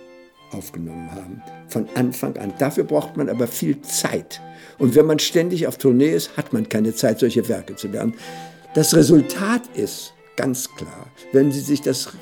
aufgenommen 0.52 1.10
haben, 1.10 1.42
von 1.66 1.88
Anfang 1.96 2.36
an. 2.36 2.54
Dafür 2.60 2.84
braucht 2.84 3.16
man 3.16 3.28
aber 3.28 3.48
viel 3.48 3.80
Zeit. 3.82 4.40
Und 4.78 4.94
wenn 4.94 5.06
man 5.06 5.18
ständig 5.18 5.66
auf 5.66 5.76
Tournee 5.76 6.14
ist, 6.14 6.36
hat 6.36 6.52
man 6.52 6.68
keine 6.68 6.94
Zeit, 6.94 7.18
solche 7.18 7.48
Werke 7.48 7.74
zu 7.74 7.88
lernen. 7.88 8.14
Das 8.74 8.94
Resultat 8.94 9.62
ist 9.74 10.14
ganz 10.36 10.68
klar, 10.76 11.08
wenn 11.32 11.50
Sie 11.50 11.60
sich 11.60 11.80
das 11.80 12.12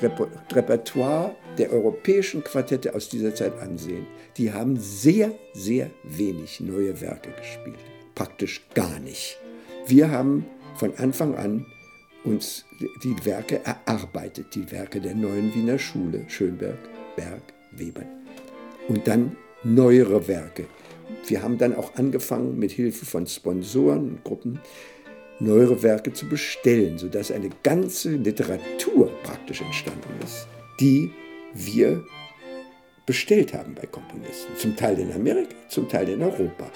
Repertoire 0.51 1.35
der 1.59 1.71
europäischen 1.71 2.43
Quartette 2.43 2.95
aus 2.95 3.09
dieser 3.09 3.35
Zeit 3.35 3.59
ansehen, 3.59 4.07
die 4.35 4.51
haben 4.51 4.77
sehr, 4.77 5.31
sehr 5.53 5.91
wenig 6.03 6.59
neue 6.59 6.99
Werke 7.01 7.29
gespielt. 7.39 7.77
Praktisch 8.15 8.65
gar 8.73 8.99
nicht. 8.99 9.37
Wir 9.85 10.09
haben 10.09 10.47
von 10.75 10.95
Anfang 10.97 11.35
an 11.35 11.67
uns 12.23 12.65
die 13.03 13.15
Werke 13.25 13.61
erarbeitet, 13.63 14.55
die 14.55 14.71
Werke 14.71 14.99
der 14.99 15.15
neuen 15.15 15.53
Wiener 15.53 15.79
Schule, 15.79 16.25
Schönberg, 16.27 16.77
Berg, 17.15 17.41
Weber. 17.71 18.03
Und 18.87 19.07
dann 19.07 19.35
neuere 19.63 20.27
Werke. 20.27 20.65
Wir 21.27 21.41
haben 21.41 21.57
dann 21.57 21.75
auch 21.75 21.95
angefangen, 21.95 22.57
mit 22.57 22.71
Hilfe 22.71 23.05
von 23.05 23.27
Sponsoren 23.27 24.09
und 24.09 24.23
Gruppen 24.23 24.59
neuere 25.39 25.81
Werke 25.83 26.13
zu 26.13 26.27
bestellen, 26.27 26.97
sodass 26.97 27.31
eine 27.31 27.49
ganze 27.63 28.11
Literatur 28.11 29.11
praktisch 29.23 29.61
entstanden 29.61 30.19
ist, 30.23 30.47
die 30.79 31.11
wir 31.53 32.03
bestellt 33.05 33.53
haben 33.53 33.75
bei 33.75 33.85
Komponisten. 33.87 34.55
Zum 34.57 34.75
Teil 34.75 34.99
in 34.99 35.11
Amerika, 35.11 35.55
zum 35.67 35.89
Teil 35.89 36.09
in 36.09 36.21
Europa. 36.21 36.71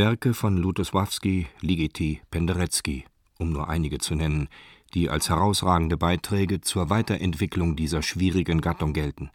Werke 0.00 0.32
von 0.32 0.56
Lutosławski, 0.56 1.46
Ligeti, 1.60 2.22
Penderecki, 2.30 3.04
um 3.38 3.52
nur 3.52 3.68
einige 3.68 3.98
zu 3.98 4.14
nennen, 4.14 4.48
die 4.94 5.10
als 5.10 5.28
herausragende 5.28 5.98
Beiträge 5.98 6.62
zur 6.62 6.88
Weiterentwicklung 6.88 7.76
dieser 7.76 8.00
schwierigen 8.00 8.62
Gattung 8.62 8.94
gelten. 8.94 9.28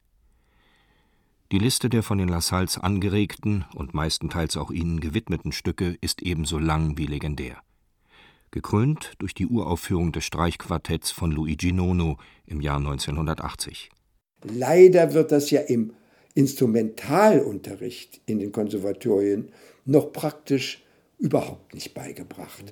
Die 1.51 1.59
Liste 1.59 1.87
der 1.87 2.01
von 2.01 2.17
den 2.17 2.29
Lassalles 2.29 2.79
angeregten 2.79 3.65
und 3.75 3.93
meistenteils 3.93 4.57
auch 4.57 4.71
ihnen 4.71 5.01
gewidmeten 5.01 5.51
Stücke 5.51 5.99
ist 6.01 6.23
ebenso 6.23 6.57
lang 6.57 6.97
wie 6.97 7.05
legendär. 7.05 7.57
Gekrönt 8.49 9.13
durch 9.19 9.35
die 9.35 9.45
Uraufführung 9.45 10.13
des 10.13 10.23
Streichquartetts 10.25 11.11
von 11.11 11.29
Luigi 11.29 11.73
Nono 11.73 12.17
im 12.47 12.59
Jahr 12.59 12.77
1980. 12.77 13.91
Leider 14.41 15.13
wird 15.13 15.31
das 15.31 15.51
ja 15.51 15.61
im 15.61 15.93
Instrumentalunterricht 16.35 18.21
in 18.25 18.39
den 18.39 18.51
Konservatorien 18.51 19.49
noch 19.85 20.11
praktisch 20.11 20.83
überhaupt 21.17 21.73
nicht 21.73 21.93
beigebracht. 21.93 22.65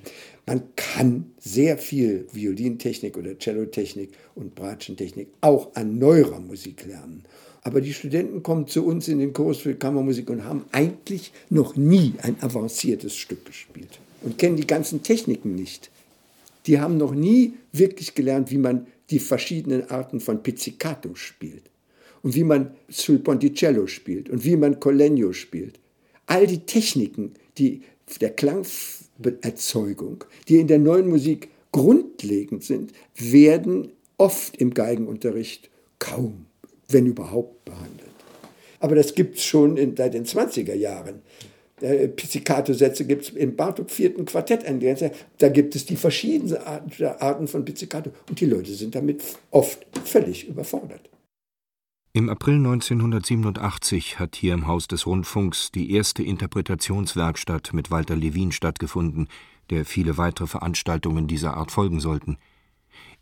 Man 0.46 0.64
kann 0.76 1.32
sehr 1.40 1.78
viel 1.78 2.28
Violintechnik 2.34 3.18
oder 3.18 3.40
Cellotechnik 3.40 4.12
und 4.36 4.54
Bratschentechnik 4.54 5.30
auch 5.40 5.74
an 5.76 5.98
neuerer 5.98 6.42
Musik 6.42 6.86
lernen. 6.86 7.24
Aber 7.62 7.80
die 7.80 7.94
Studenten 7.94 8.44
kommen 8.44 8.68
zu 8.68 8.86
uns 8.86 9.08
in 9.08 9.20
den 9.20 9.32
Kurs 9.32 9.60
für 9.60 9.76
Kammermusik 9.76 10.30
und 10.30 10.44
haben 10.44 10.66
eigentlich 10.74 11.32
noch 11.50 11.78
nie 11.78 12.16
ein 12.22 12.36
avanciertes 12.42 13.16
Stück 13.16 13.46
gespielt 13.46 14.00
und 14.22 14.38
kennen 14.38 14.58
die 14.58 14.68
ganzen 14.68 15.04
Techniken 15.04 15.56
nicht. 15.56 15.90
Die 16.66 16.82
haben 16.82 16.98
noch 16.98 17.14
nie 17.14 17.54
wirklich 17.72 18.14
gelernt, 18.14 18.52
wie 18.52 18.58
man 18.58 18.88
die 19.10 19.20
verschiedenen 19.20 19.90
Arten 19.90 20.20
von 20.20 20.44
Pizzicato 20.44 21.16
spielt 21.16 21.73
und 22.24 22.34
wie 22.34 22.44
man 22.44 22.74
sul 22.90 23.20
Ponticello 23.20 23.86
spielt 23.86 24.30
und 24.30 24.44
wie 24.44 24.56
man 24.56 24.80
Collegno 24.80 25.32
spielt 25.34 25.80
all 26.26 26.48
die 26.48 26.66
Techniken, 26.66 27.34
die 27.58 27.82
der 28.22 28.32
Klangerzeugung, 28.32 30.24
die 30.48 30.58
in 30.58 30.68
der 30.68 30.80
neuen 30.80 31.08
Musik 31.08 31.50
grundlegend 31.72 32.64
sind, 32.64 32.92
werden 33.16 33.92
oft 34.18 34.58
im 34.58 34.74
Geigenunterricht 34.74 35.70
kaum, 36.00 36.46
wenn 36.90 37.06
überhaupt, 37.06 37.66
behandelt. 37.66 38.10
Aber 38.80 38.96
das 38.96 39.16
gibt 39.16 39.38
es 39.38 39.44
schon 39.44 39.78
in, 39.78 39.96
seit 39.96 40.14
den 40.14 40.26
20er 40.26 40.76
Jahren. 40.76 41.22
Äh, 41.82 42.10
Pizzicato-Sätze 42.10 43.06
gibt 43.06 43.24
es 43.24 43.30
im 43.30 43.56
Bartok 43.56 43.90
vierten 43.90 44.26
Quartett. 44.26 44.66
Da 45.38 45.50
gibt 45.50 45.76
es 45.76 45.86
die 45.86 45.96
verschiedenen 45.96 46.58
Arten 46.58 47.48
von 47.48 47.66
Pizzicato. 47.66 48.12
Und 48.30 48.40
die 48.40 48.46
Leute 48.46 48.74
sind 48.74 48.94
damit 48.94 49.22
oft 49.52 49.86
völlig 50.04 50.48
überfordert. 50.48 51.10
Im 52.16 52.30
April 52.30 52.58
1987 52.58 54.20
hat 54.20 54.36
hier 54.36 54.54
im 54.54 54.68
Haus 54.68 54.88
des 54.88 55.08
Rundfunks 55.08 55.72
die 55.72 55.94
erste 55.94 56.22
Interpretationswerkstatt 56.22 57.74
mit 57.74 57.90
Walter 57.90 58.16
Lewin 58.16 58.52
stattgefunden, 58.52 59.28
der 59.72 59.84
viele 59.84 60.16
weitere 60.16 60.46
Veranstaltungen 60.46 61.26
dieser 61.26 61.58
Art 61.58 61.72
folgen 61.72 62.00
sollten. 62.00 62.38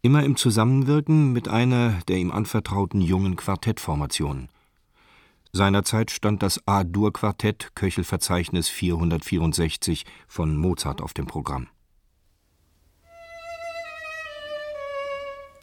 Immer 0.02 0.26
im 0.26 0.36
Zusammenwirken 0.36 1.32
mit 1.32 1.48
einer 1.48 2.02
der 2.10 2.18
ihm 2.18 2.32
anvertrauten 2.32 3.00
jungen 3.00 3.38
Quartettformationen. 3.38 4.50
Seinerzeit 5.54 6.12
stand 6.12 6.44
das 6.44 6.68
A-Dur-Quartett 6.68 7.74
Köchelverzeichnis 7.76 8.68
464 8.68 10.04
von 10.28 10.58
Mozart 10.58 11.02
auf 11.02 11.14
dem 11.14 11.28
Programm. 11.28 11.68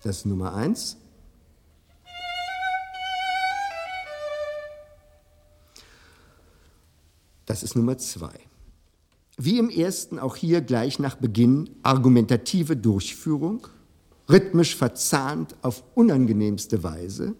Das 0.02 0.16
ist 0.20 0.24
Nummer 0.24 0.54
1. 0.54 0.96
Das 7.48 7.62
ist 7.62 7.74
Nummer 7.76 7.96
zwei. 7.96 8.34
Wie 9.38 9.58
im 9.58 9.70
ersten 9.70 10.18
auch 10.18 10.36
hier 10.36 10.60
gleich 10.60 10.98
nach 10.98 11.16
Beginn 11.16 11.70
argumentative 11.82 12.76
Durchführung, 12.76 13.66
rhythmisch 14.28 14.76
verzahnt 14.76 15.56
auf 15.62 15.82
unangenehmste 15.94 16.82
Weise, 16.82 17.34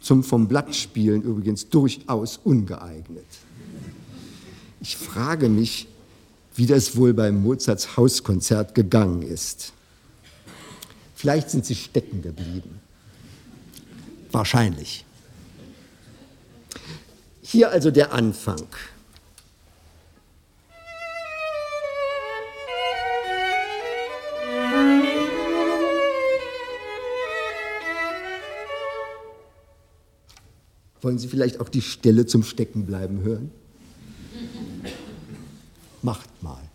zum 0.00 0.22
vom 0.22 0.46
Blatt 0.46 0.76
spielen 0.76 1.22
übrigens 1.22 1.68
durchaus 1.68 2.36
ungeeignet. 2.36 3.26
Ich 4.80 4.96
frage 4.96 5.48
mich, 5.48 5.88
wie 6.54 6.66
das 6.66 6.96
wohl 6.96 7.14
beim 7.14 7.42
Mozarts 7.42 7.96
Hauskonzert 7.96 8.76
gegangen 8.76 9.22
ist. 9.22 9.72
Vielleicht 11.16 11.50
sind 11.50 11.66
sie 11.66 11.74
stecken 11.74 12.22
geblieben. 12.22 12.80
Wahrscheinlich. 14.30 15.04
Hier 17.54 17.70
also 17.70 17.92
der 17.92 18.12
Anfang. 18.12 18.66
Wollen 31.00 31.16
Sie 31.20 31.28
vielleicht 31.28 31.60
auch 31.60 31.68
die 31.68 31.80
Stelle 31.80 32.26
zum 32.26 32.42
Steckenbleiben 32.42 33.22
hören? 33.22 33.52
Macht 36.02 36.42
mal. 36.42 36.73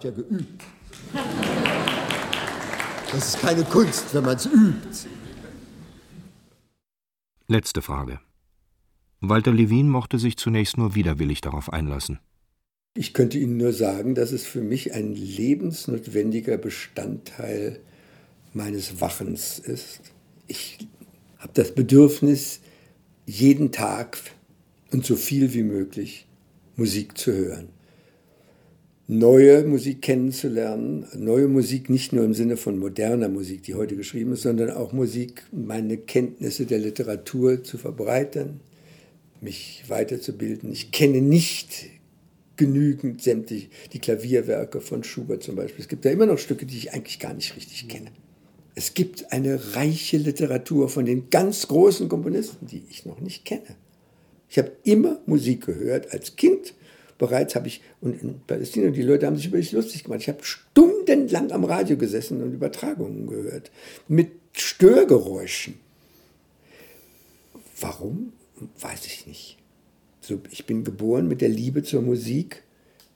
Habt 0.00 0.04
ja 0.04 0.10
geübt. 0.10 0.62
Das 3.12 3.34
ist 3.34 3.40
keine 3.40 3.64
Kunst, 3.64 4.14
wenn 4.14 4.24
man 4.24 4.36
es 4.36 4.46
übt. 4.46 5.08
Letzte 7.48 7.82
Frage. 7.82 8.20
Walter 9.20 9.52
Levin 9.52 9.88
mochte 9.88 10.18
sich 10.18 10.36
zunächst 10.36 10.78
nur 10.78 10.94
widerwillig 10.94 11.40
darauf 11.40 11.72
einlassen. 11.72 12.20
Ich 12.94 13.12
könnte 13.12 13.38
Ihnen 13.38 13.56
nur 13.56 13.72
sagen, 13.72 14.14
dass 14.14 14.32
es 14.32 14.46
für 14.46 14.62
mich 14.62 14.94
ein 14.94 15.14
lebensnotwendiger 15.14 16.56
Bestandteil 16.56 17.80
meines 18.52 19.00
Wachens 19.00 19.58
ist. 19.58 20.00
Ich 20.46 20.78
habe 21.38 21.52
das 21.54 21.74
Bedürfnis, 21.74 22.60
jeden 23.26 23.70
Tag 23.70 24.18
und 24.92 25.04
so 25.04 25.16
viel 25.16 25.52
wie 25.54 25.62
möglich 25.62 26.26
Musik 26.76 27.18
zu 27.18 27.32
hören 27.32 27.68
neue 29.10 29.64
Musik 29.64 30.02
kennenzulernen. 30.02 31.04
Neue 31.16 31.48
Musik 31.48 31.90
nicht 31.90 32.12
nur 32.12 32.24
im 32.24 32.32
Sinne 32.32 32.56
von 32.56 32.78
moderner 32.78 33.28
Musik, 33.28 33.64
die 33.64 33.74
heute 33.74 33.96
geschrieben 33.96 34.32
ist, 34.34 34.42
sondern 34.42 34.70
auch 34.70 34.92
Musik, 34.92 35.42
meine 35.50 35.96
Kenntnisse 35.96 36.64
der 36.64 36.78
Literatur 36.78 37.64
zu 37.64 37.76
verbreitern, 37.76 38.60
mich 39.40 39.82
weiterzubilden. 39.88 40.70
Ich 40.70 40.92
kenne 40.92 41.20
nicht 41.20 41.86
genügend 42.56 43.20
sämtlich 43.20 43.70
die 43.92 43.98
Klavierwerke 43.98 44.80
von 44.80 45.02
Schubert 45.02 45.42
zum 45.42 45.56
Beispiel. 45.56 45.80
Es 45.80 45.88
gibt 45.88 46.04
da 46.04 46.10
immer 46.10 46.26
noch 46.26 46.38
Stücke, 46.38 46.64
die 46.64 46.76
ich 46.76 46.92
eigentlich 46.92 47.18
gar 47.18 47.34
nicht 47.34 47.56
richtig 47.56 47.88
kenne. 47.88 48.12
Es 48.76 48.94
gibt 48.94 49.32
eine 49.32 49.74
reiche 49.74 50.18
Literatur 50.18 50.88
von 50.88 51.04
den 51.04 51.30
ganz 51.30 51.66
großen 51.66 52.08
Komponisten, 52.08 52.66
die 52.66 52.84
ich 52.88 53.04
noch 53.06 53.20
nicht 53.20 53.44
kenne. 53.44 53.74
Ich 54.48 54.58
habe 54.58 54.70
immer 54.84 55.20
Musik 55.26 55.66
gehört 55.66 56.12
als 56.12 56.36
Kind 56.36 56.74
bereits 57.20 57.54
habe 57.54 57.68
ich, 57.68 57.82
und 58.00 58.20
in 58.22 58.40
Palästina, 58.46 58.90
die 58.90 59.02
Leute 59.02 59.26
haben 59.26 59.36
sich 59.36 59.46
über 59.46 59.58
mich 59.58 59.72
lustig 59.72 60.04
gemacht. 60.04 60.22
Ich 60.22 60.28
habe 60.28 60.42
stundenlang 60.42 61.52
am 61.52 61.64
Radio 61.64 61.98
gesessen 61.98 62.42
und 62.42 62.54
Übertragungen 62.54 63.26
gehört. 63.26 63.70
Mit 64.08 64.30
Störgeräuschen. 64.52 65.74
Warum? 67.78 68.32
Weiß 68.80 69.04
ich 69.04 69.26
nicht. 69.26 69.58
So, 70.22 70.40
ich 70.50 70.64
bin 70.64 70.82
geboren 70.82 71.28
mit 71.28 71.42
der 71.42 71.50
Liebe 71.50 71.82
zur 71.82 72.00
Musik, 72.00 72.62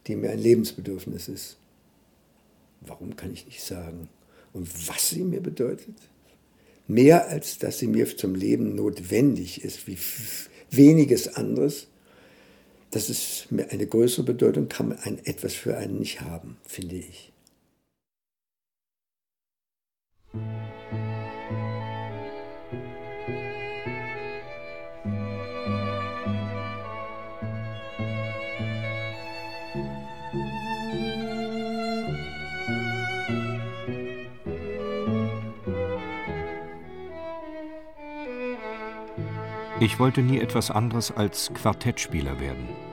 die 0.06 0.16
mir 0.16 0.30
ein 0.30 0.38
Lebensbedürfnis 0.38 1.28
ist. 1.28 1.56
Warum 2.82 3.16
kann 3.16 3.32
ich 3.32 3.46
nicht 3.46 3.62
sagen? 3.64 4.10
Und 4.52 4.68
was 4.86 5.08
sie 5.08 5.22
mir 5.22 5.40
bedeutet? 5.40 5.96
Mehr 6.86 7.28
als 7.28 7.58
dass 7.58 7.78
sie 7.78 7.86
mir 7.86 8.14
zum 8.14 8.34
Leben 8.34 8.74
notwendig 8.74 9.64
ist, 9.64 9.86
wie 9.86 9.96
weniges 10.70 11.36
anderes, 11.36 11.86
das 12.94 13.10
ist 13.10 13.50
mir 13.50 13.68
eine 13.70 13.88
größere 13.88 14.24
Bedeutung, 14.24 14.68
kann 14.68 14.90
man 14.90 14.98
ein, 15.00 15.18
etwas 15.26 15.54
für 15.54 15.76
einen 15.76 15.98
nicht 15.98 16.20
haben, 16.20 16.58
finde 16.64 16.94
ich. 16.94 17.32
Ich 39.80 39.98
wollte 39.98 40.22
nie 40.22 40.38
etwas 40.38 40.70
anderes 40.70 41.10
als 41.10 41.52
Quartettspieler 41.52 42.38
werden. 42.38 42.83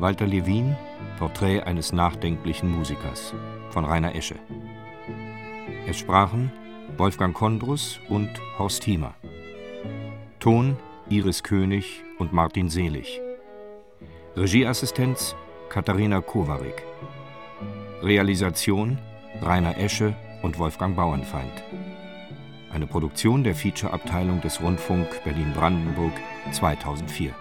Walter 0.00 0.26
Levin, 0.26 0.76
Porträt 1.18 1.60
eines 1.60 1.92
nachdenklichen 1.92 2.70
Musikers 2.70 3.34
von 3.68 3.84
Rainer 3.84 4.14
Esche. 4.14 4.36
Es 5.86 5.98
sprachen 5.98 6.50
Wolfgang 6.96 7.36
Kondrus 7.36 8.00
und 8.08 8.30
Horst 8.58 8.82
Hiemer. 8.84 9.14
Ton 10.38 10.78
Iris 11.10 11.42
König 11.42 12.02
und 12.18 12.32
Martin 12.32 12.70
Selig. 12.70 13.20
Regieassistenz 14.36 15.36
Katharina 15.68 16.22
Kowarik. 16.22 16.82
Realisation 18.02 18.96
Rainer 19.42 19.76
Esche 19.76 20.14
und 20.40 20.58
Wolfgang 20.58 20.96
Bauernfeind. 20.96 21.62
Eine 22.72 22.86
Produktion 22.86 23.44
der 23.44 23.54
Feature-Abteilung 23.54 24.40
des 24.40 24.62
Rundfunk 24.62 25.22
Berlin-Brandenburg 25.24 26.12
2004. 26.52 27.34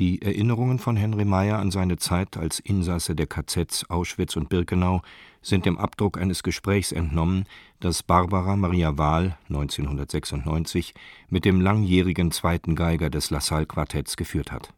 Die 0.00 0.22
Erinnerungen 0.22 0.78
von 0.78 0.96
Henry 0.96 1.26
Meyer 1.26 1.58
an 1.58 1.70
seine 1.70 1.98
Zeit 1.98 2.38
als 2.38 2.58
Insasse 2.58 3.14
der 3.14 3.26
KZs 3.26 3.90
Auschwitz 3.90 4.34
und 4.34 4.48
Birkenau 4.48 5.02
sind 5.42 5.66
dem 5.66 5.76
Abdruck 5.76 6.16
eines 6.16 6.42
Gesprächs 6.42 6.90
entnommen, 6.90 7.44
das 7.80 8.02
Barbara 8.02 8.56
Maria 8.56 8.96
Wahl 8.96 9.36
1996 9.50 10.94
mit 11.28 11.44
dem 11.44 11.60
langjährigen 11.60 12.30
zweiten 12.30 12.76
Geiger 12.76 13.10
des 13.10 13.28
La 13.28 13.40
Salle 13.40 13.66
Quartetts 13.66 14.16
geführt 14.16 14.50
hat 14.50 14.72